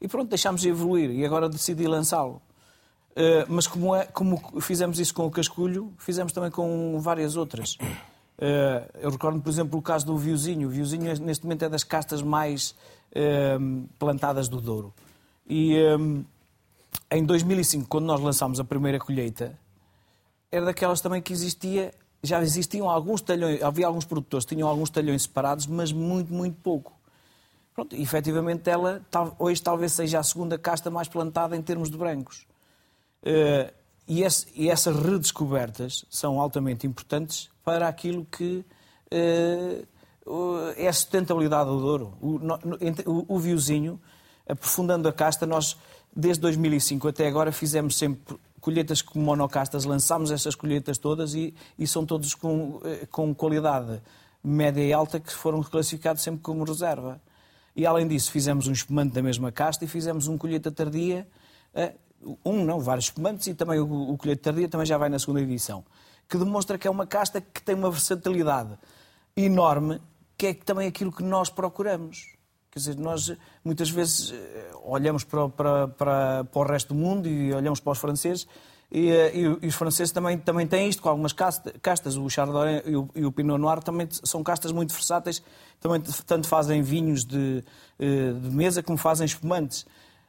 E 0.00 0.08
pronto, 0.08 0.28
deixámos 0.28 0.60
de 0.60 0.68
evoluir 0.68 1.10
e 1.10 1.24
agora 1.24 1.48
decidi 1.48 1.86
lançá-lo. 1.86 2.40
Uh, 3.10 3.44
mas 3.48 3.66
como, 3.66 3.94
é, 3.94 4.04
como 4.06 4.60
fizemos 4.60 4.98
isso 4.98 5.12
com 5.12 5.26
o 5.26 5.30
casculho, 5.30 5.92
fizemos 5.98 6.32
também 6.32 6.50
com 6.50 6.98
várias 7.00 7.36
outras. 7.36 7.76
Uh, 8.40 8.98
eu 9.00 9.10
recordo, 9.10 9.40
por 9.40 9.50
exemplo, 9.50 9.78
o 9.78 9.82
caso 9.82 10.06
do 10.06 10.16
Viozinho. 10.16 10.68
O 10.68 10.70
Viozinho, 10.70 11.04
neste 11.20 11.44
momento, 11.44 11.64
é 11.64 11.68
das 11.68 11.84
castas 11.84 12.22
mais 12.22 12.74
Ehm, 13.12 13.86
plantadas 13.98 14.48
do 14.48 14.60
Douro. 14.60 14.94
E 15.44 15.74
ehm, 15.74 16.22
em 17.10 17.24
2005, 17.24 17.88
quando 17.88 18.04
nós 18.04 18.20
lançámos 18.20 18.60
a 18.60 18.64
primeira 18.64 19.00
colheita, 19.00 19.58
era 20.50 20.66
daquelas 20.66 21.00
também 21.00 21.20
que 21.20 21.32
existia 21.32 21.92
já 22.22 22.40
existiam 22.42 22.88
alguns 22.88 23.22
talhões, 23.22 23.62
havia 23.62 23.86
alguns 23.86 24.04
produtores 24.04 24.44
que 24.44 24.54
tinham 24.54 24.68
alguns 24.68 24.90
talhões 24.90 25.22
separados, 25.22 25.66
mas 25.66 25.90
muito, 25.90 26.32
muito 26.32 26.60
pouco. 26.60 26.92
Pronto, 27.74 27.96
e, 27.96 28.02
efetivamente 28.02 28.68
ela 28.68 29.00
hoje 29.38 29.62
talvez 29.62 29.92
seja 29.92 30.18
a 30.18 30.22
segunda 30.22 30.58
casta 30.58 30.90
mais 30.90 31.08
plantada 31.08 31.56
em 31.56 31.62
termos 31.62 31.90
de 31.90 31.96
brancos. 31.96 32.46
Uh, 33.22 33.72
e, 34.06 34.22
esse, 34.22 34.46
e, 34.54 34.68
essas 34.68 34.94
redescobertas 34.94 36.04
são 36.10 36.38
altamente 36.38 36.86
importantes 36.86 37.48
para 37.70 37.86
aquilo 37.86 38.24
que 38.24 38.64
uh, 39.12 39.86
é 40.76 40.88
a 40.88 40.92
sustentabilidade 40.92 41.70
do 41.70 41.80
Douro. 41.80 42.14
O, 42.20 42.40
o, 43.06 43.36
o 43.36 43.38
viozinho, 43.38 44.00
aprofundando 44.48 45.08
a 45.08 45.12
casta, 45.12 45.46
nós 45.46 45.76
desde 46.14 46.40
2005 46.42 47.06
até 47.06 47.28
agora 47.28 47.52
fizemos 47.52 47.96
sempre 47.96 48.36
colheitas 48.60 49.00
com 49.00 49.20
monocastas, 49.20 49.84
lançámos 49.84 50.32
essas 50.32 50.56
colheitas 50.56 50.98
todas 50.98 51.34
e, 51.34 51.54
e 51.78 51.86
são 51.86 52.04
todos 52.04 52.34
com, 52.34 52.80
eh, 52.84 53.06
com 53.10 53.32
qualidade 53.34 54.02
média 54.42 54.82
e 54.82 54.92
alta 54.92 55.20
que 55.20 55.32
foram 55.32 55.62
classificados 55.62 56.22
sempre 56.22 56.40
como 56.40 56.64
reserva. 56.64 57.20
E 57.74 57.86
além 57.86 58.06
disso, 58.06 58.30
fizemos 58.32 58.66
um 58.66 58.72
espumante 58.72 59.14
da 59.14 59.22
mesma 59.22 59.52
casta 59.52 59.84
e 59.84 59.88
fizemos 59.88 60.26
um 60.26 60.36
colheita 60.36 60.70
tardia, 60.70 61.26
eh, 61.72 61.94
um 62.44 62.64
não, 62.64 62.80
vários 62.80 63.06
espumantes 63.06 63.46
e 63.46 63.54
também 63.54 63.78
o, 63.78 64.10
o 64.10 64.18
colheita 64.18 64.42
tardia 64.42 64.68
também 64.68 64.86
já 64.86 64.98
vai 64.98 65.08
na 65.08 65.18
segunda 65.18 65.40
edição, 65.40 65.84
que 66.30 66.38
demonstra 66.38 66.78
que 66.78 66.86
é 66.86 66.90
uma 66.90 67.06
casta 67.06 67.40
que 67.40 67.60
tem 67.60 67.74
uma 67.74 67.90
versatilidade 67.90 68.78
enorme, 69.36 70.00
que 70.38 70.46
é 70.46 70.54
também 70.54 70.86
aquilo 70.86 71.10
que 71.10 71.24
nós 71.24 71.50
procuramos. 71.50 72.36
Quer 72.70 72.78
dizer, 72.78 72.96
nós 72.96 73.32
muitas 73.64 73.90
vezes 73.90 74.32
eh, 74.32 74.70
olhamos 74.84 75.24
para, 75.24 75.48
para, 75.48 75.88
para, 75.88 76.44
para 76.44 76.60
o 76.60 76.64
resto 76.64 76.94
do 76.94 77.00
mundo 77.00 77.28
e 77.28 77.52
olhamos 77.52 77.80
para 77.80 77.90
os 77.90 77.98
franceses 77.98 78.46
e, 78.92 79.10
eh, 79.10 79.36
e, 79.36 79.40
e, 79.40 79.66
os 79.66 79.74
franceses 79.74 80.12
também, 80.12 80.38
também 80.38 80.68
têm 80.68 80.88
isto 80.88 81.02
com 81.02 81.08
algumas 81.08 81.32
castas. 81.32 82.16
O 82.16 82.28
Chardonnay 82.28 82.82
e 82.86 82.96
o, 82.96 83.08
e 83.14 83.24
o, 83.24 83.32
Pinot 83.32 83.58
Noir 83.58 83.82
também 83.82 84.08
são 84.10 84.42
castas 84.44 84.70
muito 84.70 84.92
versáteis, 84.92 85.42
também 85.80 86.00
tanto 86.26 86.48
fazem 86.48 86.80
vinhos 86.80 87.24
de, 87.24 87.64
eh, 87.98 88.32
de 88.32 88.50
mesa 88.50 88.82
como 88.82 88.98
fazem 88.98 89.24
espumantes. 89.24 89.86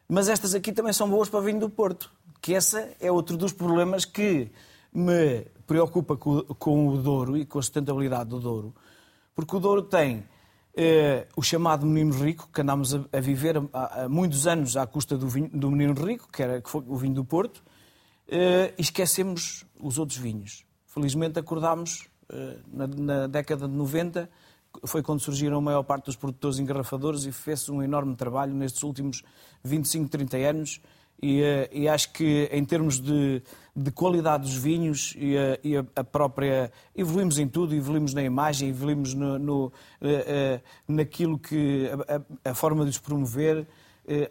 Mas 0.08 0.30
estas 0.30 0.56
aqui 0.56 0.72
também 0.72 0.94
são 0.94 1.10
boas 1.10 1.30
para 1.30 1.42
vinho 1.42 1.60
do 1.60 1.70
Porto, 1.70 2.12
que 2.42 2.56
essa 2.56 2.90
é 3.00 3.12
outro 3.12 3.38
dos 3.38 3.54
problemas 3.54 4.04
que 4.04 4.52
me 4.94 5.46
preocupa 5.72 6.18
com, 6.18 6.42
com 6.42 6.90
o 6.90 6.98
Douro 6.98 7.38
e 7.38 7.46
com 7.46 7.58
a 7.58 7.62
sustentabilidade 7.62 8.30
do 8.30 8.42
Douro, 8.42 8.76
porque 9.34 9.56
o 9.56 9.60
Douro 9.60 9.82
tem 9.84 10.26
eh, 10.76 11.26
o 11.34 11.42
chamado 11.42 11.86
menino 11.86 12.14
rico, 12.14 12.50
que 12.54 12.60
andámos 12.60 12.94
a, 12.94 13.06
a 13.14 13.22
viver 13.22 13.56
há, 13.72 14.02
há, 14.02 14.10
muitos 14.10 14.48
anos 14.48 14.76
à 14.76 14.86
custa 14.86 15.18
do, 15.18 15.30
vinho, 15.30 15.50
do 15.54 15.72
menino 15.72 15.94
rico, 15.94 16.28
que, 16.30 16.44
era, 16.44 16.62
que 16.62 16.70
foi 16.70 16.84
o 16.86 16.98
vinho 16.98 17.14
do 17.14 17.24
Porto, 17.24 17.64
eh, 18.28 18.74
e 18.78 18.82
esquecemos 18.82 19.64
os 19.80 19.98
outros 19.98 20.18
vinhos. 20.18 20.66
Felizmente 20.88 21.40
acordámos 21.40 22.10
eh, 22.30 22.58
na, 22.68 22.88
na, 22.88 23.28
década 23.28 23.66
de 23.66 23.74
90, 23.74 24.30
foi 24.84 25.02
quando 25.02 25.22
surgiram 25.22 25.60
a 25.60 25.62
maior 25.62 25.84
parte 25.84 26.08
dos 26.08 26.18
produtores 26.18 26.60
engarrafadores 26.60 27.24
e 27.24 27.32
fez-se 27.32 27.72
um 27.72 27.82
enorme 27.82 28.14
trabalho 28.18 28.54
nestes 28.54 28.84
últimos 28.84 29.24
25, 29.64 30.10
30 30.10 30.36
anos 30.36 30.82
e, 31.22 31.42
eh, 31.42 31.70
e, 31.72 31.88
acho 31.88 32.12
que 32.12 32.50
em 32.52 32.66
termos 32.66 33.00
de, 33.00 33.44
de 33.76 33.92
qualidade 33.92 34.44
dos 34.44 34.56
vinhos 34.56 35.14
e, 35.18 35.38
a, 35.38 35.60
e 35.64 35.78
a, 35.78 36.04
própria. 36.04 36.72
evoluímos 36.96 37.38
em 37.38 37.48
tudo, 37.48 37.76
evoluímos 37.76 38.14
na 38.14 38.24
imagem, 38.24 38.70
evoluímos 38.70 39.14
no, 39.14 39.38
no, 39.38 39.66
uh, 39.66 39.72
naquilo 40.88 41.38
que. 41.38 41.90
A, 42.44 42.50
a, 42.50 42.54
forma 42.56 42.84
de 42.84 42.90
os 42.90 42.98
promover. 42.98 43.68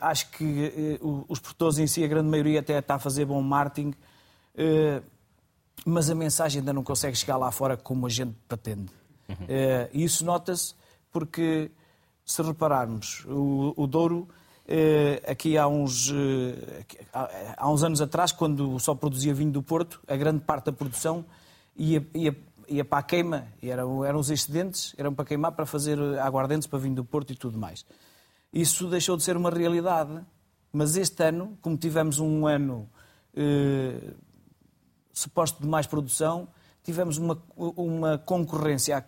Acho 0.00 0.30
que 0.32 0.98
os 1.00 1.38
produtores 1.38 1.78
em 1.78 1.86
si, 1.86 2.04
a 2.04 2.06
grande 2.08 2.28
maioria, 2.28 2.60
até 2.60 2.76
está 2.76 2.96
a 2.96 2.98
fazer 2.98 3.24
bom 3.24 3.40
marketing, 3.40 3.94
mas 5.86 6.10
a 6.10 6.14
mensagem 6.14 6.58
ainda 6.58 6.72
não 6.72 6.82
consegue 6.82 7.16
chegar 7.16 7.38
lá 7.38 7.50
fora 7.50 7.76
como 7.78 8.04
a 8.04 8.10
gente 8.10 8.34
pretende. 8.46 8.92
Uhum. 9.28 9.46
E 9.92 10.04
isso 10.04 10.22
nota-se 10.24 10.74
porque, 11.10 11.70
se 12.26 12.42
repararmos, 12.42 13.24
o, 13.26 13.72
o 13.76 13.86
Douro 13.86 14.28
eh, 14.28 14.39
aqui 15.28 15.58
há 15.58 15.66
uns, 15.66 16.12
eh, 16.12 16.84
há 17.56 17.70
uns 17.70 17.82
anos 17.82 18.00
atrás, 18.00 18.32
quando 18.32 18.78
só 18.78 18.94
produzia 18.94 19.34
vinho 19.34 19.50
do 19.50 19.62
Porto, 19.62 20.00
a 20.06 20.16
grande 20.16 20.40
parte 20.44 20.66
da 20.66 20.72
produção 20.72 21.24
ia, 21.76 22.06
ia, 22.14 22.36
ia 22.68 22.84
para 22.84 22.98
a 22.98 23.02
queima, 23.02 23.48
eram, 23.62 24.04
eram 24.04 24.18
os 24.18 24.30
excedentes, 24.30 24.94
eram 24.96 25.12
para 25.12 25.24
queimar, 25.24 25.52
para 25.52 25.66
fazer 25.66 25.98
aguardentes 26.20 26.68
para 26.68 26.78
vinho 26.78 26.94
do 26.94 27.04
Porto 27.04 27.32
e 27.32 27.36
tudo 27.36 27.58
mais. 27.58 27.84
Isso 28.52 28.88
deixou 28.88 29.16
de 29.16 29.22
ser 29.22 29.36
uma 29.36 29.50
realidade, 29.50 30.20
mas 30.72 30.96
este 30.96 31.22
ano, 31.22 31.58
como 31.60 31.76
tivemos 31.76 32.18
um 32.18 32.46
ano 32.46 32.88
eh, 33.34 34.12
suposto 35.12 35.62
de 35.62 35.68
mais 35.68 35.86
produção, 35.86 36.48
tivemos 36.84 37.18
uma, 37.18 37.40
uma 37.56 38.18
concorrência, 38.18 39.02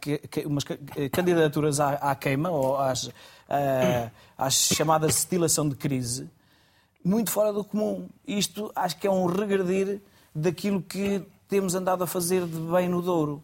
umas 0.47 0.65
candidaturas 1.11 1.81
à, 1.81 1.95
à 1.95 2.15
queima, 2.15 2.51
ou 2.51 2.77
às, 2.77 3.11
à, 3.49 4.11
à 4.39 4.51
chamada 4.51 5.07
destilação 5.07 5.69
de 5.69 5.75
crise, 5.77 6.29
muito 7.05 7.31
fora 7.31 7.53
do 7.53 7.65
comum. 7.65 8.09
Isto 8.27 8.71
acho 8.75 8.97
que 8.99 9.07
é 9.07 9.11
um 9.11 9.27
regredir 9.27 10.01
daquilo 10.35 10.81
que 10.81 11.25
temos 11.49 11.75
andado 11.75 12.05
a 12.05 12.07
fazer 12.07 12.47
de 12.47 12.59
bem 12.59 12.89
no 12.89 13.03
Douro. 13.03 13.43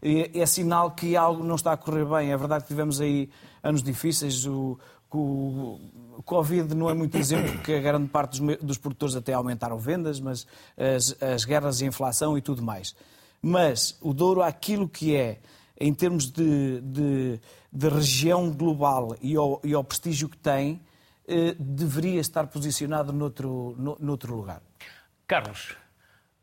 É, 0.00 0.40
é 0.40 0.46
sinal 0.46 0.92
que 0.92 1.16
algo 1.16 1.44
não 1.44 1.56
está 1.56 1.72
a 1.72 1.76
correr 1.76 2.04
bem. 2.04 2.32
É 2.32 2.36
verdade 2.36 2.62
que 2.62 2.68
tivemos 2.68 3.00
aí 3.00 3.28
anos 3.62 3.82
difíceis. 3.82 4.46
O, 4.46 4.78
o, 5.12 5.80
o 6.18 6.22
Covid 6.24 6.74
não 6.74 6.88
é 6.88 6.94
muito 6.94 7.16
exemplo, 7.16 7.52
porque 7.52 7.74
a 7.74 7.80
grande 7.80 8.08
parte 8.08 8.40
dos, 8.40 8.56
dos 8.58 8.78
produtores 8.78 9.16
até 9.16 9.32
aumentaram 9.32 9.78
vendas, 9.78 10.20
mas 10.20 10.46
as, 10.76 11.16
as 11.22 11.44
guerras 11.44 11.80
e 11.80 11.86
inflação 11.86 12.36
e 12.38 12.40
tudo 12.40 12.62
mais. 12.62 12.94
Mas 13.44 13.98
o 14.00 14.14
Douro, 14.14 14.40
aquilo 14.40 14.88
que 14.88 15.14
é, 15.14 15.38
em 15.78 15.92
termos 15.92 16.30
de, 16.30 16.80
de, 16.80 17.40
de 17.70 17.88
região 17.90 18.50
global 18.50 19.14
e 19.20 19.36
ao, 19.36 19.60
e 19.62 19.74
ao, 19.74 19.84
prestígio 19.84 20.30
que 20.30 20.38
tem, 20.38 20.80
eh, 21.28 21.54
deveria 21.58 22.22
estar 22.22 22.46
posicionado 22.46 23.12
noutro, 23.12 23.74
no, 23.76 23.98
noutro 24.00 24.34
lugar. 24.34 24.62
Carlos, 25.26 25.76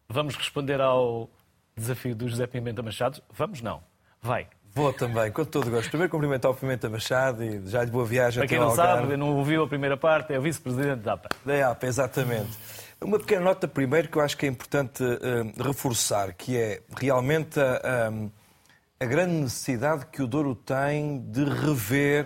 vamos 0.08 0.36
responder 0.36 0.80
ao 0.80 1.28
desafio 1.76 2.16
do 2.16 2.30
José 2.30 2.46
Pimenta 2.46 2.84
Machado? 2.84 3.20
Vamos, 3.36 3.64
não. 3.64 3.82
Vai. 4.22 4.48
Vou 4.72 4.94
também, 4.94 5.32
com 5.32 5.44
todo 5.44 5.72
gosto. 5.72 5.90
Primeiro 5.90 6.12
cumprimentar 6.12 6.52
o 6.52 6.54
Pimenta 6.54 6.88
Machado 6.88 7.44
e 7.44 7.68
já 7.68 7.84
de 7.84 7.90
boa 7.90 8.06
viagem 8.06 8.40
Para 8.40 8.48
quem 8.48 8.60
não 8.60 8.76
sabe, 8.76 9.18
não 9.18 9.36
ouviu 9.36 9.64
a 9.64 9.68
primeira 9.68 9.98
parte, 9.98 10.34
é 10.34 10.38
o 10.38 10.42
vice-presidente 10.44 11.02
da 11.02 11.14
APA. 11.14 11.30
Da 11.44 11.72
APA, 11.72 11.88
exatamente. 11.88 12.56
Uma 13.04 13.18
pequena 13.18 13.42
nota 13.42 13.68
primeiro 13.68 14.10
que 14.10 14.18
eu 14.20 14.22
acho 14.22 14.38
que 14.38 14.46
é 14.46 14.50
importante 14.50 15.04
uh, 15.04 15.64
reforçar, 15.64 16.34
que 16.34 16.56
é 16.56 16.84
realmente 16.96 17.60
a, 17.60 17.82
a, 17.84 19.04
a, 19.04 19.08
grande 19.08 19.34
necessidade 19.34 20.06
que 20.06 20.22
o 20.22 20.28
Douro 20.28 20.54
tem 20.54 21.20
de 21.20 21.44
rever 21.44 22.26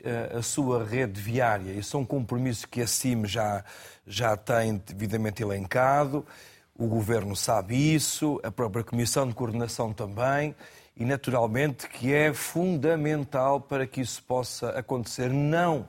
uh, 0.00 0.38
a 0.38 0.42
sua 0.42 0.82
rede 0.82 1.20
viária. 1.20 1.70
Isso 1.72 1.98
é 1.98 2.00
um 2.00 2.04
compromisso 2.04 2.66
que 2.66 2.80
a 2.80 2.86
CIM 2.86 3.26
já, 3.26 3.62
já 4.06 4.34
tem 4.38 4.78
devidamente 4.86 5.42
elencado, 5.42 6.24
o 6.74 6.86
Governo 6.86 7.36
sabe 7.36 7.76
isso, 7.94 8.40
a 8.42 8.50
própria 8.50 8.82
Comissão 8.82 9.28
de 9.28 9.34
Coordenação 9.34 9.92
também, 9.92 10.56
e 10.96 11.04
naturalmente 11.04 11.86
que 11.90 12.14
é 12.14 12.32
fundamental 12.32 13.60
para 13.60 13.86
que 13.86 14.00
isso 14.00 14.22
possa 14.22 14.70
acontecer, 14.70 15.28
não 15.28 15.86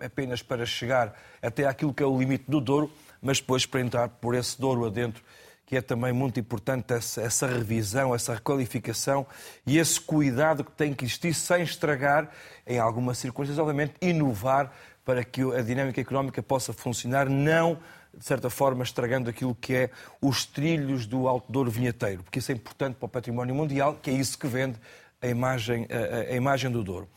apenas 0.00 0.42
para 0.42 0.66
chegar 0.66 1.14
até 1.40 1.66
aquilo 1.66 1.94
que 1.94 2.02
é 2.02 2.06
o 2.06 2.18
limite 2.18 2.46
do 2.48 2.60
Douro, 2.60 2.90
mas 3.24 3.40
depois 3.40 3.64
para 3.64 3.80
entrar 3.80 4.08
por 4.08 4.34
esse 4.34 4.60
Douro 4.60 4.84
adentro, 4.84 5.24
que 5.64 5.78
é 5.78 5.80
também 5.80 6.12
muito 6.12 6.38
importante 6.38 6.92
essa, 6.92 7.22
essa 7.22 7.46
revisão, 7.46 8.14
essa 8.14 8.34
requalificação 8.34 9.26
e 9.66 9.78
esse 9.78 9.98
cuidado 9.98 10.62
que 10.62 10.70
tem 10.72 10.92
que 10.92 11.06
existir 11.06 11.32
sem 11.32 11.62
estragar, 11.62 12.30
em 12.66 12.78
algumas 12.78 13.16
circunstâncias, 13.16 13.58
obviamente, 13.58 13.94
inovar 14.02 14.70
para 15.02 15.24
que 15.24 15.40
a 15.40 15.62
dinâmica 15.62 16.00
económica 16.00 16.42
possa 16.42 16.74
funcionar, 16.74 17.28
não 17.28 17.78
de 18.16 18.24
certa 18.24 18.48
forma, 18.48 18.84
estragando 18.84 19.28
aquilo 19.28 19.54
que 19.54 19.74
é 19.74 19.90
os 20.20 20.44
trilhos 20.44 21.06
do 21.06 21.26
Alto 21.26 21.50
Douro 21.50 21.70
vinheteiro, 21.70 22.22
porque 22.22 22.38
isso 22.38 22.52
é 22.52 22.54
importante 22.54 22.94
para 22.94 23.06
o 23.06 23.08
património 23.08 23.54
mundial, 23.54 23.98
que 24.00 24.10
é 24.10 24.12
isso 24.12 24.38
que 24.38 24.46
vende 24.46 24.78
a 25.20 25.26
imagem, 25.26 25.88
a, 25.90 26.32
a 26.32 26.36
imagem 26.36 26.70
do 26.70 26.84
Douro. 26.84 27.08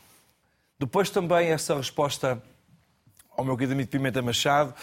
Depois 0.76 1.10
também 1.10 1.48
essa 1.50 1.76
resposta 1.76 2.42
ao 3.36 3.44
meu 3.44 3.56
querido 3.56 3.74
amigo 3.74 3.90
Pimenta 3.90 4.20
Machado, 4.20 4.74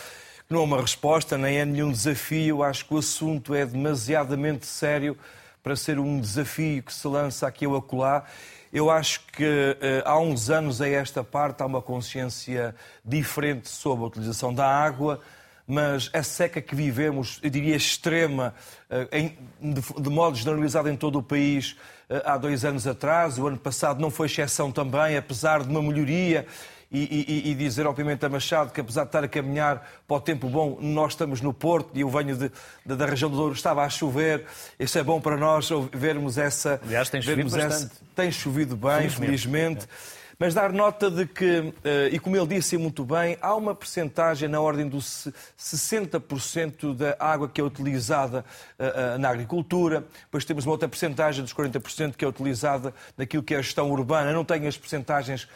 não 0.50 0.62
é 0.62 0.64
uma 0.64 0.82
resposta, 0.82 1.38
nem 1.38 1.58
é 1.58 1.66
nenhum 1.66 1.92
desafio. 1.92 2.64
Acho 2.64 2.86
que 2.86 2.94
o 2.94 2.98
assunto 2.98 3.54
é 3.56 3.66
demasiadamente 3.66 4.66
sério 4.66 5.18
para 5.64 5.76
ser 5.76 5.98
um 5.98 6.20
desafio 6.20 6.84
que 6.84 6.94
se 6.94 7.08
lança 7.08 7.48
aqui 7.48 7.66
ou 7.66 7.76
acolá. 7.76 8.26
Eu 8.72 8.92
acho 8.92 9.22
que 9.32 9.44
eh, 9.82 10.04
há 10.06 10.20
uns 10.20 10.50
anos 10.50 10.82
a 10.82 10.88
esta 10.88 11.24
parte 11.24 11.64
há 11.64 11.66
uma 11.66 11.82
consciência 11.82 12.76
diferente 13.04 13.70
sobre 13.70 14.04
a 14.04 14.08
utilização 14.08 14.54
da 14.54 14.68
água, 14.68 15.22
mas 15.68 16.12
a 16.14 16.22
seca 16.22 16.62
que 16.62 16.76
vivemos, 16.76 17.40
eu 17.42 17.50
diria 17.50 17.76
extrema, 17.76 18.54
eh, 18.90 19.32
de, 19.60 20.10
modo 20.10 20.38
generalizado 20.38 20.90
em 20.90 20.96
todo 20.96 21.18
o 21.18 21.24
país, 21.24 21.76
eh, 22.10 22.22
há 22.26 22.38
dois 22.38 22.64
anos 22.64 22.86
atrás, 22.86 23.40
o 23.40 23.48
ano 23.48 23.58
passado 23.58 24.00
não 24.00 24.12
foi 24.12 24.28
exceção 24.28 24.72
também, 24.72 25.18
apesar 25.18 25.64
de 25.64 25.70
uma 25.70 25.82
melhoria 25.82 26.46
e, 26.92 27.26
e, 27.46 27.52
e, 27.52 27.56
dizer 27.56 27.86
ao 27.86 27.94
Pimenta 27.94 28.30
Machado 28.30 28.72
que, 28.72 28.80
apesar 28.80 29.04
de 29.04 29.10
estar 29.10 29.24
a 29.24 29.28
caminhar 29.28 29.86
para 30.08 30.18
o 30.18 30.22
tempo 30.22 30.48
bom, 30.48 30.78
nós 30.80 31.14
estamos 31.14 31.42
no 31.42 31.54
Porto 31.54 31.90
e 31.94 32.02
eu 32.02 32.10
venho 32.10 32.36
de, 32.38 32.52
de, 32.86 32.96
da 32.96 33.06
região 33.06 33.30
do 33.30 33.36
Douro, 33.36 33.54
estava 33.54 33.84
a 33.84 33.90
chover. 33.90 34.46
Isso 34.80 34.98
é 34.98 35.04
bom 35.04 35.20
para 35.20 35.36
nós 35.36 35.70
vermos 35.92 36.38
essa. 36.38 36.80
Aliás, 36.84 37.10
tem 37.10 37.22
chovido 37.22 37.50
bastante. 37.50 37.74
Essa, 37.74 37.92
tem 38.16 38.32
chovido 38.32 38.76
bem, 38.76 39.10
felizmente. 39.10 39.26
felizmente. 39.26 39.86
É. 39.86 40.15
Mas 40.38 40.54
dar 40.54 40.74
nota 40.74 41.10
de 41.10 41.26
que, 41.26 41.74
eh, 41.84 42.10
e 42.12 42.20
como 42.20 42.36
ele 42.36 42.48
disse 42.48 42.78
muito 42.78 43.06
bem, 43.06 43.38
há 43.42 43.56
uma 43.56 43.74
percentagem 43.74 44.50
na 44.50 44.60
ordem 44.60 44.88
dos 44.88 45.30
60% 45.58 46.94
da 46.94 47.16
água 47.18 47.48
que 47.48 47.62
é 47.62 47.64
utilizada 47.64 48.44
eh, 48.78 48.94
eh, 48.96 49.18
na 49.18 49.30
agricultura, 49.30 50.04
depois 50.26 50.44
temos 50.44 50.66
uma 50.66 50.74
outra 50.74 50.90
percentagem 50.90 51.42
dos 51.42 51.54
40% 51.54 52.16
que 52.18 52.26
é 52.26 52.28
utilizada 52.28 52.94
naquilo 53.18 53.44
que 53.44 53.54
é 53.54 53.58
a 53.58 53.62
gestão 53.62 53.90
urbana. 53.90 54.34
Não 54.34 54.44
tenho 54.44 54.68
as 54.68 54.78
percentagens 54.78 55.48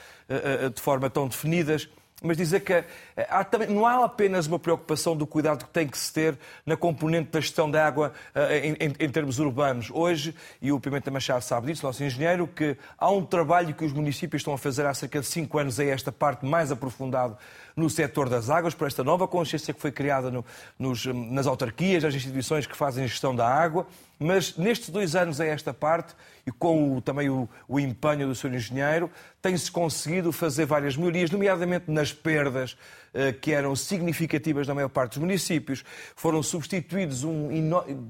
de 0.76 0.80
forma 0.80 1.10
tão 1.10 1.28
definidas, 1.28 1.90
mas 2.22 2.38
dizer 2.38 2.62
que 2.62 2.74
eh, 2.74 2.86
há 3.30 3.46
não 3.70 3.86
há 3.86 4.04
apenas 4.04 4.48
uma 4.48 4.60
preocupação 4.60 5.16
do 5.16 5.26
cuidado 5.26 5.66
que 5.66 5.72
tem 5.72 5.88
que 5.88 5.98
se 5.98 6.12
ter 6.12 6.38
na 6.66 6.76
componente 6.76 7.32
da 7.32 7.40
gestão 7.40 7.70
da 7.70 7.86
água 7.86 8.14
eh, 8.36 8.68
em, 8.68 8.94
em, 9.00 9.10
termos 9.10 9.40
urbanos. 9.40 9.90
Hoje, 9.92 10.36
e 10.62 10.72
o 10.72 10.80
Pimenta 10.80 11.10
Machado 11.10 11.42
sabe 11.42 11.68
disso, 11.68 11.86
nosso 11.86 12.04
engenheiro, 12.04 12.48
que 12.48 12.78
há 12.98 13.10
um 13.10 13.26
trabalho 13.26 13.74
que 13.74 13.86
os 13.86 13.94
municípios 13.94 14.42
estão 14.42 14.54
a 14.54 14.58
fazer 14.58 14.86
há 14.86 14.94
cerca 14.94 15.20
de 15.20 15.26
cinco 15.26 15.58
anos 15.58 15.80
a 15.80 15.86
esta 15.86 16.12
parte 16.12 16.46
mais 16.46 16.72
aprofundado 16.72 17.38
no 17.76 17.90
setor 17.90 18.28
das 18.28 18.50
águas, 18.50 18.74
por 18.74 18.88
esta 18.88 19.04
nova 19.04 19.28
consciência 19.28 19.74
que 19.74 19.80
foi 19.80 19.92
criada 19.92 20.30
no, 20.30 20.46
nos, 20.78 21.06
nas 21.06 21.48
autarquias, 21.48 22.04
nas 22.04 22.14
instituições 22.14 22.68
que 22.68 22.76
fazem 22.76 23.08
gestão 23.08 23.34
da 23.34 23.48
água. 23.48 23.88
Mas 24.20 24.58
nestes 24.58 24.90
dois 24.90 25.16
anos 25.16 25.40
a 25.40 25.46
esta 25.46 25.74
parte, 25.74 26.14
e 26.46 26.52
com 26.52 26.98
o, 26.98 27.02
também 27.02 27.30
o, 27.30 27.48
o 27.70 27.80
empenho 27.80 28.28
do 28.28 28.36
Sr. 28.36 28.56
Engenheiro, 28.56 29.10
tem-se 29.42 29.72
conseguido 29.72 30.32
fazer 30.32 30.66
várias 30.66 30.98
melhorias, 30.98 31.32
nomeadamente 31.32 31.90
nas 31.90 32.12
perdas 32.12 32.76
eh, 33.12 33.32
que 33.32 33.52
eram 33.52 33.76
significativas 33.76 34.68
na 34.68 34.76
maior 34.76 34.90
parte 34.90 35.14
dos 35.14 35.20
municípios. 35.20 35.84
Foram 36.16 36.44
substituídos 36.44 37.24
um, 37.24 37.50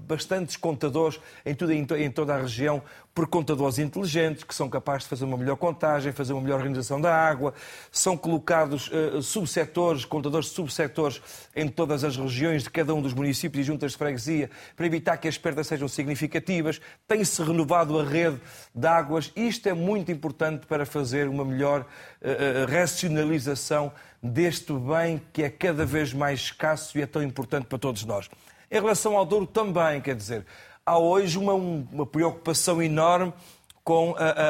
bastantes 0.05 0.57
contadores 0.57 1.19
em, 1.45 1.55
tudo, 1.55 1.71
em, 1.71 2.11
toda 2.11 2.35
a 2.35 2.41
região 2.41 2.83
por 3.13 3.27
contadores 3.27 3.79
inteligentes 3.79 4.43
que 4.43 4.53
são 4.53 4.69
capazes 4.69 5.03
de 5.03 5.09
fazer 5.09 5.25
uma 5.25 5.37
melhor 5.37 5.55
contagem, 5.55 6.11
fazer 6.11 6.33
uma 6.33 6.41
melhor 6.41 6.57
organização 6.57 6.99
da 6.99 7.15
água. 7.15 7.53
São 7.91 8.17
colocados 8.17 8.89
uh, 8.89 9.21
subsetores, 9.21 10.03
contadores 10.03 10.47
de 10.47 10.55
subsetores 10.55 11.21
em 11.55 11.67
todas 11.67 12.03
as 12.03 12.17
regiões 12.17 12.63
de 12.63 12.69
cada 12.69 12.93
um 12.93 13.01
dos 13.01 13.13
municípios 13.13 13.63
e 13.63 13.67
juntas 13.67 13.93
de 13.93 13.97
freguesia 13.97 14.49
para 14.75 14.85
evitar 14.85 15.17
que 15.17 15.27
as 15.27 15.37
perdas 15.37 15.67
sejam 15.67 15.87
significativas. 15.87 16.81
Tem-se 17.07 17.41
renovado 17.41 17.99
a 17.99 18.03
rede 18.03 18.39
de 18.73 18.87
águas. 18.87 19.31
Isto 19.35 19.69
é 19.69 19.73
muito 19.73 20.11
importante 20.11 20.65
para 20.65 20.85
fazer 20.85 21.18
uma 21.27 21.43
melhor 21.43 21.81
uh, 21.81 22.71
racionalização 22.71 23.91
deste 24.21 24.73
bem 24.73 25.21
que 25.33 25.43
é 25.43 25.49
cada 25.49 25.85
vez 25.85 26.13
mais 26.13 26.39
escasso 26.39 26.97
e 26.97 27.01
é 27.01 27.05
tão 27.05 27.23
importante 27.23 27.65
para 27.65 27.77
todos 27.77 28.05
nós. 28.05 28.29
Em 28.71 28.75
relação 28.75 29.17
ao 29.17 29.25
Douro 29.25 29.47
também, 29.47 29.99
quer 30.01 30.15
dizer, 30.15 30.45
há 30.85 30.97
hoje 30.97 31.37
uma, 31.37 31.53
uma 31.53 32.05
preocupação 32.05 32.81
enorme 32.81 33.33
com 33.83 34.15
a, 34.17 34.23
a, 34.23 34.49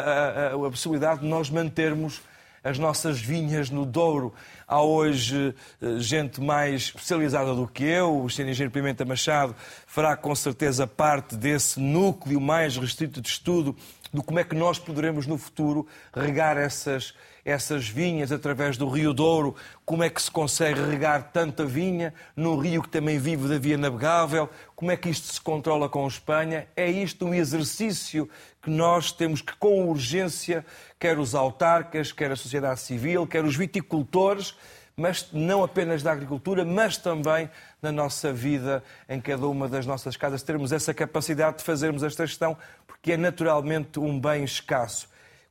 a, 0.50 0.68
a, 0.68 0.70
possibilidade 0.70 1.22
de 1.22 1.28
nós 1.28 1.50
mantermos 1.50 2.22
as 2.64 2.78
nossas 2.78 3.20
vinhas 3.20 3.70
no 3.70 3.86
Douro. 3.86 4.34
Há 4.68 4.82
hoje 4.82 5.56
eh, 5.82 6.00
gente 6.00 6.42
mais 6.42 6.84
especializada 6.84 7.54
do 7.54 7.68
que 7.68 7.84
eu, 7.84 8.24
o 8.24 8.30
Sr. 8.30 8.50
Engenheiro 8.50 8.72
Pimenta 8.72 9.06
Machado 9.06 9.56
fará 9.88 10.16
com 10.16 10.36
certeza 10.36 10.86
parte 10.86 11.36
desse 11.36 11.80
núcleo 11.80 12.40
mais 12.40 12.78
restrito 12.78 13.22
de 13.22 13.30
estudo 13.30 13.76
de 14.14 14.22
como 14.22 14.40
é 14.40 14.44
que 14.44 14.56
nós 14.56 14.80
poderemos 14.80 15.28
no 15.28 15.38
futuro 15.38 15.88
regar 16.14 16.58
essas, 16.58 17.14
essas 17.50 17.88
vinhas 17.88 18.32
através 18.32 18.78
do 18.78 18.88
Rio 18.88 19.14
Douro, 19.14 19.56
como 19.86 20.04
é 20.04 20.10
que 20.10 20.22
se 20.22 20.30
consegue 20.30 20.82
regar 20.82 21.32
tanta 21.32 21.66
vinha 21.66 22.14
no 22.36 22.58
rio 22.58 22.82
que 22.82 22.90
também 22.90 23.18
vive 23.18 23.48
da 23.48 23.58
via 23.58 23.78
navegável, 23.78 24.50
como 24.76 24.92
é 24.92 24.98
que 24.98 25.10
isto 25.10 25.34
se 25.34 25.42
controla 25.42 25.90
com 25.90 26.06
a 26.06 26.08
Espanha. 26.08 26.68
É 26.76 26.90
isto 26.90 27.26
um 27.26 27.34
exercício 27.34 28.30
que 28.62 28.70
nós 28.70 29.12
temos 29.12 29.42
que, 29.42 29.56
com 29.56 29.88
urgência, 29.90 30.66
quer 31.00 31.18
os 31.18 31.34
autarcas, 31.34 32.12
quer 32.12 32.32
a 32.32 32.36
sociedade 32.36 32.80
civil, 32.80 33.26
quer 33.26 33.44
os 33.44 33.56
viticultores, 33.56 34.56
mas 34.96 35.30
não 35.32 35.64
apenas 35.64 36.04
da 36.04 36.12
agricultura, 36.12 36.66
mas 36.66 36.98
também 36.98 37.50
na 37.82 37.92
nossa 37.92 38.34
vida, 38.34 38.84
em 39.08 39.22
cada 39.22 39.48
uma 39.48 39.68
das 39.70 39.86
nossas 39.86 40.18
casas, 40.18 40.44
termos 40.44 40.74
essa 40.74 40.94
capacidade 40.94 41.60
de 41.60 41.64
fazermos 41.64 42.04
esta 42.04 42.26
gestão, 42.26 42.58
porque 42.86 43.14
é 43.14 43.18
naturalmente 43.18 44.00
um 44.00 44.20
bem 44.20 44.44
escasso. 44.44 45.08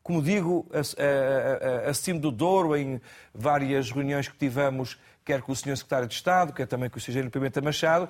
Como 0.09 0.23
digo, 0.23 0.67
acima 1.87 2.19
do 2.19 2.31
Douro, 2.31 2.75
em 2.75 2.99
várias 3.35 3.91
reuniões 3.91 4.27
que 4.27 4.39
tivemos, 4.39 4.99
quer 5.23 5.43
com 5.43 5.53
o 5.53 5.55
Sr. 5.55 5.77
Secretário 5.77 6.09
de 6.09 6.15
Estado, 6.15 6.55
quer 6.55 6.67
também 6.67 6.89
com 6.89 6.97
o 6.97 7.01
Sr. 7.01 7.29
Pimenta 7.29 7.61
Machado, 7.61 8.09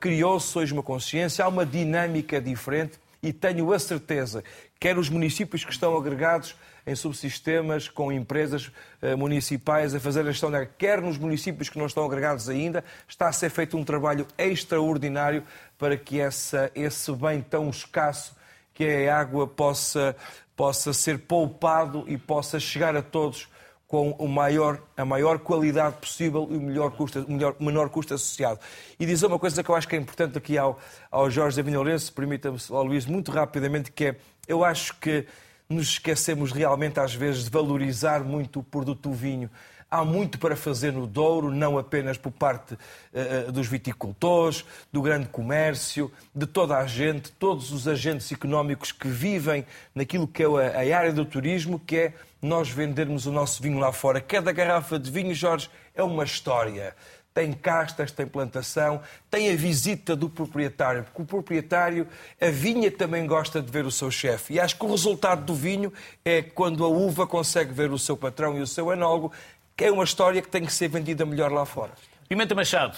criou-se 0.00 0.58
hoje 0.58 0.72
uma 0.72 0.82
consciência, 0.82 1.44
há 1.44 1.46
uma 1.46 1.64
dinâmica 1.64 2.40
diferente 2.40 2.98
e 3.22 3.32
tenho 3.32 3.72
a 3.72 3.78
certeza, 3.78 4.42
quer 4.80 4.98
os 4.98 5.08
municípios 5.08 5.64
que 5.64 5.70
estão 5.70 5.96
agregados 5.96 6.56
em 6.84 6.96
subsistemas 6.96 7.88
com 7.88 8.10
empresas 8.10 8.72
eh, 9.00 9.14
municipais 9.14 9.94
a 9.94 10.00
fazer 10.00 10.22
a 10.22 10.32
gestão 10.32 10.50
da 10.50 10.66
quer 10.66 11.00
nos 11.00 11.16
municípios 11.16 11.68
que 11.68 11.78
não 11.78 11.86
estão 11.86 12.04
agregados 12.04 12.48
ainda, 12.48 12.82
está 13.06 13.28
a 13.28 13.32
ser 13.32 13.50
feito 13.50 13.76
um 13.76 13.84
trabalho 13.84 14.26
extraordinário 14.36 15.44
para 15.78 15.96
que 15.96 16.18
essa, 16.18 16.72
esse 16.74 17.12
bem 17.12 17.40
tão 17.40 17.70
escasso 17.70 18.34
que 18.74 18.84
é 18.84 19.08
a 19.08 19.20
água 19.20 19.46
possa, 19.46 20.16
possa 20.56 20.92
ser 20.92 21.20
poupado 21.20 22.04
e 22.06 22.16
possa 22.16 22.60
chegar 22.60 22.96
a 22.96 23.02
todos 23.02 23.48
com 23.86 24.10
o 24.12 24.26
maior, 24.26 24.82
a 24.96 25.04
maior 25.04 25.38
qualidade 25.38 25.96
possível 25.98 26.48
e 26.50 26.56
o 26.56 26.60
melhor 26.60 26.90
custo, 26.90 27.20
o 27.20 27.30
melhor, 27.30 27.54
menor 27.60 27.88
custo 27.90 28.14
associado. 28.14 28.58
E 28.98 29.06
dizer 29.06 29.26
uma 29.26 29.38
coisa 29.38 29.62
que 29.62 29.70
eu 29.70 29.74
acho 29.74 29.86
que 29.86 29.94
é 29.94 29.98
importante 29.98 30.36
aqui 30.36 30.58
ao, 30.58 30.80
ao 31.10 31.30
Jorge 31.30 31.60
Avinholense, 31.60 32.10
permita-me, 32.10 32.58
ao 32.70 32.84
Luís, 32.84 33.06
muito 33.06 33.30
rapidamente, 33.30 33.92
que 33.92 34.06
é, 34.06 34.16
eu 34.48 34.64
acho 34.64 34.96
que 34.98 35.26
nos 35.68 35.90
esquecemos 35.90 36.50
realmente 36.50 36.98
às 36.98 37.14
vezes 37.14 37.44
de 37.44 37.50
valorizar 37.50 38.24
muito 38.24 38.60
o 38.60 38.62
produto 38.62 39.08
do 39.10 39.14
vinho. 39.14 39.50
Há 39.94 40.04
muito 40.04 40.40
para 40.40 40.56
fazer 40.56 40.92
no 40.92 41.06
Douro, 41.06 41.52
não 41.52 41.78
apenas 41.78 42.18
por 42.18 42.32
parte 42.32 42.74
uh, 42.74 43.52
dos 43.52 43.68
viticultores, 43.68 44.64
do 44.92 45.00
grande 45.00 45.28
comércio, 45.28 46.10
de 46.34 46.48
toda 46.48 46.76
a 46.76 46.84
gente, 46.84 47.30
todos 47.30 47.70
os 47.70 47.86
agentes 47.86 48.32
económicos 48.32 48.90
que 48.90 49.06
vivem 49.06 49.64
naquilo 49.94 50.26
que 50.26 50.42
é 50.42 50.46
a, 50.46 50.96
a 50.96 50.98
área 50.98 51.12
do 51.12 51.24
turismo, 51.24 51.78
que 51.78 51.96
é 51.96 52.12
nós 52.42 52.68
vendermos 52.68 53.24
o 53.26 53.30
nosso 53.30 53.62
vinho 53.62 53.78
lá 53.78 53.92
fora. 53.92 54.20
Cada 54.20 54.50
garrafa 54.50 54.98
de 54.98 55.08
vinho, 55.12 55.32
Jorge, 55.32 55.70
é 55.94 56.02
uma 56.02 56.24
história 56.24 56.96
tem 57.34 57.52
castas, 57.52 58.12
tem 58.12 58.26
plantação, 58.28 59.02
tem 59.28 59.50
a 59.50 59.56
visita 59.56 60.14
do 60.14 60.30
proprietário, 60.30 61.02
porque 61.02 61.22
o 61.22 61.24
proprietário, 61.24 62.06
a 62.40 62.48
vinha 62.48 62.88
também 62.92 63.26
gosta 63.26 63.60
de 63.60 63.70
ver 63.72 63.84
o 63.84 63.90
seu 63.90 64.08
chefe. 64.08 64.54
E 64.54 64.60
acho 64.60 64.78
que 64.78 64.84
o 64.84 64.90
resultado 64.90 65.44
do 65.44 65.52
vinho 65.52 65.92
é 66.24 66.40
quando 66.42 66.84
a 66.84 66.88
uva 66.88 67.26
consegue 67.26 67.72
ver 67.72 67.90
o 67.90 67.98
seu 67.98 68.16
patrão 68.16 68.56
e 68.56 68.62
o 68.62 68.66
seu 68.68 68.92
enólogo, 68.92 69.32
que 69.76 69.84
é 69.84 69.92
uma 69.92 70.04
história 70.04 70.40
que 70.40 70.48
tem 70.48 70.64
que 70.64 70.72
ser 70.72 70.88
vendida 70.88 71.24
melhor 71.26 71.52
lá 71.52 71.64
fora. 71.64 71.92
Pimenta 72.28 72.54
Machado, 72.54 72.96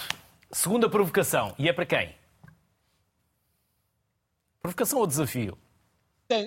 segunda 0.51 0.89
provocação, 0.89 1.55
e 1.57 1.67
é 1.67 1.73
para 1.73 1.85
quem? 1.85 2.15
Provocação 4.61 4.99
ou 4.99 5.07
desafio? 5.07 5.57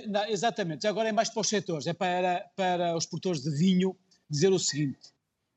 Não, 0.09 0.25
exatamente, 0.27 0.87
agora 0.87 1.09
é 1.09 1.13
mais 1.13 1.31
para 1.31 1.41
os 1.41 1.49
setores, 1.49 1.87
é 1.87 1.95
para, 1.95 2.47
para 2.55 2.97
os 2.97 3.07
produtores 3.07 3.43
de 3.43 3.51
vinho 3.51 3.97
dizer 4.29 4.53
o 4.53 4.59
seguinte: 4.59 5.09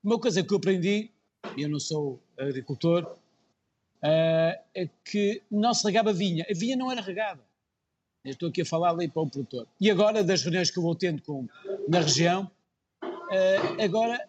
uma 0.03 0.19
coisa 0.19 0.41
que 0.43 0.53
eu 0.53 0.57
aprendi 0.57 1.13
eu 1.57 1.69
não 1.69 1.80
sou 1.80 2.21
agricultor, 2.38 3.03
uh, 3.03 4.59
é 4.74 4.89
que 5.03 5.41
não 5.51 5.74
se 5.74 5.86
regava 5.86 6.13
vinha. 6.13 6.45
A 6.49 6.53
vinha 6.53 6.76
não 6.76 6.91
era 6.91 7.01
regada. 7.01 7.41
Eu 8.24 8.32
estou 8.32 8.49
aqui 8.49 8.61
a 8.61 8.65
falar 8.65 8.91
ali 8.91 9.07
para 9.07 9.21
um 9.21 9.30
produtor. 9.30 9.67
E 9.80 9.91
agora, 9.91 10.24
das 10.24 10.41
reuniões 10.41 10.71
que 10.71 10.80
eu 10.80 10.84
vou 10.84 10.95
tendo 10.95 11.21
com, 11.21 11.47
na 11.88 11.99
região, 11.99 12.49
uh, 13.03 13.84
agora 13.84 14.26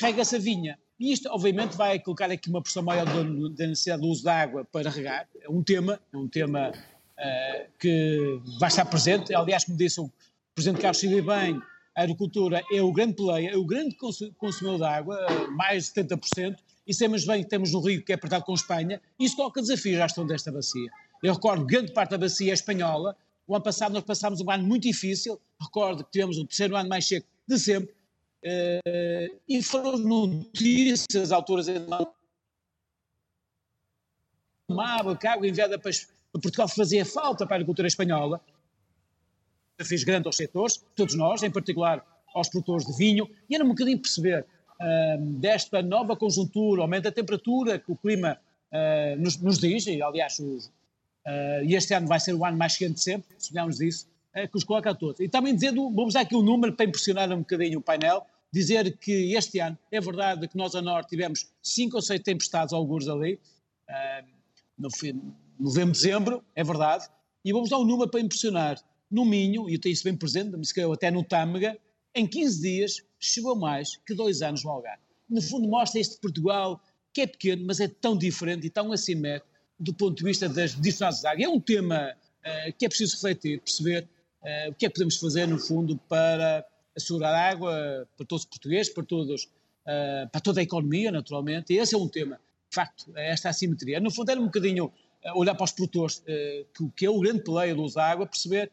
rega-se 0.00 0.36
a 0.36 0.38
vinha. 0.38 0.78
E 0.98 1.12
isto, 1.12 1.28
obviamente, 1.28 1.76
vai 1.76 1.98
colocar 2.00 2.30
aqui 2.30 2.48
uma 2.48 2.60
pressão 2.60 2.82
maior 2.82 3.06
da 3.06 3.66
necessidade 3.66 4.02
do 4.02 4.08
uso 4.08 4.24
da 4.24 4.40
água 4.40 4.64
para 4.64 4.90
regar. 4.90 5.28
É 5.40 5.48
um 5.48 5.62
tema, 5.62 6.00
é 6.12 6.16
um 6.16 6.26
tema 6.26 6.70
uh, 6.70 7.70
que 7.78 8.40
vai 8.58 8.68
estar 8.68 8.84
presente. 8.84 9.34
Aliás, 9.34 9.64
como 9.64 9.78
disse 9.78 10.00
o 10.00 10.10
Presidente 10.54 10.82
Carlos 10.82 10.98
Silva 10.98 11.36
bem, 11.36 11.62
a 11.98 12.02
agricultura 12.02 12.62
é 12.72 12.82
o 12.82 12.92
grande 12.92 13.14
player, 13.14 13.52
é 13.52 13.56
o 13.56 13.64
grande 13.64 13.96
consumidor 14.36 14.78
de 14.78 14.84
água, 14.84 15.26
mais 15.50 15.84
de 15.84 16.00
70%, 16.00 16.56
e 16.86 16.94
sabemos 16.94 17.24
bem 17.24 17.42
que 17.42 17.50
temos 17.50 17.74
um 17.74 17.80
rio 17.80 18.04
que 18.04 18.12
é 18.12 18.14
apertado 18.14 18.44
com 18.44 18.54
Espanha, 18.54 19.00
e 19.18 19.24
isso 19.24 19.36
coloca 19.36 19.60
desafios 19.60 20.00
à 20.00 20.02
gestão 20.02 20.26
desta 20.26 20.50
bacia. 20.52 20.88
Eu 21.22 21.34
recordo 21.34 21.66
que 21.66 21.74
grande 21.74 21.92
parte 21.92 22.10
da 22.10 22.18
bacia 22.18 22.52
é 22.52 22.54
espanhola, 22.54 23.16
o 23.48 23.54
ano 23.54 23.64
passado 23.64 23.92
nós 23.92 24.04
passámos 24.04 24.40
um 24.40 24.50
ano 24.50 24.64
muito 24.64 24.84
difícil, 24.84 25.40
recordo 25.60 26.04
que 26.04 26.12
tivemos 26.12 26.38
o 26.38 26.44
terceiro 26.44 26.76
ano 26.76 26.88
mais 26.88 27.06
seco 27.06 27.26
de 27.48 27.58
sempre, 27.58 27.92
uh, 28.44 29.40
e 29.48 29.62
foram 29.62 29.98
notícias 29.98 31.32
uma 34.68 34.86
água, 34.86 35.16
que 35.16 35.26
a 35.26 35.32
água 35.32 35.48
enviada 35.48 35.78
para 35.78 35.90
Portugal 36.32 36.68
fazia 36.68 37.04
falta 37.04 37.46
para 37.46 37.54
a 37.54 37.56
agricultura 37.56 37.88
espanhola, 37.88 38.40
desafios 39.78 40.04
grandes 40.04 40.26
aos 40.26 40.36
setores, 40.36 40.84
todos 40.94 41.14
nós, 41.14 41.42
em 41.42 41.50
particular 41.50 42.04
aos 42.34 42.48
produtores 42.48 42.86
de 42.86 42.96
vinho, 42.96 43.28
e 43.48 43.54
era 43.54 43.64
um 43.64 43.68
bocadinho 43.68 43.98
perceber 43.98 44.44
uh, 44.44 45.24
desta 45.38 45.80
nova 45.82 46.16
conjuntura, 46.16 46.82
aumento 46.82 47.04
da 47.04 47.12
temperatura 47.12 47.78
que 47.78 47.90
o 47.90 47.96
clima 47.96 48.38
uh, 48.72 49.20
nos, 49.20 49.38
nos, 49.38 49.58
diz, 49.58 49.86
e 49.86 50.02
aliás, 50.02 50.38
os, 50.38 50.66
uh, 50.66 51.64
este 51.64 51.94
ano 51.94 52.06
vai 52.06 52.20
ser 52.20 52.34
o 52.34 52.44
ano 52.44 52.56
mais 52.56 52.76
quente 52.76 52.94
de 52.94 53.02
sempre, 53.02 53.28
sonhamos 53.38 53.78
disso, 53.78 54.06
que 54.46 54.56
os 54.56 54.64
coloca 54.64 54.90
a 54.90 54.94
todos. 54.94 55.20
E 55.20 55.28
também 55.28 55.54
dizendo, 55.54 55.90
vamos 55.90 56.14
dar 56.14 56.20
aqui 56.20 56.36
um 56.36 56.42
número 56.42 56.74
para 56.74 56.86
impressionar 56.86 57.30
um 57.32 57.38
bocadinho 57.38 57.78
o 57.78 57.82
painel, 57.82 58.26
dizer 58.52 58.96
que 58.98 59.34
este 59.34 59.58
ano, 59.60 59.78
é 59.90 60.00
verdade 60.00 60.48
que 60.48 60.56
nós 60.56 60.74
a 60.74 60.82
Norte 60.82 61.10
tivemos 61.10 61.50
cinco 61.62 61.96
ou 61.96 62.02
seis 62.02 62.20
tempestades 62.20 62.72
alguns 62.72 63.08
ali, 63.08 63.38
no 64.78 64.88
novembro, 65.58 65.92
dezembro, 65.92 66.44
é 66.54 66.62
verdade, 66.62 67.08
e 67.44 67.52
vamos 67.52 67.70
dar 67.70 67.78
um 67.78 67.84
número 67.84 68.10
para 68.10 68.20
impressionar. 68.20 68.78
No 69.10 69.24
Minho, 69.24 69.68
e 69.68 69.74
eu 69.74 69.80
tenho 69.80 69.92
isso 69.92 70.04
bem 70.04 70.14
presente, 70.14 70.54
até 70.92 71.10
no 71.10 71.24
Tâmega, 71.24 71.78
em 72.14 72.26
15 72.26 72.60
dias 72.60 73.02
chegou 73.18 73.56
mais 73.56 73.96
que 74.06 74.14
dois 74.14 74.42
anos 74.42 74.64
no 74.64 74.70
Algarve. 74.70 75.02
No 75.28 75.42
fundo, 75.42 75.68
mostra 75.68 76.00
este 76.00 76.18
Portugal 76.18 76.80
que 77.12 77.22
é 77.22 77.26
pequeno, 77.26 77.64
mas 77.66 77.80
é 77.80 77.88
tão 77.88 78.16
diferente 78.16 78.66
e 78.66 78.70
tão 78.70 78.92
assimétrico 78.92 79.48
do 79.78 79.94
ponto 79.94 80.16
de 80.16 80.24
vista 80.24 80.48
das 80.48 80.74
dificuldades 80.74 81.20
de 81.20 81.26
água. 81.26 81.44
É 81.44 81.48
um 81.48 81.60
tema 81.60 82.12
uh, 82.12 82.72
que 82.78 82.84
é 82.84 82.88
preciso 82.88 83.14
refletir, 83.14 83.60
perceber 83.60 84.08
o 84.68 84.74
que 84.74 84.86
é 84.86 84.88
que 84.88 84.94
podemos 84.94 85.16
fazer, 85.16 85.46
no 85.46 85.58
fundo, 85.58 85.98
para 86.08 86.64
assegurar 86.96 87.34
água 87.34 88.08
para 88.16 88.26
todos 88.26 88.44
os 88.44 88.48
portugueses, 88.48 88.92
para, 88.92 89.04
todos, 89.04 89.44
uh, 89.44 90.28
para 90.30 90.40
toda 90.40 90.60
a 90.60 90.62
economia, 90.62 91.10
naturalmente. 91.10 91.72
E 91.72 91.78
esse 91.78 91.94
é 91.94 91.98
um 91.98 92.08
tema, 92.08 92.36
de 92.70 92.74
facto, 92.74 93.12
é 93.16 93.30
esta 93.30 93.48
assimetria. 93.48 94.00
No 94.00 94.10
fundo, 94.10 94.30
era 94.30 94.40
um 94.40 94.46
bocadinho 94.46 94.92
olhar 95.34 95.54
para 95.54 95.64
os 95.64 95.72
produtores, 95.72 96.22
que, 96.94 97.04
é 97.04 97.10
o 97.10 97.18
grande 97.18 97.42
player 97.42 97.74
do 97.74 97.82
uso 97.82 97.96
da 97.96 98.06
água, 98.06 98.26
perceber 98.26 98.70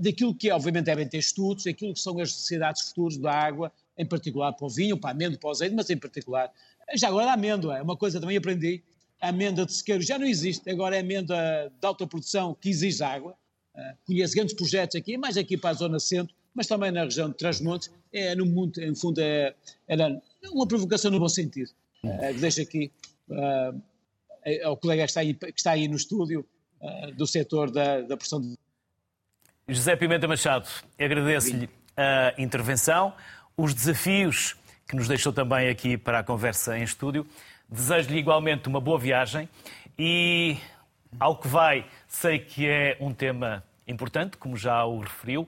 daquilo 0.00 0.34
que 0.34 0.50
é, 0.50 0.54
obviamente 0.54 0.86
devem 0.86 1.08
ter 1.08 1.18
estudos, 1.18 1.64
daquilo 1.64 1.94
que 1.94 2.00
são 2.00 2.14
as 2.14 2.32
necessidades 2.32 2.82
futuras 2.88 3.16
da 3.16 3.32
água, 3.32 3.72
em 3.96 4.04
particular 4.04 4.52
para 4.52 4.66
o 4.66 4.68
vinho, 4.68 4.98
para 4.98 5.10
a 5.10 5.12
amêndoa, 5.12 5.38
para 5.38 5.48
o 5.48 5.50
azeite, 5.50 5.74
mas 5.74 5.88
em 5.88 5.96
particular, 5.96 6.52
já 6.94 7.08
agora 7.08 7.30
a 7.30 7.34
amêndoa, 7.34 7.78
é 7.78 7.82
uma 7.82 7.96
coisa 7.96 8.20
também 8.20 8.36
aprendi, 8.36 8.82
a 9.20 9.28
amêndoa 9.28 9.64
de 9.64 9.72
sequeiro 9.72 10.02
já 10.02 10.18
não 10.18 10.26
existe, 10.26 10.68
agora 10.68 10.96
é 10.96 10.98
a 10.98 11.02
amêndoa 11.02 11.72
de 11.80 11.86
alta 11.86 12.06
produção 12.06 12.54
que 12.54 12.68
exige 12.68 13.02
água, 13.02 13.36
conheço 14.06 14.34
grandes 14.34 14.54
projetos 14.54 14.96
aqui, 14.96 15.16
mais 15.16 15.36
aqui 15.36 15.56
para 15.56 15.70
a 15.70 15.74
zona 15.74 15.98
centro, 16.00 16.34
mas 16.54 16.66
também 16.66 16.90
na 16.90 17.04
região 17.04 17.28
de 17.28 17.36
Trás-Montes, 17.36 17.90
é 18.12 18.34
no 18.34 18.46
mundo, 18.46 18.78
em 18.82 18.94
fundo, 18.94 19.20
é, 19.20 19.54
era 19.86 20.20
uma 20.50 20.66
provocação 20.66 21.10
no 21.10 21.20
bom 21.20 21.28
sentido, 21.28 21.70
uh, 22.02 22.34
que 22.34 22.40
deixo 22.40 22.62
aqui 22.62 22.90
uh, 23.28 23.82
ao 24.64 24.76
colega 24.76 25.02
que 25.02 25.10
está 25.10 25.20
aí, 25.20 25.34
que 25.34 25.52
está 25.56 25.72
aí 25.72 25.88
no 25.88 25.96
estúdio, 25.96 26.46
do 27.16 27.26
setor 27.26 27.70
da, 27.70 28.02
da 28.02 28.16
produção 28.16 28.40
de 28.40 28.54
José 29.68 29.96
Pimenta 29.96 30.28
Machado, 30.28 30.68
agradeço-lhe 30.96 31.68
a 31.96 32.34
intervenção, 32.38 33.12
os 33.56 33.74
desafios 33.74 34.54
que 34.88 34.94
nos 34.94 35.08
deixou 35.08 35.32
também 35.32 35.68
aqui 35.68 35.96
para 35.96 36.20
a 36.20 36.22
conversa 36.22 36.78
em 36.78 36.84
estúdio. 36.84 37.26
Desejo-lhe 37.68 38.18
igualmente 38.18 38.68
uma 38.68 38.80
boa 38.80 38.96
viagem 38.98 39.48
e, 39.98 40.56
ao 41.18 41.36
que 41.36 41.48
vai, 41.48 41.84
sei 42.16 42.38
que 42.38 42.66
é 42.66 42.96
um 42.98 43.12
tema 43.12 43.62
importante, 43.86 44.38
como 44.38 44.56
já 44.56 44.82
o 44.84 45.00
referiu, 45.00 45.46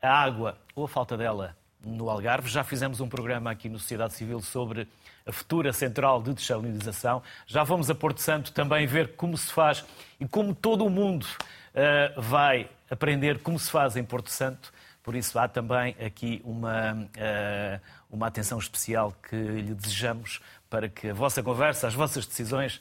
a 0.00 0.08
água 0.08 0.56
ou 0.74 0.84
a 0.84 0.88
falta 0.88 1.16
dela 1.16 1.56
no 1.84 2.08
Algarve. 2.08 2.48
Já 2.48 2.62
fizemos 2.62 3.00
um 3.00 3.08
programa 3.08 3.50
aqui 3.50 3.68
no 3.68 3.78
Sociedade 3.78 4.14
Civil 4.14 4.40
sobre 4.40 4.86
a 5.26 5.32
futura 5.32 5.72
central 5.72 6.22
de 6.22 6.32
desalinização. 6.32 7.22
Já 7.44 7.64
vamos 7.64 7.90
a 7.90 7.94
Porto 7.94 8.20
Santo 8.20 8.52
também 8.52 8.86
ver 8.86 9.16
como 9.16 9.36
se 9.36 9.52
faz 9.52 9.84
e 10.20 10.28
como 10.28 10.54
todo 10.54 10.86
o 10.86 10.90
mundo 10.90 11.26
uh, 11.26 12.20
vai 12.20 12.70
aprender 12.88 13.40
como 13.40 13.58
se 13.58 13.68
faz 13.68 13.96
em 13.96 14.04
Porto 14.04 14.30
Santo. 14.30 14.72
Por 15.02 15.16
isso 15.16 15.36
há 15.38 15.48
também 15.48 15.96
aqui 16.04 16.40
uma, 16.44 16.92
uh, 16.94 17.80
uma 18.08 18.28
atenção 18.28 18.58
especial 18.58 19.12
que 19.28 19.36
lhe 19.36 19.74
desejamos 19.74 20.40
para 20.70 20.88
que 20.88 21.10
a 21.10 21.14
vossa 21.14 21.42
conversa, 21.42 21.88
as 21.88 21.94
vossas 21.94 22.26
decisões 22.26 22.80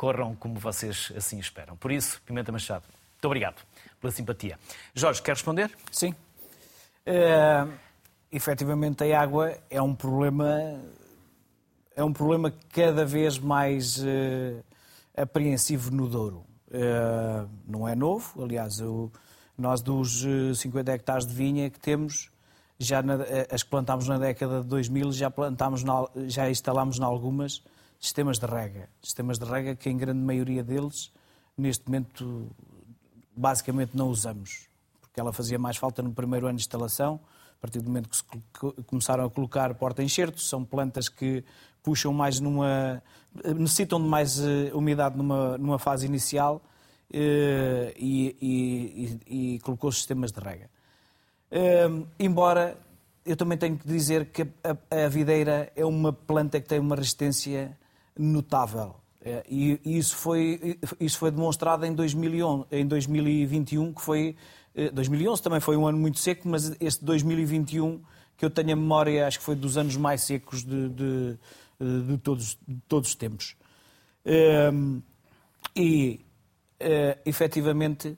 corram 0.00 0.34
como 0.34 0.58
vocês 0.58 1.12
assim 1.14 1.38
esperam. 1.38 1.76
Por 1.76 1.92
isso, 1.92 2.22
Pimenta 2.24 2.50
Machado, 2.50 2.84
muito 3.12 3.24
obrigado 3.26 3.56
pela 4.00 4.10
simpatia. 4.10 4.58
Jorge, 4.94 5.20
quer 5.20 5.32
responder? 5.32 5.70
Sim. 5.92 6.14
Uh, 7.06 7.70
efetivamente, 8.32 9.04
a 9.04 9.20
água 9.20 9.54
é 9.68 9.82
um 9.82 9.94
problema 9.94 10.80
é 11.94 12.02
um 12.02 12.14
problema 12.14 12.50
cada 12.72 13.04
vez 13.04 13.38
mais 13.38 13.98
uh, 13.98 14.64
apreensivo 15.14 15.90
no 15.90 16.08
Douro. 16.08 16.46
Uh, 16.68 17.46
não 17.68 17.86
é 17.86 17.94
novo, 17.94 18.42
aliás, 18.42 18.78
eu, 18.78 19.12
nós 19.58 19.82
dos 19.82 20.24
50 20.54 20.92
hectares 20.92 21.26
de 21.26 21.34
vinha 21.34 21.68
que 21.68 21.78
temos, 21.78 22.30
já 22.78 23.02
na, 23.02 23.18
as 23.52 23.62
que 23.62 23.68
plantámos 23.68 24.08
na 24.08 24.16
década 24.16 24.62
de 24.62 24.66
2000, 24.66 25.12
já, 25.12 25.30
plantámos 25.30 25.84
na, 25.84 26.06
já 26.26 26.48
instalámos 26.48 26.98
em 26.98 27.04
algumas 27.04 27.62
sistemas 28.00 28.38
de 28.38 28.46
rega. 28.46 28.88
Sistemas 29.02 29.38
de 29.38 29.44
rega 29.44 29.76
que, 29.76 29.90
em 29.90 29.96
grande 29.96 30.18
maioria 30.18 30.64
deles, 30.64 31.12
neste 31.56 31.86
momento, 31.86 32.50
basicamente 33.36 33.94
não 33.94 34.08
usamos. 34.08 34.66
Porque 35.00 35.20
ela 35.20 35.32
fazia 35.32 35.58
mais 35.58 35.76
falta 35.76 36.02
no 36.02 36.12
primeiro 36.12 36.46
ano 36.46 36.56
de 36.56 36.62
instalação, 36.62 37.20
a 37.56 37.60
partir 37.60 37.80
do 37.80 37.88
momento 37.88 38.08
que 38.08 38.16
se 38.16 38.24
começaram 38.86 39.24
a 39.26 39.30
colocar 39.30 39.74
porta-enxertos, 39.74 40.48
são 40.48 40.64
plantas 40.64 41.08
que 41.08 41.44
puxam 41.82 42.12
mais 42.12 42.40
numa. 42.40 43.02
necessitam 43.44 44.02
de 44.02 44.08
mais 44.08 44.40
eh, 44.40 44.70
umidade 44.72 45.16
numa, 45.16 45.58
numa 45.58 45.78
fase 45.78 46.06
inicial 46.06 46.62
eh, 47.12 47.92
e, 47.98 49.20
e, 49.28 49.54
e 49.54 49.58
colocou 49.60 49.92
sistemas 49.92 50.32
de 50.32 50.40
rega. 50.40 50.70
Uh, 51.52 52.06
embora 52.16 52.78
eu 53.26 53.36
também 53.36 53.58
tenho 53.58 53.76
que 53.76 53.86
dizer 53.86 54.26
que 54.26 54.42
a, 54.42 55.04
a, 55.04 55.08
videira 55.08 55.70
é 55.74 55.84
uma 55.84 56.12
planta 56.12 56.60
que 56.60 56.68
tem 56.68 56.78
uma 56.78 56.94
resistência 56.94 57.76
notável. 58.20 58.96
Uh, 59.20 59.42
e, 59.48 59.80
isso, 59.98 60.16
foi, 60.16 60.78
isso 60.98 61.18
foi 61.18 61.30
demonstrado 61.30 61.84
em, 61.84 61.94
2011, 61.94 62.66
em 62.70 62.86
2021, 62.86 63.92
que 63.92 64.00
foi. 64.00 64.36
Uh, 64.74 64.92
2011 64.92 65.42
também 65.42 65.60
foi 65.60 65.76
um 65.76 65.86
ano 65.86 65.98
muito 65.98 66.18
seco, 66.18 66.48
mas 66.48 66.74
este 66.80 67.04
2021, 67.04 68.00
que 68.36 68.44
eu 68.44 68.50
tenho 68.50 68.72
a 68.72 68.76
memória, 68.76 69.26
acho 69.26 69.38
que 69.38 69.44
foi 69.44 69.56
dos 69.56 69.76
anos 69.76 69.96
mais 69.96 70.22
secos 70.22 70.62
de, 70.62 70.88
de, 70.88 71.38
de 72.06 72.18
todos, 72.18 72.58
de 72.66 72.80
todos 72.88 73.10
os 73.10 73.14
tempos. 73.14 73.56
e, 75.76 76.20
efetivamente, 77.26 78.16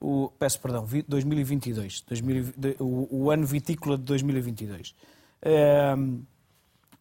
o, 0.00 0.30
peço 0.38 0.60
perdão, 0.60 0.86
2022, 1.08 2.02
2000, 2.02 2.44
o, 2.78 3.24
o, 3.24 3.30
ano 3.30 3.46
vitícola 3.46 3.96
de 3.96 4.04
2022. 4.04 4.94
Uh, 5.42 6.22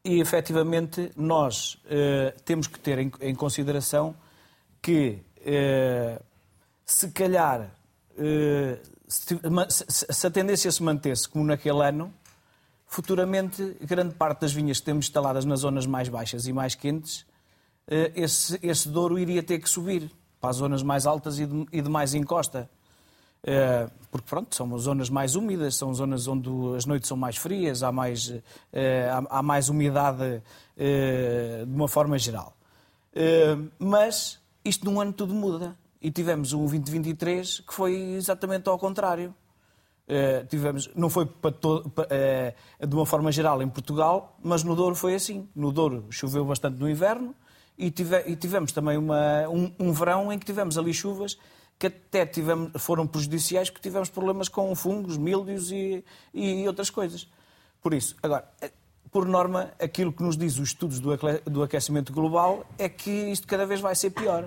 e 0.05 0.21
efetivamente 0.21 1.11
nós 1.17 1.73
uh, 1.85 2.39
temos 2.45 2.67
que 2.67 2.79
ter 2.79 2.99
em, 2.99 3.11
em 3.19 3.33
consideração 3.33 4.15
que 4.79 5.19
uh, 5.39 6.23
se 6.85 7.09
calhar 7.09 7.71
eh, 8.15 8.77
se, 9.07 9.35
se, 9.89 10.27
a 10.27 10.29
tendência 10.29 10.71
se 10.71 10.83
mantesse 10.83 11.27
como 11.27 11.43
naquele 11.43 11.83
ano, 11.83 12.13
futuramente 12.85 13.75
grande 13.81 14.13
parte 14.13 14.41
das 14.41 14.53
vinhas 14.53 14.79
que 14.79 14.85
temos 14.85 15.07
instaladas 15.07 15.45
nas 15.45 15.61
zonas 15.61 15.87
mais 15.87 16.07
baixas 16.07 16.45
e 16.45 16.53
mais 16.53 16.75
quentes, 16.75 17.25
esse, 18.15 18.59
esse 18.61 18.87
Douro 18.87 19.17
iria 19.17 19.41
ter 19.41 19.57
que 19.57 19.67
subir 19.67 20.11
para 20.39 20.51
as 20.51 20.57
zonas 20.57 20.83
mais 20.83 21.07
altas 21.07 21.39
e 21.39 21.47
de, 21.47 21.65
e 21.71 21.81
de 21.81 21.89
mais 21.89 22.13
encosta. 22.13 22.69
Eh, 24.15 24.21
porque 24.21 24.29
pronto, 24.29 24.55
são 24.55 24.77
zonas 24.77 25.09
mais 25.09 25.35
úmidas, 25.35 25.75
são 25.75 25.93
zonas 25.93 26.27
onde 26.27 26.49
as 26.75 26.85
noites 26.85 27.07
são 27.07 27.17
mais 27.17 27.37
frias, 27.37 27.83
há 27.83 27.91
mais, 27.91 28.33
eh, 28.71 29.09
há 29.29 29.43
mais 29.43 29.69
umidade 29.69 30.41
eh, 30.77 31.63
de 31.65 31.75
uma 31.75 31.87
forma 31.87 32.17
geral. 32.17 32.53
Mas 33.79 34.39
isto 34.63 34.85
num 34.85 34.99
ano 34.99 35.13
tudo 35.13 35.33
muda. 35.33 35.75
E 36.01 36.11
tivemos 36.11 36.53
um 36.53 36.65
2023 36.65 37.61
que 37.61 37.73
foi 37.73 37.95
exatamente 38.15 38.69
ao 38.69 38.77
contrário. 38.77 39.33
Tivemos, 40.49 40.89
não 40.95 41.09
foi 41.09 41.25
para 41.25 41.51
de 41.51 42.95
uma 42.95 43.05
forma 43.05 43.31
geral 43.31 43.61
em 43.63 43.69
Portugal, 43.69 44.37
mas 44.43 44.63
no 44.63 44.75
Douro 44.75 44.95
foi 44.95 45.15
assim. 45.15 45.47
No 45.55 45.71
Douro 45.71 46.05
choveu 46.11 46.45
bastante 46.45 46.77
no 46.77 46.87
inverno 46.89 47.33
e, 47.77 47.93
e 48.27 48.35
tivemos 48.35 48.71
também 48.71 48.97
uma, 48.97 49.47
um, 49.49 49.71
um, 49.79 49.91
verão 49.91 50.31
em 50.31 50.37
que 50.37 50.45
tivemos 50.45 50.77
ali 50.77 50.93
chuvas 50.93 51.37
que 51.77 51.87
até 51.87 52.25
tivemos, 52.25 52.71
foram 52.81 53.05
prejudiciais 53.05 53.69
porque 53.69 53.87
tivemos 53.87 54.09
problemas 54.09 54.47
com 54.47 54.73
fungos, 54.75 55.17
míldios 55.17 55.71
e, 55.71 56.03
e 56.33 56.67
outras 56.67 56.89
coisas. 56.89 57.27
Por 57.81 57.93
isso, 57.93 58.15
agora, 58.23 58.49
eh, 58.61 58.71
por 59.11 59.25
norma, 59.25 59.71
aquilo 59.79 60.11
que 60.11 60.23
nos 60.23 60.35
diz 60.35 60.57
os 60.57 60.69
estudos 60.69 60.99
do 60.99 61.63
aquecimento 61.63 62.11
global 62.11 62.65
é 62.77 62.89
que 62.89 63.09
isto 63.09 63.47
cada 63.47 63.65
vez 63.65 63.79
vai 63.79 63.95
ser 63.95 64.09
pior. 64.09 64.45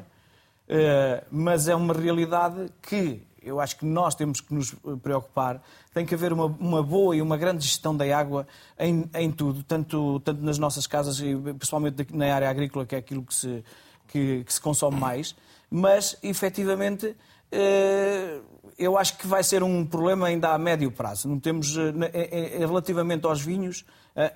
Uh, 0.68 1.24
mas 1.31 1.66
é 1.68 1.74
uma 1.74 1.95
realidade 1.95 2.70
que 2.83 3.22
eu 3.43 3.59
acho 3.61 3.79
que 3.79 3.87
nós 3.87 4.14
temos 4.14 4.43
que 4.43 4.53
nos 4.53 4.74
preocupar. 5.03 5.62
Tem 5.95 6.05
que 6.05 6.14
haver 6.14 6.35
uma, 6.35 6.45
uma 6.45 6.83
boa 6.83 7.16
e 7.16 7.22
uma 7.22 7.39
grande 7.39 7.64
gestão 7.64 7.97
da 7.97 8.05
água 8.18 8.47
em, 8.79 9.09
em 9.14 9.31
tudo, 9.31 9.62
tanto, 9.62 10.20
tanto 10.20 10.43
nas 10.43 10.59
nossas 10.59 10.87
casas 10.87 11.18
e 11.20 11.35
principalmente 11.35 12.07
na 12.14 12.35
área 12.35 12.51
agrícola, 12.51 12.85
que 12.85 12.95
é 12.95 12.99
aquilo 12.99 13.22
que 13.22 13.35
se, 13.35 13.64
que, 14.09 14.45
que 14.45 14.53
se 14.53 14.61
consome 14.61 14.99
mais 14.99 15.35
mas 15.70 16.16
efetivamente 16.22 17.16
eh, 17.50 18.40
eu 18.78 18.96
acho 18.96 19.18
que 19.18 19.26
vai 19.26 19.42
ser 19.42 19.62
um 19.62 19.84
problema 19.84 20.26
ainda 20.26 20.50
a 20.50 20.58
médio 20.58 20.90
prazo. 20.90 21.28
Não 21.28 21.38
temos, 21.40 21.74
relativamente 22.58 23.26
aos 23.26 23.40
vinhos, 23.40 23.84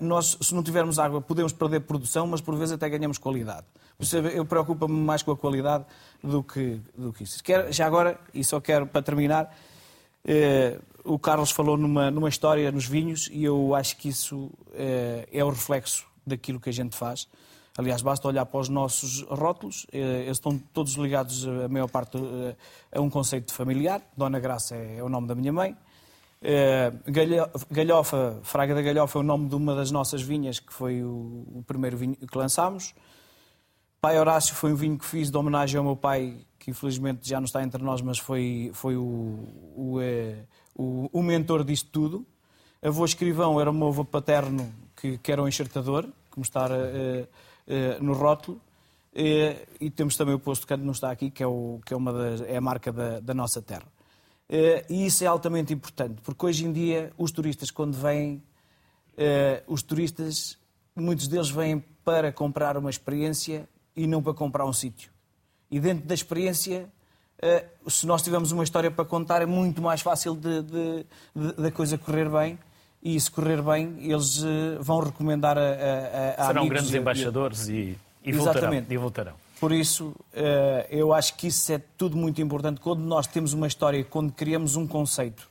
nós, 0.00 0.36
se 0.40 0.54
não 0.54 0.62
tivermos 0.62 0.98
água, 0.98 1.20
podemos 1.20 1.52
perder 1.52 1.80
produção, 1.80 2.26
mas 2.26 2.40
por 2.40 2.56
vezes 2.56 2.72
até 2.72 2.88
ganhamos 2.88 3.18
qualidade. 3.18 3.66
Eu 4.34 4.44
preocupo-me 4.44 4.94
mais 5.00 5.22
com 5.22 5.30
a 5.30 5.36
qualidade 5.36 5.84
do 6.22 6.42
que, 6.42 6.80
do 6.96 7.12
que 7.12 7.22
isso. 7.22 7.42
Quero, 7.42 7.72
já 7.72 7.86
agora, 7.86 8.18
e 8.34 8.42
só 8.42 8.60
quero 8.60 8.86
para 8.86 9.00
terminar, 9.02 9.54
eh, 10.24 10.78
o 11.04 11.18
Carlos 11.18 11.50
falou 11.50 11.76
numa, 11.76 12.10
numa 12.10 12.28
história 12.28 12.70
nos 12.70 12.86
vinhos 12.86 13.28
e 13.32 13.44
eu 13.44 13.74
acho 13.74 13.96
que 13.96 14.08
isso 14.08 14.50
eh, 14.74 15.28
é 15.32 15.44
o 15.44 15.50
reflexo 15.50 16.06
daquilo 16.26 16.60
que 16.60 16.68
a 16.68 16.72
gente 16.72 16.96
faz. 16.96 17.28
Aliás, 17.76 18.02
basta 18.02 18.28
olhar 18.28 18.44
para 18.44 18.60
os 18.60 18.68
nossos 18.68 19.22
rótulos, 19.22 19.86
eh, 19.92 20.24
eles 20.24 20.36
estão 20.36 20.58
todos 20.58 20.92
ligados, 20.94 21.46
a 21.46 21.68
maior 21.68 21.88
parte, 21.88 22.18
eh, 22.18 22.54
a 22.92 23.00
um 23.00 23.08
conceito 23.08 23.54
familiar. 23.54 24.02
Dona 24.14 24.38
Graça 24.38 24.76
é, 24.76 25.02
o 25.02 25.08
nome 25.08 25.26
da 25.26 25.34
minha 25.34 25.52
mãe. 25.52 25.74
Eh, 26.42 26.92
Galhofa, 27.70 28.40
Fraga 28.42 28.74
da 28.74 28.82
Galhofa 28.82 29.18
é 29.18 29.20
o 29.20 29.22
nome 29.22 29.48
de 29.48 29.54
uma 29.54 29.74
das 29.74 29.90
nossas 29.90 30.20
vinhas, 30.20 30.60
que 30.60 30.72
foi 30.72 31.02
o, 31.02 31.64
primeiro 31.66 31.96
vinho 31.96 32.14
que 32.14 32.36
lançámos. 32.36 32.94
Pai 34.02 34.18
Horácio 34.18 34.54
foi 34.54 34.72
um 34.72 34.76
vinho 34.76 34.98
que 34.98 35.06
fiz 35.06 35.30
de 35.30 35.36
homenagem 35.38 35.78
ao 35.78 35.84
meu 35.84 35.96
pai, 35.96 36.44
que 36.58 36.70
infelizmente 36.70 37.26
já 37.26 37.40
não 37.40 37.46
está 37.46 37.62
entre 37.62 37.82
nós, 37.82 38.02
mas 38.02 38.18
foi, 38.18 38.70
foi 38.74 38.96
o, 38.96 39.38
o, 39.74 39.98
o, 40.76 41.08
o 41.10 41.22
mentor 41.22 41.64
disto 41.64 41.88
tudo. 41.90 42.26
Avô 42.82 43.04
escrivão 43.04 43.58
era 43.58 43.70
o 43.70 43.74
meu 43.74 43.88
avô 43.88 44.04
paterno, 44.04 44.74
que, 44.96 45.16
que 45.16 45.32
era 45.32 45.42
um 45.42 45.48
enxertador, 45.48 46.06
como 46.30 46.42
está 46.42 46.66
uh, 46.66 47.22
uh, 47.22 47.28
no 48.00 48.12
rótulo. 48.12 48.60
Uh, 49.14 49.60
e 49.78 49.90
temos 49.90 50.16
também 50.16 50.34
o 50.34 50.38
posto 50.38 50.66
que 50.66 50.74
não 50.76 50.92
está 50.92 51.10
aqui, 51.10 51.30
que 51.30 51.42
é, 51.42 51.46
o, 51.46 51.80
que 51.84 51.92
é, 51.92 51.96
uma 51.96 52.12
das, 52.12 52.40
é 52.40 52.56
a 52.56 52.60
marca 52.62 52.90
da, 52.90 53.20
da 53.20 53.34
nossa 53.34 53.60
terra. 53.60 53.86
e 54.88 55.06
isso 55.06 55.22
é 55.22 55.26
altamente 55.26 55.72
importante, 55.72 56.20
porque 56.22 56.46
hoje 56.46 56.64
em 56.64 56.72
dia 56.72 57.12
os 57.18 57.30
turistas, 57.30 57.70
quando 57.70 57.94
vêm, 57.94 58.42
os 59.66 59.82
turistas, 59.82 60.58
muitos 60.96 61.28
deles 61.28 61.50
vêm 61.50 61.84
para 62.04 62.32
comprar 62.32 62.76
uma 62.76 62.90
experiência 62.90 63.68
e 63.94 64.06
não 64.06 64.22
para 64.22 64.34
comprar 64.34 64.64
um 64.64 64.72
sítio. 64.72 65.10
E 65.70 65.80
dentro 65.80 66.06
da 66.06 66.14
experiência, 66.14 66.90
eh, 67.40 67.66
se 67.88 68.06
nós 68.06 68.22
tivermos 68.22 68.52
uma 68.52 68.62
história 68.64 68.90
para 68.90 69.04
contar, 69.04 69.42
é 69.42 69.46
muito 69.46 69.80
mais 69.80 70.00
fácil 70.00 70.34
da 70.34 71.70
coisa 71.72 71.96
correr 71.96 72.28
bem. 72.28 72.58
E 73.02 73.18
se 73.18 73.28
correr 73.28 73.60
bem, 73.60 73.96
eles 73.98 74.44
eh, 74.44 74.78
vão 74.78 75.00
recomendar 75.00 75.58
a, 75.58 75.60
a, 75.60 76.44
a 76.44 76.46
Serão 76.46 76.68
grandes 76.68 76.94
embaixadores 76.94 77.68
e, 77.68 77.98
e, 78.24 78.32
voltarão, 78.32 78.72
e 78.88 78.96
voltarão. 78.96 79.34
Por 79.58 79.72
isso, 79.72 80.14
eh, 80.32 80.86
eu 80.88 81.12
acho 81.12 81.34
que 81.36 81.48
isso 81.48 81.72
é 81.72 81.82
tudo 81.98 82.16
muito 82.16 82.40
importante. 82.40 82.80
Quando 82.80 83.00
nós 83.00 83.26
temos 83.26 83.54
uma 83.54 83.66
história, 83.66 84.04
quando 84.04 84.32
criamos 84.32 84.76
um 84.76 84.86
conceito 84.86 85.50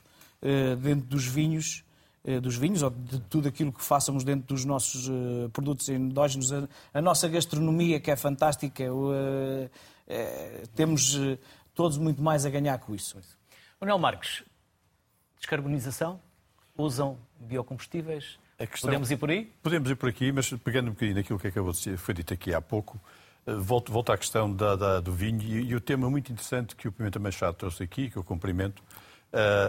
dentro 0.80 1.06
dos 1.06 1.26
vinhos, 1.26 1.84
eh, 2.24 2.40
dos 2.40 2.56
vinhos 2.56 2.82
ou 2.82 2.88
de 2.88 3.20
tudo 3.20 3.48
aquilo 3.48 3.70
que 3.70 3.84
façamos 3.84 4.24
dentro 4.24 4.46
dos 4.54 4.64
nossos 4.64 5.10
produtos 5.52 5.90
endógenos, 5.90 6.52
a, 6.54 6.66
a, 6.94 7.02
nossa 7.02 7.28
gastronomia 7.28 8.00
que 8.00 8.10
é 8.10 8.16
fantástica, 8.16 8.84
temos 10.74 11.20
todos 11.74 11.98
muito 11.98 12.22
mais 12.22 12.46
a 12.46 12.50
ganhar 12.50 12.78
com 12.78 12.94
isso. 12.94 13.18
Manuel 13.78 13.98
Marques, 13.98 14.42
descarbonização, 15.38 16.18
usam 16.76 17.18
biocombustíveis, 17.38 18.38
questão, 18.58 18.88
podemos 18.88 19.10
ir 19.10 19.16
por 19.16 19.30
aí? 19.30 19.52
Podemos 19.62 19.90
ir 19.90 19.96
por 19.96 20.08
aqui, 20.08 20.32
mas 20.32 20.50
pegando 20.50 20.88
um 20.88 20.92
bocadinho 20.92 21.16
naquilo 21.16 21.38
que 21.38 21.48
acabou 21.48 21.72
de 21.72 21.78
ser, 21.78 21.96
foi 21.96 22.14
dito 22.14 22.32
aqui 22.32 22.54
há 22.54 22.60
pouco, 22.60 23.00
volto, 23.46 23.92
volto 23.92 24.12
à 24.12 24.18
questão 24.18 24.52
da, 24.54 24.76
da, 24.76 25.00
do 25.00 25.12
vinho 25.12 25.42
e, 25.42 25.70
e, 25.70 25.74
o 25.74 25.80
tema 25.80 26.08
muito 26.08 26.32
interessante 26.32 26.76
que 26.76 26.86
o 26.88 26.92
Pimenta 26.92 27.18
Machado 27.18 27.54
trouxe 27.54 27.82
aqui, 27.82 28.08
que 28.08 28.16
eu 28.16 28.24
cumprimento, 28.24 28.82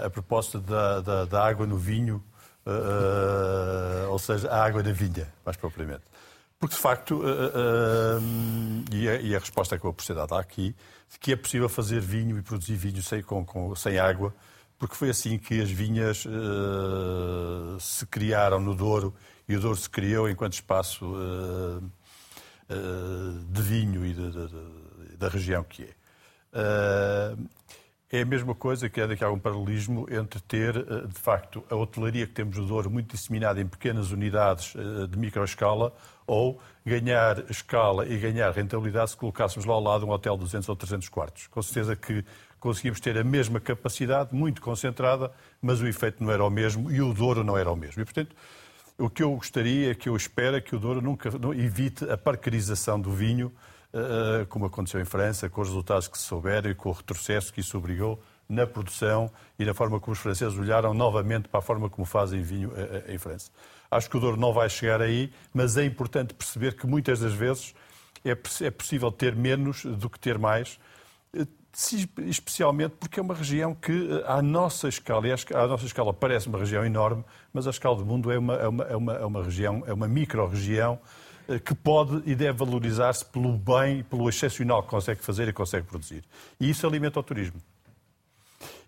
a 0.06 0.10
proposta 0.10 0.60
da, 0.60 1.00
da, 1.02 1.26
da 1.26 1.44
água 1.44 1.66
no 1.66 1.78
vinho 1.78 2.24
uh, 2.66 4.10
ou 4.10 4.20
seja, 4.20 4.50
a 4.50 4.64
água 4.64 4.84
da 4.84 4.92
vinha, 4.92 5.28
mais 5.46 5.58
propriamente. 5.58 6.04
Porque, 6.60 6.76
de 6.76 6.82
facto, 6.82 7.16
uh, 7.16 8.20
uh, 8.20 8.86
e, 8.92 9.10
a, 9.10 9.16
e, 9.16 9.36
a, 9.36 9.40
resposta 9.40 9.78
que 9.78 9.86
eu 9.86 9.94
por 9.94 10.04
ser 10.04 10.16
dada 10.16 10.40
aqui, 10.40 10.76
de 11.12 11.20
que 11.20 11.34
é 11.34 11.36
possível 11.36 11.68
fazer 11.68 12.00
vinho 12.00 12.38
e 12.38 12.42
produzir 12.42 12.76
vinho 12.76 13.02
sem, 13.02 13.22
com, 13.22 13.46
com, 13.46 13.76
sem 13.76 14.00
água, 14.00 14.34
porque 14.84 14.98
foi 14.98 15.10
assim 15.10 15.38
que 15.38 15.62
as 15.62 15.72
vinhas 15.72 16.28
se 17.80 18.06
criaram 18.08 18.60
no 18.60 18.76
Douro 18.76 19.16
e 19.48 19.56
o 19.56 19.60
Douro 19.62 19.78
se 19.78 19.90
criou 19.90 20.30
enquanto 20.30 20.56
espaço 20.56 21.16
de 23.50 23.62
vinho 23.62 24.06
e 24.06 24.14
de, 24.14 24.30
de, 24.30 24.48
de, 24.50 25.18
da 25.18 25.30
região 25.30 25.64
que 25.64 25.84
é 25.84 27.36
é 28.12 28.22
a 28.22 28.26
mesma 28.26 28.54
coisa 28.54 28.90
que 28.90 29.00
é 29.02 29.08
daqui 29.08 29.24
a 29.24 29.28
algum 29.28 29.40
paralelismo 29.40 30.06
entre 30.12 30.40
ter, 30.42 30.74
de 31.08 31.20
facto, 31.20 31.64
a 31.68 31.76
hotelaria 31.76 32.28
que 32.28 32.34
temos 32.34 32.58
no 32.58 32.68
Douro 32.68 32.88
muito 32.88 33.16
disseminada 33.16 33.60
em 33.60 33.66
pequenas 33.66 34.12
unidades 34.12 34.76
de 35.10 35.18
microescala 35.18 35.92
ou 36.28 36.62
ganhar 36.86 37.50
escala 37.50 38.06
e 38.06 38.16
ganhar 38.20 38.52
rentabilidade 38.52 39.12
se 39.12 39.18
colocássemos 39.18 39.66
lá 39.66 39.74
ao 39.74 39.82
lado 39.82 40.06
um 40.06 40.12
hotel 40.12 40.36
de 40.36 40.44
200 40.44 40.70
ou 40.70 40.76
300 40.76 41.10
quartos. 41.10 41.48
Com 41.48 41.62
certeza 41.64 41.96
que 41.96 42.24
conseguimos 42.64 43.02
ter 43.02 43.18
a 43.18 43.26
mesma 43.26 43.60
capacidade, 43.60 44.34
muito 44.34 44.62
concentrada, 44.62 45.30
mas 45.62 45.82
o 45.82 45.86
efeito 45.86 46.24
não 46.24 46.32
era 46.32 46.46
o 46.46 46.50
mesmo 46.50 46.90
e 46.90 47.02
o 47.02 47.14
Douro 47.14 47.44
não 47.44 47.58
era 47.58 47.70
o 47.70 47.76
mesmo. 47.76 48.02
E, 48.02 48.06
portanto, 48.06 48.34
o 48.98 49.10
que 49.10 49.22
eu 49.22 49.36
gostaria, 49.36 49.94
que 49.94 50.08
eu 50.08 50.16
espero, 50.16 50.56
é 50.56 50.62
que 50.62 50.74
o 50.74 50.80
Douro 50.80 51.02
nunca 51.02 51.30
evite 51.58 52.10
a 52.10 52.18
parcerização 52.18 52.98
do 52.98 53.12
vinho, 53.12 53.52
eh, 53.92 54.46
como 54.48 54.66
aconteceu 54.66 55.02
em 55.02 55.04
França, 55.04 55.50
com 55.50 55.60
os 55.60 55.68
resultados 55.68 56.08
que 56.08 56.18
se 56.18 56.24
souberam 56.24 56.72
e 56.72 56.74
com 56.74 56.88
o 56.88 56.94
retrocesso 56.94 57.52
que 57.52 57.60
isso 57.60 57.78
obrigou 57.78 58.24
na 58.48 58.66
produção 58.66 59.30
e 59.60 59.66
na 59.66 59.74
forma 59.74 60.00
como 60.00 60.14
os 60.14 60.20
franceses 60.20 60.58
olharam 60.58 60.94
novamente 60.94 61.50
para 61.50 61.60
a 61.60 61.62
forma 61.62 61.90
como 61.90 62.06
fazem 62.06 62.42
vinho 62.42 62.72
eh, 62.78 63.04
eh, 63.08 63.14
em 63.14 63.18
França. 63.18 63.52
Acho 63.92 64.10
que 64.10 64.16
o 64.16 64.22
Douro 64.22 64.38
não 64.38 64.54
vai 64.54 64.70
chegar 64.70 65.02
aí, 65.02 65.34
mas 65.54 65.76
é 65.76 65.84
importante 65.84 66.34
perceber 66.34 66.78
que 66.78 66.88
muitas 66.88 67.20
das 67.20 67.34
vezes 67.34 67.76
é, 68.24 68.32
é 68.32 68.72
possível 68.72 69.12
ter 69.12 69.36
menos 69.36 69.84
do 69.84 70.10
que 70.10 70.18
ter 70.18 70.40
mais, 70.40 70.80
especialmente 72.28 72.96
porque 73.00 73.20
é 73.20 73.24
uma 73.24 73.34
região 73.34 73.74
que, 73.74 74.24
à 74.26 74.42
nossa 74.42 74.88
escala, 74.88 75.28
e 75.28 75.32
à 75.32 75.68
nossa 75.68 75.86
escala 75.86 76.14
parece 76.14 76.48
uma 76.48 76.60
região 76.60 76.86
enorme, 76.86 77.24
mas 77.52 77.66
a 77.66 77.72
escala 77.72 77.98
do 77.98 78.06
mundo 78.06 78.32
é 78.32 78.38
uma, 78.38 78.56
é 78.56 78.68
uma, 78.68 78.84
é 78.84 78.96
uma, 78.96 79.14
é 79.14 79.26
uma 79.26 79.44
região, 79.44 79.84
é 79.88 79.94
uma 79.94 80.08
micro-região 80.08 81.00
eh, 81.48 81.58
que 81.58 81.74
pode 81.74 82.22
e 82.30 82.36
deve 82.36 82.60
valorizar-se 82.60 83.26
pelo 83.26 83.58
bem 83.58 84.00
e 84.00 84.04
pelo 84.04 84.30
excepcional 84.30 84.84
que 84.84 84.90
consegue 84.90 85.24
fazer 85.24 85.48
e 85.48 85.54
consegue 85.54 85.88
produzir. 85.88 86.24
E 86.60 86.70
isso 86.70 86.86
alimenta 86.86 87.20
o 87.20 87.24
turismo. 87.24 87.60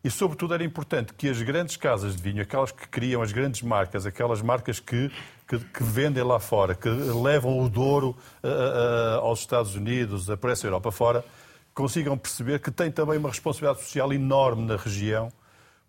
E, 0.03 0.11
sobretudo, 0.11 0.53
era 0.53 0.63
importante 0.63 1.15
que 1.15 1.27
as 1.27 1.41
grandes 1.41 1.77
casas 1.77 2.15
de 2.15 2.21
vinho, 2.21 2.39
aquelas 2.43 2.71
que 2.71 2.87
criam 2.87 3.23
as 3.23 3.31
grandes 3.31 3.63
marcas, 3.63 4.05
aquelas 4.05 4.39
marcas 4.39 4.79
que, 4.79 5.11
que, 5.47 5.57
que 5.57 5.83
vendem 5.83 6.23
lá 6.23 6.39
fora, 6.39 6.75
que 6.75 6.87
levam 6.87 7.59
o 7.59 7.67
Douro 7.67 8.15
uh, 8.43 9.19
aos 9.21 9.39
Estados 9.39 9.73
Unidos, 9.73 10.29
a 10.29 10.37
essa 10.51 10.67
Europa 10.67 10.91
fora, 10.91 11.25
consigam 11.75 12.17
perceber 12.17 12.59
que 12.59 12.71
têm 12.71 12.89
também 12.89 13.19
uma 13.19 13.29
responsabilidade 13.29 13.83
social 13.83 14.11
enorme 14.11 14.65
na 14.65 14.77
região 14.77 15.31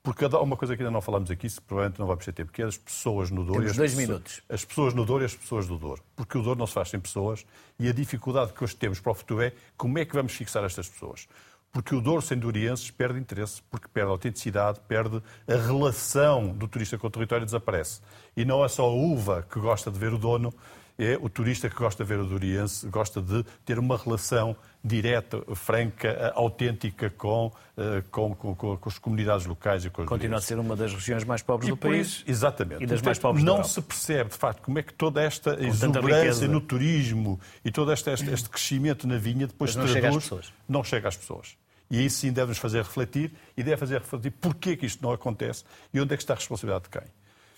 porque 0.07 0.25
há 0.25 0.39
uma 0.39 0.57
coisa 0.57 0.77
que 0.77 0.83
ainda 0.85 0.93
não 0.93 1.01
falamos 1.01 1.33
aqui, 1.33 1.51
se 1.51 1.61
provavelmente 1.61 1.99
não 1.99 2.07
vamos 2.07 2.25
ter 2.25 2.31
tempo, 2.31 2.53
que 2.53 2.63
é 2.63 2.65
as 2.65 2.79
pessoas 2.79 3.29
no 3.29 3.45
Douro. 3.45 3.63
Temos 3.63 3.77
dois 3.77 3.91
pessoas, 3.91 4.09
minutos. 4.09 4.43
As 4.49 4.65
pessoas 4.65 4.95
no 4.95 5.05
Douro 5.05 5.25
e 5.25 5.27
as 5.27 5.35
pessoas 5.35 5.67
do 5.67 5.77
Douro. 5.77 6.01
Porque 6.15 6.39
o 6.39 6.43
Douro 6.43 6.57
não 6.57 6.67
se 6.69 6.75
faz 6.75 6.91
sem 6.91 7.01
pessoas 7.01 7.45
e 7.77 7.89
a 7.89 7.93
dificuldade 7.93 8.53
que 8.53 8.63
hoje 8.63 8.77
temos 8.77 9.01
para 9.01 9.11
o 9.11 9.15
futuro 9.17 9.43
é 9.43 9.53
como 9.77 9.99
é 9.99 10.05
que 10.05 10.15
vamos 10.15 10.33
fixar 10.33 10.63
estas 10.63 10.89
pessoas. 10.89 11.27
Porque 11.73 11.93
o 11.93 12.01
Douro 12.01 12.23
sem 12.23 12.39
dourienses 12.39 12.89
perde 12.89 13.19
interesse, 13.19 13.61
porque 13.69 13.89
perde 13.89 14.13
autenticidade, 14.13 14.79
perde 14.87 15.21
a 15.49 15.57
relação 15.57 16.51
do 16.51 16.69
turista 16.69 16.97
com 16.97 17.09
o 17.09 17.11
território 17.11 17.45
desaparece. 17.45 18.01
E 18.37 18.45
não 18.45 18.65
é 18.65 18.69
só 18.69 18.85
a 18.85 18.95
uva 18.95 19.45
que 19.51 19.59
gosta 19.59 19.91
de 19.91 19.99
ver 19.99 20.13
o 20.15 20.19
dono, 20.19 20.55
é 20.97 21.19
o 21.21 21.29
turista 21.29 21.69
que 21.69 21.77
gosta 21.77 22.05
de 22.05 22.09
ver 22.09 22.21
o 22.21 22.25
Doriense, 22.25 22.87
gosta 22.89 23.21
de 23.21 23.45
ter 23.65 23.77
uma 23.77 23.97
relação 23.97 24.57
direta, 24.87 25.43
franca, 25.55 26.33
autêntica 26.35 27.11
com, 27.11 27.51
eh, 27.77 28.03
com, 28.11 28.35
com, 28.35 28.55
com 28.55 28.89
as 28.89 28.99
comunidades 28.99 29.45
locais 29.47 29.85
e 29.85 29.91
com 29.91 30.03
os 30.03 30.09
Continua 30.09 30.39
a 30.39 30.41
ser 30.41 30.59
uma 30.59 30.77
das 30.77 30.93
regiões 30.93 31.25
mais 31.25 31.43
pobres 31.43 31.69
e 31.69 31.73
do 31.73 31.77
país. 31.77 32.07
Isso, 32.07 32.25
exatamente. 32.27 32.85
E 32.85 32.87
das 32.87 33.03
mais 33.03 33.19
pobres 33.19 33.45
Não 33.45 33.65
se 33.65 33.83
percebe, 33.83 34.31
de 34.31 34.37
facto, 34.37 34.63
como 34.63 34.79
é 34.79 34.83
que 34.83 34.95
toda 34.95 35.21
esta 35.21 35.61
exuberância 35.61 36.47
no 36.47 36.61
turismo 36.61 37.41
e 37.65 37.71
todo 37.71 37.93
este, 37.93 38.11
este, 38.11 38.31
este 38.31 38.49
crescimento 38.49 39.09
na 39.09 39.19
vinha 39.19 39.47
depois 39.47 39.75
não 39.75 39.85
traduz, 39.85 39.93
chega 39.93 40.09
às 40.09 40.23
pessoas. 40.23 40.53
Não 40.69 40.85
chega 40.85 41.09
às 41.09 41.17
pessoas. 41.17 41.57
E 41.91 42.05
isso 42.05 42.19
sim 42.19 42.33
deve 42.33 42.49
nos 42.49 42.59
fazer 42.59 42.79
refletir 42.79 43.33
e 43.57 43.63
deve 43.63 43.77
fazer 43.77 44.01
refletir 44.01 44.31
porquê 44.31 44.77
que 44.77 44.87
isto 44.87 45.03
não 45.03 45.13
acontece 45.13 45.65
e 45.93 46.01
onde 46.01 46.15
é 46.15 46.17
que 46.17 46.23
está 46.23 46.35
a 46.35 46.37
responsabilidade 46.37 46.85
de 46.85 46.91
quem. 46.91 47.09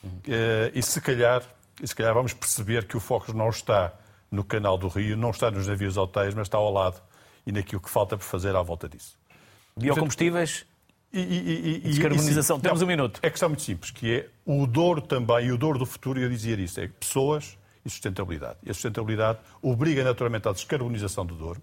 Uhum. 0.04 0.20
E 0.74 0.82
se 0.82 1.00
calhar 1.00 1.42
e 1.82 1.86
se 1.86 1.94
calhar 1.94 2.12
vamos 2.12 2.32
perceber 2.32 2.86
que 2.86 2.96
o 2.96 3.00
foco 3.00 3.32
não 3.32 3.48
está 3.48 3.92
no 4.30 4.44
canal 4.44 4.76
do 4.76 4.88
Rio, 4.88 5.16
não 5.16 5.30
está 5.30 5.50
nos 5.50 5.66
navios 5.66 5.96
hotéis, 5.96 6.34
mas 6.34 6.46
está 6.46 6.58
ao 6.58 6.72
lado 6.72 7.00
e 7.47 7.53
naquilo 7.53 7.80
que 7.80 7.91
falta 7.91 8.16
por 8.16 8.24
fazer 8.24 8.55
à 8.55 8.62
volta 8.62 8.89
disso. 8.89 9.16
Biocombustíveis 9.76 10.66
e, 11.12 11.20
e, 11.20 11.76
e, 11.76 11.78
descarbonização. 11.80 12.61
Temos 12.61 12.82
um 12.82 12.86
minuto. 12.86 13.20
É 13.22 13.30
questão 13.30 13.49
muito 13.49 13.62
simples, 13.62 13.91
que 13.91 14.12
é 14.12 14.28
o 14.45 14.66
Douro 14.66 15.01
também, 15.01 15.47
e 15.47 15.53
o 15.53 15.59
Douro 15.59 15.78
do 15.78 15.86
futuro, 15.86 16.20
eu 16.20 16.28
dizia 16.28 16.55
isso, 16.57 16.80
é 16.80 16.89
pessoas 16.89 17.57
e 17.84 17.91
sustentabilidade. 17.91 18.59
E 18.62 18.70
a 18.70 18.74
sustentabilidade 18.74 19.39
obriga 19.62 20.05
naturalmente 20.05 20.49
à 20.49 20.53
descarbonização 20.53 21.24
do 21.24 21.34
Douro, 21.34 21.62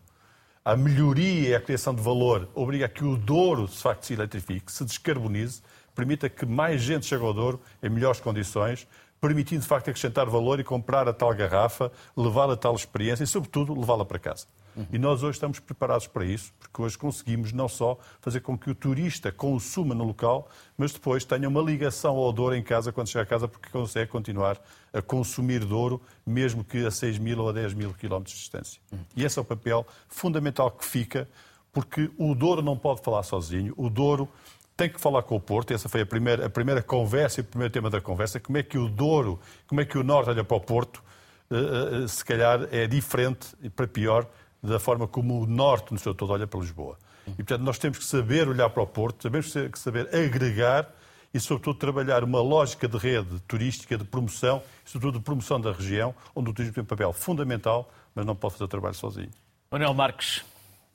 à 0.63 0.75
melhoria 0.75 1.49
e 1.49 1.55
à 1.55 1.61
criação 1.61 1.93
de 1.93 2.01
valor, 2.01 2.49
obriga 2.55 2.85
a 2.85 2.89
que 2.89 3.03
o 3.03 3.15
Douro, 3.15 3.67
de 3.67 3.77
facto, 3.77 4.05
se 4.05 4.13
eletrifique, 4.13 4.71
se 4.71 4.83
descarbonize, 4.83 5.61
permita 5.93 6.27
que 6.27 6.45
mais 6.45 6.81
gente 6.81 7.05
chegue 7.05 7.23
ao 7.23 7.33
Douro 7.33 7.61
em 7.83 7.89
melhores 7.89 8.19
condições, 8.19 8.87
permitindo, 9.19 9.61
de 9.61 9.67
facto, 9.67 9.89
acrescentar 9.89 10.27
valor 10.27 10.59
e 10.59 10.63
comprar 10.63 11.07
a 11.07 11.13
tal 11.13 11.33
garrafa, 11.33 11.91
levar 12.15 12.49
a 12.49 12.55
tal 12.55 12.75
experiência 12.75 13.23
e, 13.23 13.27
sobretudo, 13.27 13.73
levá-la 13.73 14.05
para 14.05 14.19
casa. 14.19 14.45
Uhum. 14.75 14.85
E 14.91 14.97
nós 14.97 15.23
hoje 15.23 15.37
estamos 15.37 15.59
preparados 15.59 16.05
para 16.07 16.25
isso, 16.25 16.53
porque 16.59 16.81
hoje 16.81 16.97
conseguimos 16.97 17.53
não 17.53 17.67
só 17.67 17.97
fazer 18.19 18.41
com 18.41 18.57
que 18.57 18.69
o 18.69 18.75
turista 18.75 19.31
consuma 19.31 19.95
no 19.95 20.03
local, 20.03 20.49
mas 20.77 20.91
depois 20.91 21.23
tenha 21.23 21.47
uma 21.47 21.61
ligação 21.61 22.15
ao 22.17 22.31
Douro 22.33 22.55
em 22.55 22.63
casa 22.63 22.91
quando 22.91 23.07
chega 23.07 23.23
a 23.23 23.25
casa, 23.25 23.47
porque 23.47 23.69
consegue 23.69 24.11
continuar 24.11 24.59
a 24.93 25.01
consumir 25.01 25.63
Douro, 25.63 26.01
mesmo 26.25 26.63
que 26.63 26.85
a 26.85 26.91
6 26.91 27.17
mil 27.17 27.39
ou 27.39 27.49
a 27.49 27.51
10 27.53 27.73
mil 27.73 27.93
quilómetros 27.93 28.35
de 28.35 28.41
distância. 28.41 28.81
Uhum. 28.91 28.99
E 29.15 29.23
esse 29.23 29.39
é 29.39 29.41
o 29.41 29.45
papel 29.45 29.85
fundamental 30.09 30.69
que 30.69 30.85
fica, 30.85 31.27
porque 31.71 32.09
o 32.17 32.35
Douro 32.35 32.61
não 32.61 32.77
pode 32.77 33.01
falar 33.01 33.23
sozinho, 33.23 33.73
o 33.77 33.89
Douro 33.89 34.29
tem 34.75 34.89
que 34.89 34.99
falar 34.99 35.23
com 35.23 35.35
o 35.35 35.39
Porto, 35.39 35.73
essa 35.73 35.87
foi 35.87 36.01
a 36.01 36.05
primeira, 36.05 36.45
a 36.45 36.49
primeira 36.49 36.81
conversa 36.81 37.39
e 37.39 37.41
o 37.41 37.45
primeiro 37.45 37.71
tema 37.71 37.89
da 37.89 38.01
conversa, 38.01 38.39
como 38.39 38.57
é 38.57 38.63
que 38.63 38.77
o 38.77 38.89
Douro, 38.89 39.39
como 39.67 39.81
é 39.81 39.85
que 39.85 39.97
o 39.97 40.03
Norte 40.03 40.29
olha 40.29 40.43
para 40.43 40.57
o 40.57 40.59
Porto, 40.59 41.01
uh, 41.49 42.03
uh, 42.03 42.07
se 42.07 42.23
calhar 42.25 42.67
é 42.71 42.85
diferente, 42.85 43.47
para 43.75 43.87
pior, 43.87 44.27
da 44.61 44.79
forma 44.79 45.07
como 45.07 45.41
o 45.41 45.45
Norte, 45.45 45.93
no 45.93 45.99
seu 45.99 46.13
todo, 46.13 46.31
olha 46.31 46.45
para 46.45 46.59
Lisboa. 46.59 46.97
E, 47.27 47.35
portanto, 47.35 47.61
nós 47.61 47.77
temos 47.77 47.97
que 47.97 48.05
saber 48.05 48.47
olhar 48.47 48.69
para 48.69 48.83
o 48.83 48.87
Porto, 48.87 49.29
temos 49.29 49.51
que 49.51 49.79
saber 49.79 50.13
agregar 50.13 50.89
e, 51.33 51.39
sobretudo, 51.39 51.77
trabalhar 51.77 52.23
uma 52.23 52.41
lógica 52.41 52.87
de 52.87 52.97
rede 52.97 53.39
turística, 53.47 53.97
de 53.97 54.03
promoção, 54.03 54.61
sobretudo, 54.83 55.19
de 55.19 55.23
promoção 55.25 55.59
da 55.59 55.71
região, 55.71 56.13
onde 56.35 56.49
o 56.49 56.53
turismo 56.53 56.73
tem 56.73 56.83
um 56.83 56.87
papel 56.87 57.11
fundamental, 57.13 57.91
mas 58.13 58.25
não 58.25 58.35
pode 58.35 58.53
fazer 58.53 58.65
o 58.65 58.67
trabalho 58.67 58.95
sozinho. 58.95 59.31
Manuel 59.71 59.93
Marques, 59.93 60.43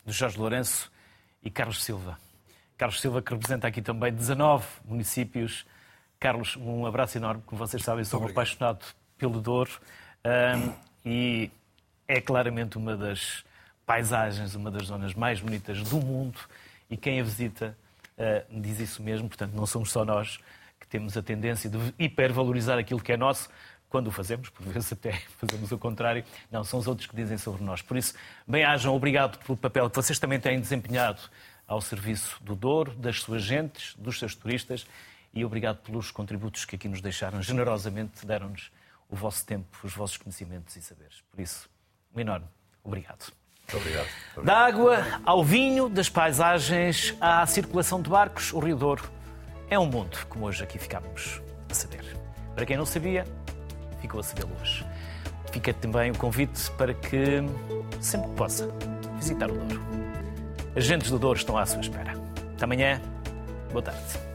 do 0.05 0.13
Jorge 0.13 0.39
Lourenço 0.39 0.91
e 1.43 1.51
Carlos 1.51 1.83
Silva. 1.83 2.19
Carlos 2.81 2.99
Silva, 2.99 3.21
que 3.21 3.31
representa 3.31 3.69
aqui 3.69 3.83
também 3.83 4.11
19 4.11 4.67
municípios. 4.87 5.67
Carlos, 6.19 6.57
um 6.57 6.87
abraço 6.87 7.19
enorme. 7.19 7.43
Como 7.45 7.59
vocês 7.59 7.83
sabem, 7.83 8.03
sou 8.07 8.23
um 8.23 8.27
apaixonado 8.27 8.83
pelo 9.19 9.39
Douro 9.39 9.71
um, 10.25 10.73
e 11.05 11.51
é 12.09 12.23
claramente 12.23 12.79
uma 12.79 12.97
das 12.97 13.45
paisagens, 13.85 14.55
uma 14.55 14.71
das 14.71 14.87
zonas 14.87 15.13
mais 15.13 15.43
bonitas 15.43 15.83
do 15.83 16.01
mundo 16.01 16.41
e 16.89 16.97
quem 16.97 17.21
a 17.21 17.23
visita 17.23 17.77
uh, 18.17 18.61
diz 18.63 18.81
isso 18.81 19.03
mesmo. 19.03 19.29
Portanto, 19.29 19.53
não 19.53 19.67
somos 19.67 19.93
só 19.93 20.03
nós 20.03 20.39
que 20.81 20.87
temos 20.87 21.19
a 21.19 21.23
tendência 21.23 21.69
de 21.69 21.79
hipervalorizar 21.99 22.79
aquilo 22.79 23.03
que 23.03 23.13
é 23.13 23.17
nosso, 23.19 23.51
quando 23.91 24.07
o 24.07 24.11
fazemos, 24.11 24.49
por 24.49 24.65
vezes 24.65 24.91
até 24.91 25.13
fazemos 25.37 25.71
o 25.71 25.77
contrário. 25.77 26.25
Não, 26.51 26.65
são 26.65 26.81
os 26.81 26.87
outros 26.87 27.07
que 27.07 27.15
dizem 27.15 27.37
sobre 27.37 27.63
nós. 27.63 27.83
Por 27.83 27.99
isso, 27.99 28.15
bem-ajam, 28.49 28.95
obrigado 28.95 29.37
pelo 29.45 29.59
papel 29.59 29.91
que 29.91 29.97
vocês 29.97 30.19
também 30.19 30.41
têm 30.41 30.59
desempenhado 30.59 31.21
ao 31.71 31.81
serviço 31.81 32.37
do 32.43 32.57
Douro, 32.57 32.91
das 32.97 33.21
suas 33.21 33.43
gentes, 33.43 33.95
dos 33.95 34.19
seus 34.19 34.35
turistas 34.35 34.85
e 35.33 35.45
obrigado 35.45 35.79
pelos 35.79 36.11
contributos 36.11 36.65
que 36.65 36.75
aqui 36.75 36.89
nos 36.89 37.01
deixaram. 37.01 37.41
Generosamente 37.41 38.27
deram-nos 38.27 38.73
o 39.09 39.15
vosso 39.15 39.47
tempo, 39.47 39.79
os 39.85 39.95
vossos 39.95 40.17
conhecimentos 40.17 40.75
e 40.75 40.83
saberes. 40.83 41.23
Por 41.31 41.41
isso, 41.41 41.71
um 42.13 42.19
enorme 42.19 42.49
obrigado. 42.83 43.33
Muito 43.61 43.77
obrigado. 43.77 44.07
Muito 44.07 44.41
obrigado. 44.41 44.45
Da 44.47 44.67
água 44.67 45.21
ao 45.25 45.45
vinho, 45.45 45.89
das 45.89 46.09
paisagens 46.09 47.15
à 47.21 47.47
circulação 47.47 48.03
de 48.03 48.11
barcos, 48.11 48.53
o 48.53 48.59
Rio 48.59 48.77
Douro 48.77 49.09
é 49.69 49.79
um 49.79 49.87
mundo, 49.87 50.19
como 50.29 50.47
hoje 50.47 50.65
aqui 50.65 50.77
ficámos 50.77 51.41
a 51.71 51.75
saber. 51.75 52.05
Para 52.57 52.67
quem 52.67 52.77
não 52.77 52.85
sabia, 52.85 53.25
ficou 54.01 54.19
a 54.19 54.25
saber 54.25 54.45
hoje. 54.61 54.85
Fica 55.53 55.73
também 55.73 56.11
o 56.11 56.19
convite 56.19 56.69
para 56.73 56.95
que 56.95 57.37
sempre 58.01 58.29
possa 58.31 58.69
visitar 59.21 59.49
o 59.49 59.55
Douro. 59.55 60.10
Agentes 60.77 61.11
do 61.11 61.19
Douro 61.19 61.39
estão 61.39 61.59
à 61.59 61.67
sua 61.67 61.81
espera. 61.81 62.13
Até 62.55 62.65
amanhã. 62.65 63.01
Boa 63.73 63.83
tarde. 63.83 64.30